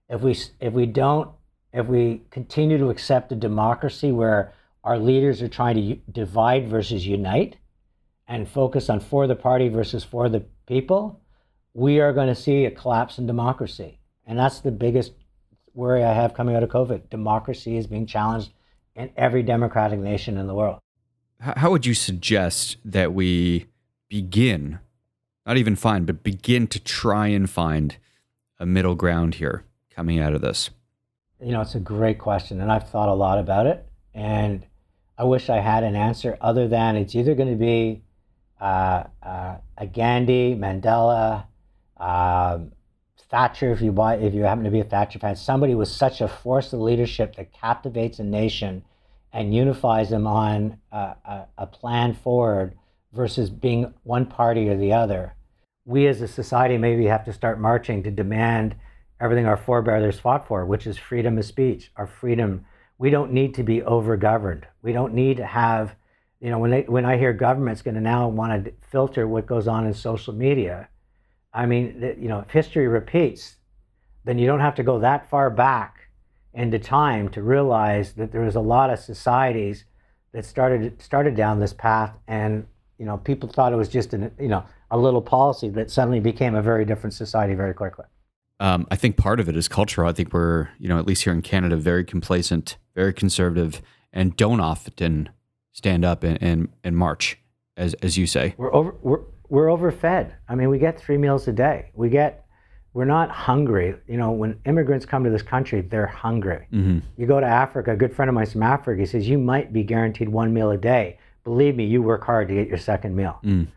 if 0.08 0.22
we 0.22 0.36
if 0.58 0.72
we 0.72 0.86
don't 0.86 1.30
if 1.72 1.86
we 1.86 2.22
continue 2.30 2.78
to 2.78 2.88
accept 2.88 3.30
a 3.30 3.36
democracy 3.36 4.10
where 4.10 4.54
our 4.84 4.98
leaders 4.98 5.42
are 5.42 5.48
trying 5.48 5.76
to 5.76 5.96
divide 6.10 6.66
versus 6.68 7.06
unite 7.06 7.56
and 8.28 8.48
focus 8.48 8.90
on 8.90 9.00
for 9.00 9.26
the 9.26 9.34
party 9.34 9.68
versus 9.68 10.04
for 10.04 10.28
the 10.28 10.44
people, 10.66 11.20
we 11.72 11.98
are 11.98 12.12
going 12.12 12.28
to 12.28 12.34
see 12.34 12.66
a 12.66 12.70
collapse 12.70 13.18
in 13.18 13.26
democracy. 13.26 13.98
And 14.26 14.38
that's 14.38 14.60
the 14.60 14.70
biggest 14.70 15.12
worry 15.74 16.04
I 16.04 16.12
have 16.12 16.34
coming 16.34 16.54
out 16.54 16.62
of 16.62 16.68
COVID. 16.68 17.08
Democracy 17.08 17.78
is 17.78 17.86
being 17.86 18.06
challenged 18.06 18.50
in 18.94 19.10
every 19.16 19.42
democratic 19.42 19.98
nation 19.98 20.36
in 20.36 20.46
the 20.46 20.54
world. 20.54 20.78
How 21.40 21.70
would 21.70 21.86
you 21.86 21.94
suggest 21.94 22.76
that 22.84 23.14
we 23.14 23.66
begin 24.08 24.80
not 25.46 25.56
even 25.56 25.76
find, 25.76 26.04
but 26.04 26.22
begin 26.22 26.66
to 26.66 26.78
try 26.78 27.28
and 27.28 27.48
find 27.48 27.96
a 28.58 28.66
middle 28.66 28.94
ground 28.94 29.36
here 29.36 29.64
coming 29.90 30.18
out 30.18 30.34
of 30.34 30.42
this? 30.42 30.68
You 31.40 31.52
know, 31.52 31.62
it's 31.62 31.74
a 31.74 31.80
great 31.80 32.18
question, 32.18 32.60
and 32.60 32.70
I've 32.70 32.90
thought 32.90 33.08
a 33.08 33.14
lot 33.14 33.38
about 33.38 33.66
it. 33.66 33.86
And 34.12 34.66
I 35.16 35.24
wish 35.24 35.48
I 35.48 35.60
had 35.60 35.84
an 35.84 35.96
answer 35.96 36.36
other 36.40 36.68
than 36.68 36.96
it's 36.96 37.14
either 37.14 37.34
going 37.34 37.50
to 37.50 37.56
be 37.56 38.02
uh, 38.60 39.04
uh, 39.22 39.56
a 39.76 39.86
Gandhi, 39.86 40.54
Mandela, 40.54 41.44
uh, 41.98 42.58
Thatcher, 43.30 43.72
if 43.72 43.82
you 43.82 43.92
buy, 43.92 44.16
if 44.16 44.32
you 44.32 44.42
happen 44.42 44.64
to 44.64 44.70
be 44.70 44.80
a 44.80 44.84
Thatcher 44.84 45.18
fan, 45.18 45.36
somebody 45.36 45.74
with 45.74 45.88
such 45.88 46.20
a 46.20 46.28
force 46.28 46.72
of 46.72 46.80
leadership 46.80 47.36
that 47.36 47.52
captivates 47.52 48.18
a 48.18 48.24
nation 48.24 48.84
and 49.32 49.54
unifies 49.54 50.08
them 50.08 50.26
on 50.26 50.78
a, 50.90 50.96
a, 50.96 51.46
a 51.58 51.66
plan 51.66 52.14
forward 52.14 52.74
versus 53.12 53.50
being 53.50 53.92
one 54.04 54.24
party 54.24 54.68
or 54.68 54.76
the 54.76 54.92
other 54.92 55.34
we 55.88 56.06
as 56.06 56.20
a 56.20 56.28
society 56.28 56.76
maybe 56.76 57.06
have 57.06 57.24
to 57.24 57.32
start 57.32 57.58
marching 57.58 58.02
to 58.02 58.10
demand 58.10 58.76
everything 59.20 59.46
our 59.46 59.56
forebears 59.56 60.20
fought 60.20 60.46
for, 60.46 60.66
which 60.66 60.86
is 60.86 60.98
freedom 60.98 61.38
of 61.38 61.46
speech, 61.46 61.90
our 61.96 62.06
freedom. 62.06 62.66
We 62.98 63.08
don't 63.08 63.32
need 63.32 63.54
to 63.54 63.62
be 63.62 63.82
over 63.82 64.18
governed. 64.18 64.66
We 64.82 64.92
don't 64.92 65.14
need 65.14 65.38
to 65.38 65.46
have, 65.46 65.96
you 66.40 66.50
know, 66.50 66.58
when 66.58 66.70
they, 66.70 66.82
when 66.82 67.04
I 67.04 67.18
hear 67.18 67.32
government's 67.32 67.82
going 67.82 67.96
to 67.96 68.00
now 68.00 68.28
want 68.28 68.64
to 68.64 68.72
filter 68.90 69.26
what 69.26 69.46
goes 69.46 69.66
on 69.66 69.86
in 69.86 69.94
social 69.94 70.34
media, 70.34 70.88
I 71.52 71.66
mean, 71.66 72.16
you 72.20 72.28
know, 72.28 72.40
if 72.40 72.50
history 72.50 72.86
repeats, 72.86 73.56
then 74.24 74.38
you 74.38 74.46
don't 74.46 74.60
have 74.60 74.74
to 74.76 74.82
go 74.82 75.00
that 75.00 75.28
far 75.28 75.50
back 75.50 76.08
into 76.54 76.78
time 76.78 77.28
to 77.30 77.42
realize 77.42 78.12
that 78.14 78.32
there 78.32 78.42
was 78.42 78.56
a 78.56 78.60
lot 78.60 78.90
of 78.90 78.98
societies 78.98 79.84
that 80.32 80.44
started 80.44 81.00
started 81.00 81.34
down 81.34 81.60
this 81.60 81.72
path, 81.72 82.14
and 82.26 82.66
you 82.98 83.06
know, 83.06 83.16
people 83.16 83.48
thought 83.48 83.72
it 83.72 83.76
was 83.76 83.88
just 83.88 84.12
an, 84.12 84.30
you 84.38 84.48
know, 84.48 84.64
a 84.90 84.98
little 84.98 85.22
policy 85.22 85.68
that 85.70 85.90
suddenly 85.90 86.20
became 86.20 86.54
a 86.54 86.62
very 86.62 86.84
different 86.84 87.14
society 87.14 87.54
very 87.54 87.74
quickly. 87.74 88.04
Um, 88.60 88.86
I 88.90 88.96
think 88.96 89.16
part 89.16 89.40
of 89.40 89.48
it 89.48 89.56
is 89.56 89.68
cultural. 89.68 90.08
I 90.08 90.12
think 90.12 90.32
we're, 90.32 90.68
you 90.78 90.88
know, 90.88 90.98
at 90.98 91.06
least 91.06 91.24
here 91.24 91.32
in 91.32 91.42
Canada, 91.42 91.76
very 91.76 92.04
complacent, 92.04 92.76
very 92.94 93.12
conservative, 93.12 93.80
and 94.12 94.36
don't 94.36 94.60
often 94.60 95.28
stand 95.78 96.04
up 96.04 96.24
and, 96.24 96.36
and, 96.42 96.68
and 96.84 96.96
march, 96.96 97.38
as, 97.76 97.94
as 97.94 98.18
you 98.18 98.26
say. 98.26 98.54
We're, 98.58 98.74
over, 98.74 98.94
we're, 99.00 99.20
we're 99.48 99.68
overfed. 99.68 100.32
I 100.48 100.54
mean, 100.54 100.68
we 100.68 100.78
get 100.78 101.00
three 101.00 101.16
meals 101.16 101.48
a 101.48 101.52
day. 101.52 101.90
We 101.94 102.10
get, 102.10 102.44
we're 102.92 103.06
not 103.06 103.30
hungry. 103.30 103.96
You 104.06 104.18
know, 104.18 104.32
when 104.32 104.60
immigrants 104.66 105.06
come 105.06 105.24
to 105.24 105.30
this 105.30 105.42
country, 105.42 105.80
they're 105.80 106.06
hungry. 106.06 106.66
Mm-hmm. 106.72 106.98
You 107.16 107.26
go 107.26 107.40
to 107.40 107.46
Africa, 107.46 107.92
a 107.92 107.96
good 107.96 108.14
friend 108.14 108.28
of 108.28 108.34
mine 108.34 108.46
from 108.46 108.62
Africa, 108.62 109.00
he 109.00 109.06
says, 109.06 109.26
you 109.26 109.38
might 109.38 109.72
be 109.72 109.82
guaranteed 109.82 110.28
one 110.28 110.52
meal 110.52 110.70
a 110.70 110.76
day. 110.76 111.18
Believe 111.44 111.76
me, 111.76 111.86
you 111.86 112.02
work 112.02 112.24
hard 112.24 112.48
to 112.48 112.54
get 112.54 112.68
your 112.68 112.78
second 112.78 113.16
meal. 113.16 113.38
Mm 113.42 113.68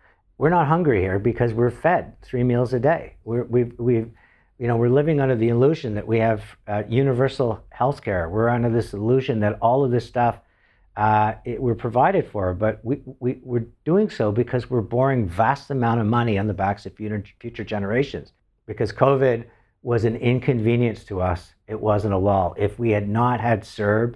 we're 0.41 0.49
not 0.49 0.65
hungry 0.65 0.99
here 0.99 1.19
because 1.19 1.53
we're 1.53 1.69
fed 1.69 2.19
three 2.23 2.41
meals 2.41 2.73
a 2.73 2.79
day. 2.79 3.13
We're, 3.25 3.43
we've, 3.43 3.77
we've, 3.77 4.09
you 4.57 4.67
know, 4.67 4.75
we're 4.75 4.89
living 4.89 5.21
under 5.21 5.35
the 5.35 5.49
illusion 5.49 5.93
that 5.93 6.07
we 6.07 6.17
have 6.17 6.41
uh, 6.67 6.81
universal 6.89 7.63
health 7.69 8.01
care. 8.01 8.27
We're 8.27 8.49
under 8.49 8.71
this 8.71 8.91
illusion 8.91 9.41
that 9.41 9.59
all 9.61 9.85
of 9.85 9.91
this 9.91 10.07
stuff 10.07 10.39
uh, 10.97 11.33
it, 11.45 11.61
we're 11.61 11.75
provided 11.75 12.27
for, 12.27 12.53
but 12.53 12.83
we, 12.83 13.01
we, 13.19 13.39
we're 13.43 13.65
doing 13.85 14.09
so 14.09 14.31
because 14.31 14.69
we're 14.69 14.81
borrowing 14.81 15.27
vast 15.27 15.69
amount 15.71 16.01
of 16.01 16.05
money 16.05 16.37
on 16.37 16.47
the 16.47 16.53
backs 16.53 16.85
of 16.85 16.93
future, 16.93 17.23
future 17.39 17.63
generations. 17.63 18.33
Because 18.65 18.91
COVID 18.91 19.45
was 19.83 20.03
an 20.03 20.15
inconvenience 20.17 21.03
to 21.05 21.21
us, 21.21 21.53
it 21.67 21.79
wasn't 21.79 22.13
a 22.13 22.17
lull. 22.17 22.53
If 22.57 22.77
we 22.77 22.91
had 22.91 23.07
not 23.07 23.39
had 23.39 23.61
CERB, 23.61 24.15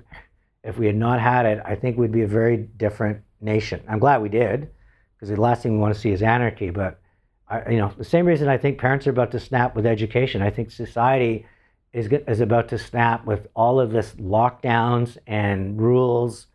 if 0.63 0.77
we 0.77 0.85
had 0.85 0.95
not 0.95 1.19
had 1.19 1.45
it, 1.45 1.61
I 1.65 1.75
think 1.75 1.97
we'd 1.97 2.11
be 2.11 2.23
a 2.23 2.27
very 2.27 2.57
different 2.57 3.21
nation. 3.39 3.81
I'm 3.87 3.99
glad 3.99 4.21
we 4.21 4.29
did, 4.29 4.69
because 5.15 5.29
the 5.29 5.41
last 5.41 5.63
thing 5.63 5.73
we 5.73 5.79
want 5.79 5.93
to 5.93 5.99
see 5.99 6.11
is 6.11 6.21
anarchy. 6.21 6.71
But 6.71 6.99
I, 7.47 7.71
you 7.71 7.77
know, 7.77 7.93
the 7.97 8.03
same 8.03 8.25
reason 8.25 8.47
I 8.49 8.57
think 8.57 8.79
parents 8.79 9.07
are 9.07 9.11
about 9.11 9.31
to 9.31 9.39
snap 9.39 9.75
with 9.75 9.85
education. 9.85 10.41
I 10.41 10.49
think 10.49 10.71
society 10.71 11.45
is 11.93 12.09
is 12.27 12.41
about 12.41 12.67
to 12.69 12.77
snap 12.77 13.25
with 13.25 13.47
all 13.55 13.79
of 13.79 13.91
this 13.91 14.11
lockdowns 14.15 15.17
and 15.25 15.81
rules 15.81 16.47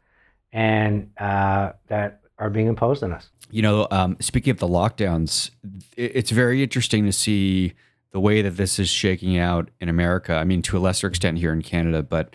and 0.53 1.11
uh, 1.19 1.73
that 1.89 2.21
are 2.39 2.51
being 2.51 2.67
imposed 2.67 3.03
on 3.03 3.13
us. 3.13 3.31
You 3.51 3.63
know, 3.63 3.87
um, 3.91 4.17
speaking 4.21 4.51
of 4.51 4.59
the 4.59 4.69
lockdowns, 4.69 5.51
it's 5.97 6.31
very 6.31 6.63
interesting 6.63 7.05
to 7.07 7.13
see 7.13 7.75
the 8.13 8.21
way 8.21 8.43
that 8.43 8.57
this 8.57 8.79
is 8.79 8.89
shaking 8.89 9.39
out 9.39 9.71
in 9.81 9.89
America. 9.89 10.35
I 10.35 10.45
mean, 10.45 10.63
to 10.63 10.79
a 10.79 10.81
lesser 10.81 11.07
extent 11.07 11.39
here 11.39 11.53
in 11.53 11.63
Canada, 11.63 12.03
but 12.03 12.35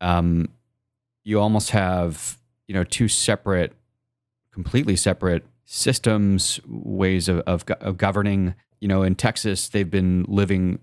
um, 0.00 0.48
you 1.24 1.40
almost 1.40 1.70
have 1.70 2.38
you 2.66 2.74
know 2.74 2.84
two 2.84 3.08
separate, 3.08 3.72
completely 4.52 4.96
separate 4.96 5.44
systems, 5.64 6.60
ways 6.66 7.28
of, 7.28 7.40
of, 7.40 7.64
of 7.80 7.96
governing. 7.96 8.54
You 8.80 8.88
know, 8.88 9.02
in 9.02 9.14
Texas, 9.14 9.68
they've 9.68 9.90
been 9.90 10.24
living 10.28 10.80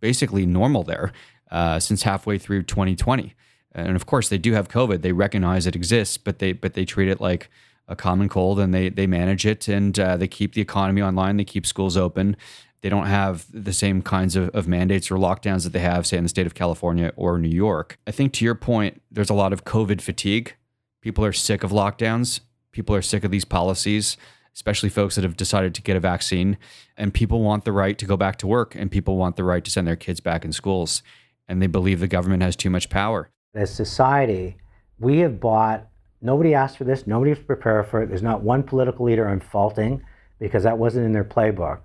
basically 0.00 0.46
normal 0.46 0.82
there 0.82 1.12
uh, 1.50 1.78
since 1.78 2.02
halfway 2.02 2.38
through 2.38 2.64
2020 2.64 3.34
and 3.74 3.96
of 3.96 4.06
course 4.06 4.28
they 4.28 4.38
do 4.38 4.52
have 4.52 4.68
COVID. 4.68 5.02
They 5.02 5.12
recognize 5.12 5.66
it 5.66 5.76
exists, 5.76 6.18
but 6.18 6.38
they 6.38 6.52
but 6.52 6.74
they 6.74 6.84
treat 6.84 7.08
it 7.08 7.20
like 7.20 7.50
a 7.88 7.96
common 7.96 8.28
cold 8.28 8.58
and 8.60 8.72
they 8.72 8.88
they 8.88 9.06
manage 9.06 9.46
it 9.46 9.68
and 9.68 9.98
uh, 9.98 10.16
they 10.16 10.28
keep 10.28 10.54
the 10.54 10.60
economy 10.60 11.02
online. 11.02 11.36
They 11.36 11.44
keep 11.44 11.66
schools 11.66 11.96
open. 11.96 12.36
They 12.82 12.88
don't 12.88 13.06
have 13.06 13.46
the 13.52 13.72
same 13.72 14.02
kinds 14.02 14.34
of, 14.34 14.48
of 14.50 14.66
mandates 14.66 15.10
or 15.10 15.14
lockdowns 15.14 15.62
that 15.62 15.72
they 15.72 15.78
have, 15.78 16.04
say, 16.04 16.16
in 16.16 16.24
the 16.24 16.28
state 16.28 16.46
of 16.46 16.54
California 16.54 17.12
or 17.14 17.38
New 17.38 17.48
York. 17.48 17.96
I 18.08 18.10
think 18.10 18.32
to 18.34 18.44
your 18.44 18.56
point, 18.56 19.00
there's 19.08 19.30
a 19.30 19.34
lot 19.34 19.52
of 19.52 19.64
COVID 19.64 20.00
fatigue. 20.00 20.56
People 21.00 21.24
are 21.24 21.32
sick 21.32 21.62
of 21.62 21.70
lockdowns. 21.70 22.40
People 22.72 22.96
are 22.96 23.02
sick 23.02 23.22
of 23.22 23.30
these 23.30 23.44
policies, 23.44 24.16
especially 24.52 24.88
folks 24.88 25.14
that 25.14 25.22
have 25.22 25.36
decided 25.36 25.76
to 25.76 25.82
get 25.82 25.96
a 25.96 26.00
vaccine. 26.00 26.58
And 26.96 27.14
people 27.14 27.40
want 27.40 27.64
the 27.64 27.72
right 27.72 27.96
to 27.98 28.04
go 28.04 28.16
back 28.16 28.36
to 28.38 28.48
work 28.48 28.74
and 28.74 28.90
people 28.90 29.16
want 29.16 29.36
the 29.36 29.44
right 29.44 29.64
to 29.64 29.70
send 29.70 29.86
their 29.86 29.96
kids 29.96 30.18
back 30.18 30.44
in 30.44 30.52
schools. 30.52 31.04
And 31.46 31.62
they 31.62 31.68
believe 31.68 32.00
the 32.00 32.08
government 32.08 32.42
has 32.42 32.56
too 32.56 32.70
much 32.70 32.90
power 32.90 33.30
as 33.54 33.74
society, 33.74 34.56
we 34.98 35.18
have 35.18 35.40
bought, 35.40 35.86
nobody 36.20 36.54
asked 36.54 36.78
for 36.78 36.84
this, 36.84 37.06
nobody's 37.06 37.38
prepared 37.38 37.86
for 37.86 38.02
it. 38.02 38.08
There's 38.08 38.22
not 38.22 38.42
one 38.42 38.62
political 38.62 39.06
leader 39.06 39.28
I'm 39.28 39.40
faulting 39.40 40.02
because 40.38 40.62
that 40.62 40.78
wasn't 40.78 41.06
in 41.06 41.12
their 41.12 41.24
playbook. 41.24 41.80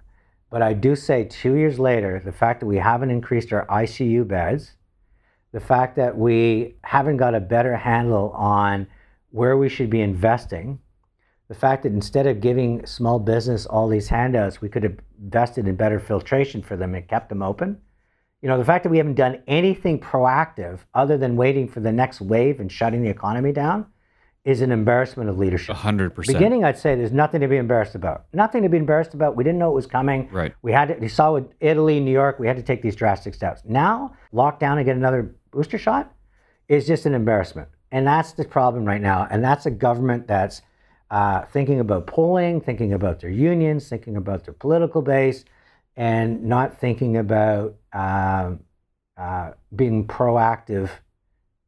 But 0.50 0.62
I 0.62 0.74
do 0.74 0.96
say 0.96 1.26
two 1.26 1.56
years 1.56 1.78
later, 1.78 2.22
the 2.24 2.32
fact 2.32 2.62
that 2.62 2.68
we 2.68 2.78
haven't 2.78 3.12
increased 3.12 3.52
our 3.52 3.66
ICU 3.68 4.28
beds, 4.28 4.74
the 5.52 5.60
fact 5.60 5.96
that 5.98 6.18
we 6.18 6.76
haven't 6.84 7.18
got 7.18 7.36
a 7.36 7.40
better 7.40 7.76
handle 7.76 8.32
on 8.32 8.88
where 9.32 9.58
we 9.58 9.68
should 9.68 9.90
be 9.90 10.02
investing, 10.02 10.80
the 11.50 11.56
fact 11.56 11.84
that 11.84 11.92
instead 11.92 12.28
of 12.28 12.42
giving 12.42 12.86
small 12.86 13.20
business 13.20 13.66
all 13.66 13.88
these 13.88 14.08
handouts, 14.08 14.62
we 14.62 14.70
could 14.70 14.84
have 14.84 14.98
invested 15.20 15.68
in 15.68 15.76
better 15.76 16.00
filtration 16.00 16.62
for 16.62 16.78
them 16.78 16.96
and 16.96 17.08
kept 17.08 17.30
them 17.30 17.42
open 17.42 17.82
you 18.42 18.50
know, 18.50 18.58
the 18.58 18.66
fact 18.66 18.84
that 18.84 18.90
we 18.90 18.98
haven't 18.98 19.16
done 19.16 19.42
anything 19.48 20.00
proactive 20.00 20.80
other 20.94 21.18
than 21.18 21.36
waiting 21.36 21.68
for 21.68 21.80
the 21.80 21.92
next 21.92 22.22
wave 22.22 22.60
and 22.60 22.72
shutting 22.72 23.02
the 23.02 23.10
economy 23.10 23.52
down 23.52 23.88
is 24.46 24.62
an 24.62 24.72
embarrassment 24.72 25.30
of 25.30 25.38
leadership. 25.38 25.76
100%. 25.76 26.26
Beginning, 26.26 26.64
I'd 26.64 26.78
say 26.78 26.96
there's 26.96 27.12
nothing 27.12 27.42
to 27.42 27.48
be 27.48 27.58
embarrassed 27.58 27.96
about. 27.96 28.26
Nothing 28.32 28.64
to 28.64 28.70
be 28.70 28.78
embarrassed 28.78 29.14
about. 29.14 29.36
We 29.36 29.44
didn't 29.44 29.60
know 29.60 29.72
it 29.72 29.76
was 29.76 29.88
coming. 29.88 30.30
Right. 30.32 30.54
We 30.62 30.72
had 30.72 30.88
to, 30.88 31.02
you 31.02 31.10
saw 31.10 31.34
with 31.34 31.52
Italy, 31.60 32.00
New 32.00 32.12
York, 32.12 32.40
we 32.40 32.48
had 32.48 32.56
to 32.56 32.64
take 32.64 32.82
these 32.82 32.96
drastic 32.96 33.34
steps. 33.34 33.64
Now, 33.66 34.16
lock 34.32 34.60
down 34.60 34.78
and 34.78 34.86
get 34.86 34.96
another 34.96 35.36
booster 35.52 35.78
shot 35.78 36.14
is 36.70 36.88
just 36.88 37.06
an 37.06 37.14
embarrassment. 37.14 37.68
And 37.92 38.08
that's 38.08 38.34
the 38.34 38.46
problem 38.46 38.86
right 38.86 39.02
now. 39.02 39.28
And 39.30 39.44
that's 39.44 39.66
a 39.66 39.72
government 39.72 40.28
that's 40.28 40.62
uh, 41.10 41.44
thinking 41.46 41.80
about 41.80 42.08
polling, 42.08 42.62
thinking 42.62 42.94
about 42.94 43.20
their 43.20 43.30
unions, 43.30 43.90
thinking 43.90 44.16
about 44.16 44.46
their 44.46 44.54
political 44.54 45.02
base, 45.02 45.44
and 45.98 46.44
not 46.44 46.80
thinking 46.80 47.18
about 47.18 47.76
uh, 47.92 48.52
uh, 49.18 49.52
being 49.76 50.08
proactive 50.08 50.92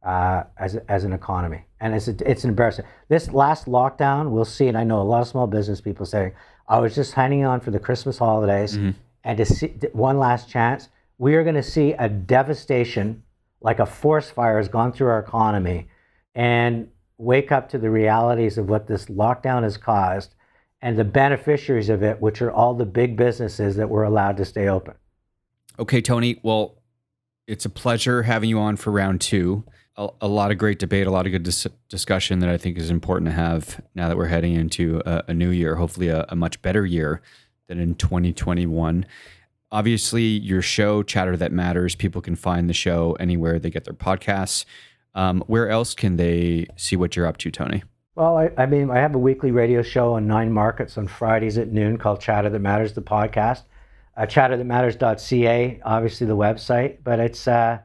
uh, 0.03 0.43
as, 0.57 0.75
as 0.87 1.03
an 1.03 1.13
economy. 1.13 1.65
And 1.81 1.95
it's, 1.95 2.07
it's 2.07 2.43
an 2.43 2.51
embarrassment. 2.51 2.87
This 3.09 3.31
last 3.31 3.65
lockdown, 3.65 4.29
we'll 4.29 4.45
see, 4.45 4.67
and 4.67 4.77
I 4.77 4.83
know 4.83 5.01
a 5.01 5.03
lot 5.03 5.21
of 5.21 5.27
small 5.27 5.47
business 5.47 5.81
people 5.81 6.05
saying, 6.05 6.33
I 6.67 6.79
was 6.79 6.93
just 6.93 7.13
hanging 7.13 7.43
on 7.43 7.59
for 7.59 7.71
the 7.71 7.79
Christmas 7.79 8.19
holidays 8.19 8.77
mm-hmm. 8.77 8.91
and 9.23 9.37
to 9.37 9.45
see 9.45 9.67
one 9.93 10.19
last 10.19 10.47
chance. 10.47 10.89
We 11.17 11.35
are 11.35 11.43
going 11.43 11.55
to 11.55 11.63
see 11.63 11.93
a 11.93 12.07
devastation 12.07 13.23
like 13.61 13.79
a 13.79 13.85
forest 13.85 14.33
fire 14.33 14.57
has 14.57 14.69
gone 14.69 14.93
through 14.93 15.07
our 15.07 15.19
economy 15.19 15.87
and 16.35 16.87
wake 17.17 17.51
up 17.51 17.67
to 17.69 17.77
the 17.77 17.89
realities 17.89 18.57
of 18.57 18.69
what 18.69 18.87
this 18.87 19.05
lockdown 19.05 19.63
has 19.63 19.75
caused 19.75 20.35
and 20.81 20.97
the 20.97 21.03
beneficiaries 21.03 21.89
of 21.89 22.03
it, 22.03 22.21
which 22.21 22.41
are 22.41 22.51
all 22.51 22.73
the 22.73 22.85
big 22.85 23.17
businesses 23.17 23.75
that 23.75 23.89
were 23.89 24.03
allowed 24.03 24.37
to 24.37 24.45
stay 24.45 24.67
open. 24.67 24.95
Okay, 25.77 26.01
Tony. 26.01 26.39
Well, 26.43 26.81
it's 27.47 27.65
a 27.65 27.69
pleasure 27.69 28.23
having 28.23 28.49
you 28.49 28.59
on 28.59 28.75
for 28.75 28.91
round 28.91 29.21
two. 29.21 29.63
A, 29.97 30.09
a 30.21 30.27
lot 30.27 30.51
of 30.51 30.57
great 30.57 30.79
debate, 30.79 31.07
a 31.07 31.11
lot 31.11 31.25
of 31.25 31.31
good 31.31 31.43
dis- 31.43 31.67
discussion 31.89 32.39
that 32.39 32.49
I 32.49 32.57
think 32.57 32.77
is 32.77 32.89
important 32.89 33.29
to 33.29 33.35
have 33.35 33.81
now 33.95 34.07
that 34.07 34.17
we're 34.17 34.27
heading 34.27 34.53
into 34.53 35.01
a, 35.05 35.23
a 35.29 35.33
new 35.33 35.49
year, 35.49 35.75
hopefully 35.75 36.07
a, 36.07 36.25
a 36.29 36.35
much 36.35 36.61
better 36.61 36.85
year 36.85 37.21
than 37.67 37.79
in 37.79 37.95
2021 37.95 39.05
obviously 39.71 40.23
your 40.23 40.61
show 40.61 41.03
chatter 41.03 41.37
that 41.37 41.51
matters 41.51 41.95
people 41.95 42.21
can 42.21 42.35
find 42.35 42.69
the 42.69 42.73
show 42.73 43.15
anywhere 43.19 43.59
they 43.59 43.69
get 43.69 43.85
their 43.85 43.93
podcasts 43.93 44.65
um, 45.15 45.43
where 45.47 45.69
else 45.69 45.93
can 45.93 46.17
they 46.17 46.67
see 46.75 46.95
what 46.95 47.15
you're 47.15 47.25
up 47.25 47.37
to 47.37 47.51
tony 47.51 47.83
well, 48.15 48.37
I, 48.37 48.51
I, 48.57 48.65
mean, 48.65 48.89
I 48.89 48.97
have 48.97 49.15
a 49.15 49.19
weekly 49.19 49.51
radio 49.51 49.81
show 49.81 50.13
on 50.13 50.27
Nine 50.27 50.51
Markets 50.51 50.97
on 50.97 51.07
Fridays 51.07 51.57
at 51.57 51.69
noon 51.69 51.97
called 51.97 52.19
Chatter 52.19 52.49
That 52.49 52.59
Matters, 52.59 52.93
the 52.93 53.01
podcast. 53.01 53.63
Uh, 54.17 54.23
chatterthatmatters.ca, 54.23 55.79
obviously 55.85 56.27
the 56.27 56.35
website, 56.35 56.97
but 57.03 57.19
it's 57.19 57.47
uh, 57.47 57.79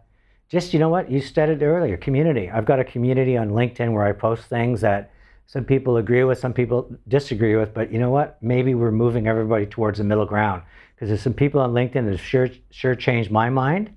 just, 0.48 0.72
you 0.72 0.80
know 0.80 0.88
what, 0.88 1.08
you 1.08 1.20
said 1.20 1.48
it 1.48 1.62
earlier, 1.62 1.96
community. 1.96 2.50
I've 2.50 2.64
got 2.64 2.80
a 2.80 2.84
community 2.84 3.36
on 3.36 3.50
LinkedIn 3.50 3.92
where 3.92 4.04
I 4.04 4.12
post 4.12 4.46
things 4.46 4.80
that 4.80 5.12
some 5.46 5.64
people 5.64 5.98
agree 5.98 6.24
with, 6.24 6.38
some 6.38 6.52
people 6.52 6.90
disagree 7.06 7.54
with, 7.54 7.72
but 7.72 7.92
you 7.92 8.00
know 8.00 8.10
what? 8.10 8.42
Maybe 8.42 8.74
we're 8.74 8.90
moving 8.90 9.28
everybody 9.28 9.66
towards 9.66 9.98
the 9.98 10.04
middle 10.04 10.26
ground 10.26 10.62
because 10.94 11.08
there's 11.08 11.22
some 11.22 11.34
people 11.34 11.60
on 11.60 11.72
LinkedIn 11.72 12.10
that 12.10 12.18
sure, 12.18 12.48
sure 12.70 12.96
changed 12.96 13.30
my 13.30 13.50
mind. 13.50 13.94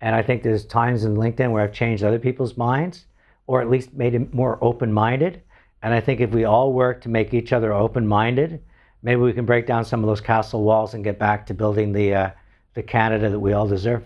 And 0.00 0.14
I 0.14 0.22
think 0.22 0.42
there's 0.42 0.64
times 0.64 1.04
in 1.04 1.16
LinkedIn 1.16 1.50
where 1.50 1.64
I've 1.64 1.72
changed 1.72 2.04
other 2.04 2.18
people's 2.18 2.56
minds 2.56 3.06
or 3.48 3.60
at 3.60 3.68
least 3.68 3.94
made 3.94 4.14
it 4.14 4.32
more 4.32 4.58
open 4.62 4.92
minded. 4.92 5.42
And 5.82 5.94
I 5.94 6.00
think 6.00 6.20
if 6.20 6.30
we 6.30 6.44
all 6.44 6.72
work 6.72 7.00
to 7.02 7.08
make 7.08 7.32
each 7.32 7.52
other 7.52 7.72
open 7.72 8.06
minded, 8.06 8.62
maybe 9.02 9.20
we 9.20 9.32
can 9.32 9.46
break 9.46 9.66
down 9.66 9.84
some 9.84 10.00
of 10.00 10.06
those 10.06 10.20
castle 10.20 10.62
walls 10.62 10.94
and 10.94 11.02
get 11.02 11.18
back 11.18 11.46
to 11.46 11.54
building 11.54 11.92
the, 11.92 12.14
uh, 12.14 12.30
the 12.74 12.82
Canada 12.82 13.30
that 13.30 13.40
we 13.40 13.52
all 13.52 13.66
deserve. 13.66 14.04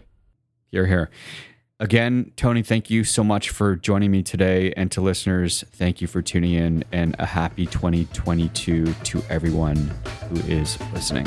You're 0.70 0.86
here. 0.86 1.10
Again, 1.80 2.32
Tony, 2.36 2.62
thank 2.62 2.88
you 2.88 3.02
so 3.02 3.24
much 3.24 3.50
for 3.50 3.74
joining 3.74 4.12
me 4.12 4.22
today. 4.22 4.72
And 4.76 4.90
to 4.92 5.00
listeners, 5.00 5.64
thank 5.72 6.00
you 6.00 6.06
for 6.06 6.22
tuning 6.22 6.52
in 6.52 6.84
and 6.92 7.16
a 7.18 7.26
happy 7.26 7.66
2022 7.66 8.92
to 8.92 9.22
everyone 9.28 9.90
who 10.28 10.36
is 10.50 10.80
listening. 10.92 11.26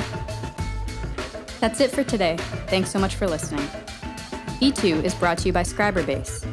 That's 1.59 1.81
it 1.81 1.91
for 1.91 2.03
today. 2.03 2.37
Thanks 2.67 2.91
so 2.91 2.99
much 2.99 3.15
for 3.15 3.27
listening. 3.27 3.65
E2 4.61 5.03
is 5.03 5.13
brought 5.15 5.37
to 5.39 5.47
you 5.47 5.53
by 5.53 5.63
Scriberbase. 5.63 6.45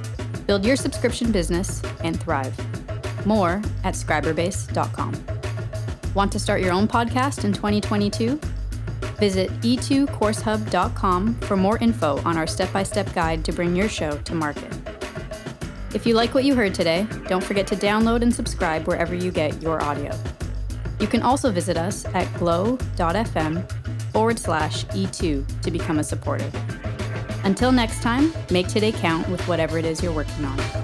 Build 0.46 0.64
your 0.64 0.76
subscription 0.76 1.30
business 1.30 1.80
and 2.02 2.20
thrive. 2.20 2.54
More 3.24 3.62
at 3.84 3.94
scriberbase.com. 3.94 5.24
Want 6.14 6.32
to 6.32 6.38
start 6.38 6.60
your 6.60 6.72
own 6.72 6.86
podcast 6.86 7.44
in 7.44 7.52
2022? 7.52 8.40
Visit 9.18 9.50
e2coursehub.com 9.60 11.34
for 11.40 11.56
more 11.56 11.78
info 11.78 12.20
on 12.24 12.36
our 12.36 12.46
step 12.46 12.72
by 12.72 12.82
step 12.82 13.12
guide 13.14 13.44
to 13.44 13.52
bring 13.52 13.74
your 13.74 13.88
show 13.88 14.16
to 14.18 14.34
market. 14.34 14.72
If 15.94 16.06
you 16.06 16.14
like 16.14 16.34
what 16.34 16.44
you 16.44 16.54
heard 16.54 16.74
today, 16.74 17.06
don't 17.28 17.42
forget 17.42 17.66
to 17.68 17.76
download 17.76 18.22
and 18.22 18.34
subscribe 18.34 18.86
wherever 18.86 19.14
you 19.14 19.30
get 19.30 19.62
your 19.62 19.82
audio. 19.82 20.16
You 20.98 21.06
can 21.06 21.22
also 21.22 21.50
visit 21.50 21.76
us 21.76 22.04
at 22.06 22.32
glow.fm 22.38 23.70
forward 24.12 24.38
slash 24.38 24.84
E2 24.86 25.62
to 25.62 25.70
become 25.70 25.98
a 25.98 26.04
supporter. 26.04 26.50
Until 27.44 27.72
next 27.72 28.02
time, 28.02 28.32
make 28.50 28.68
today 28.68 28.92
count 28.92 29.28
with 29.28 29.46
whatever 29.46 29.78
it 29.78 29.84
is 29.84 30.02
you're 30.02 30.12
working 30.12 30.44
on. 30.44 30.83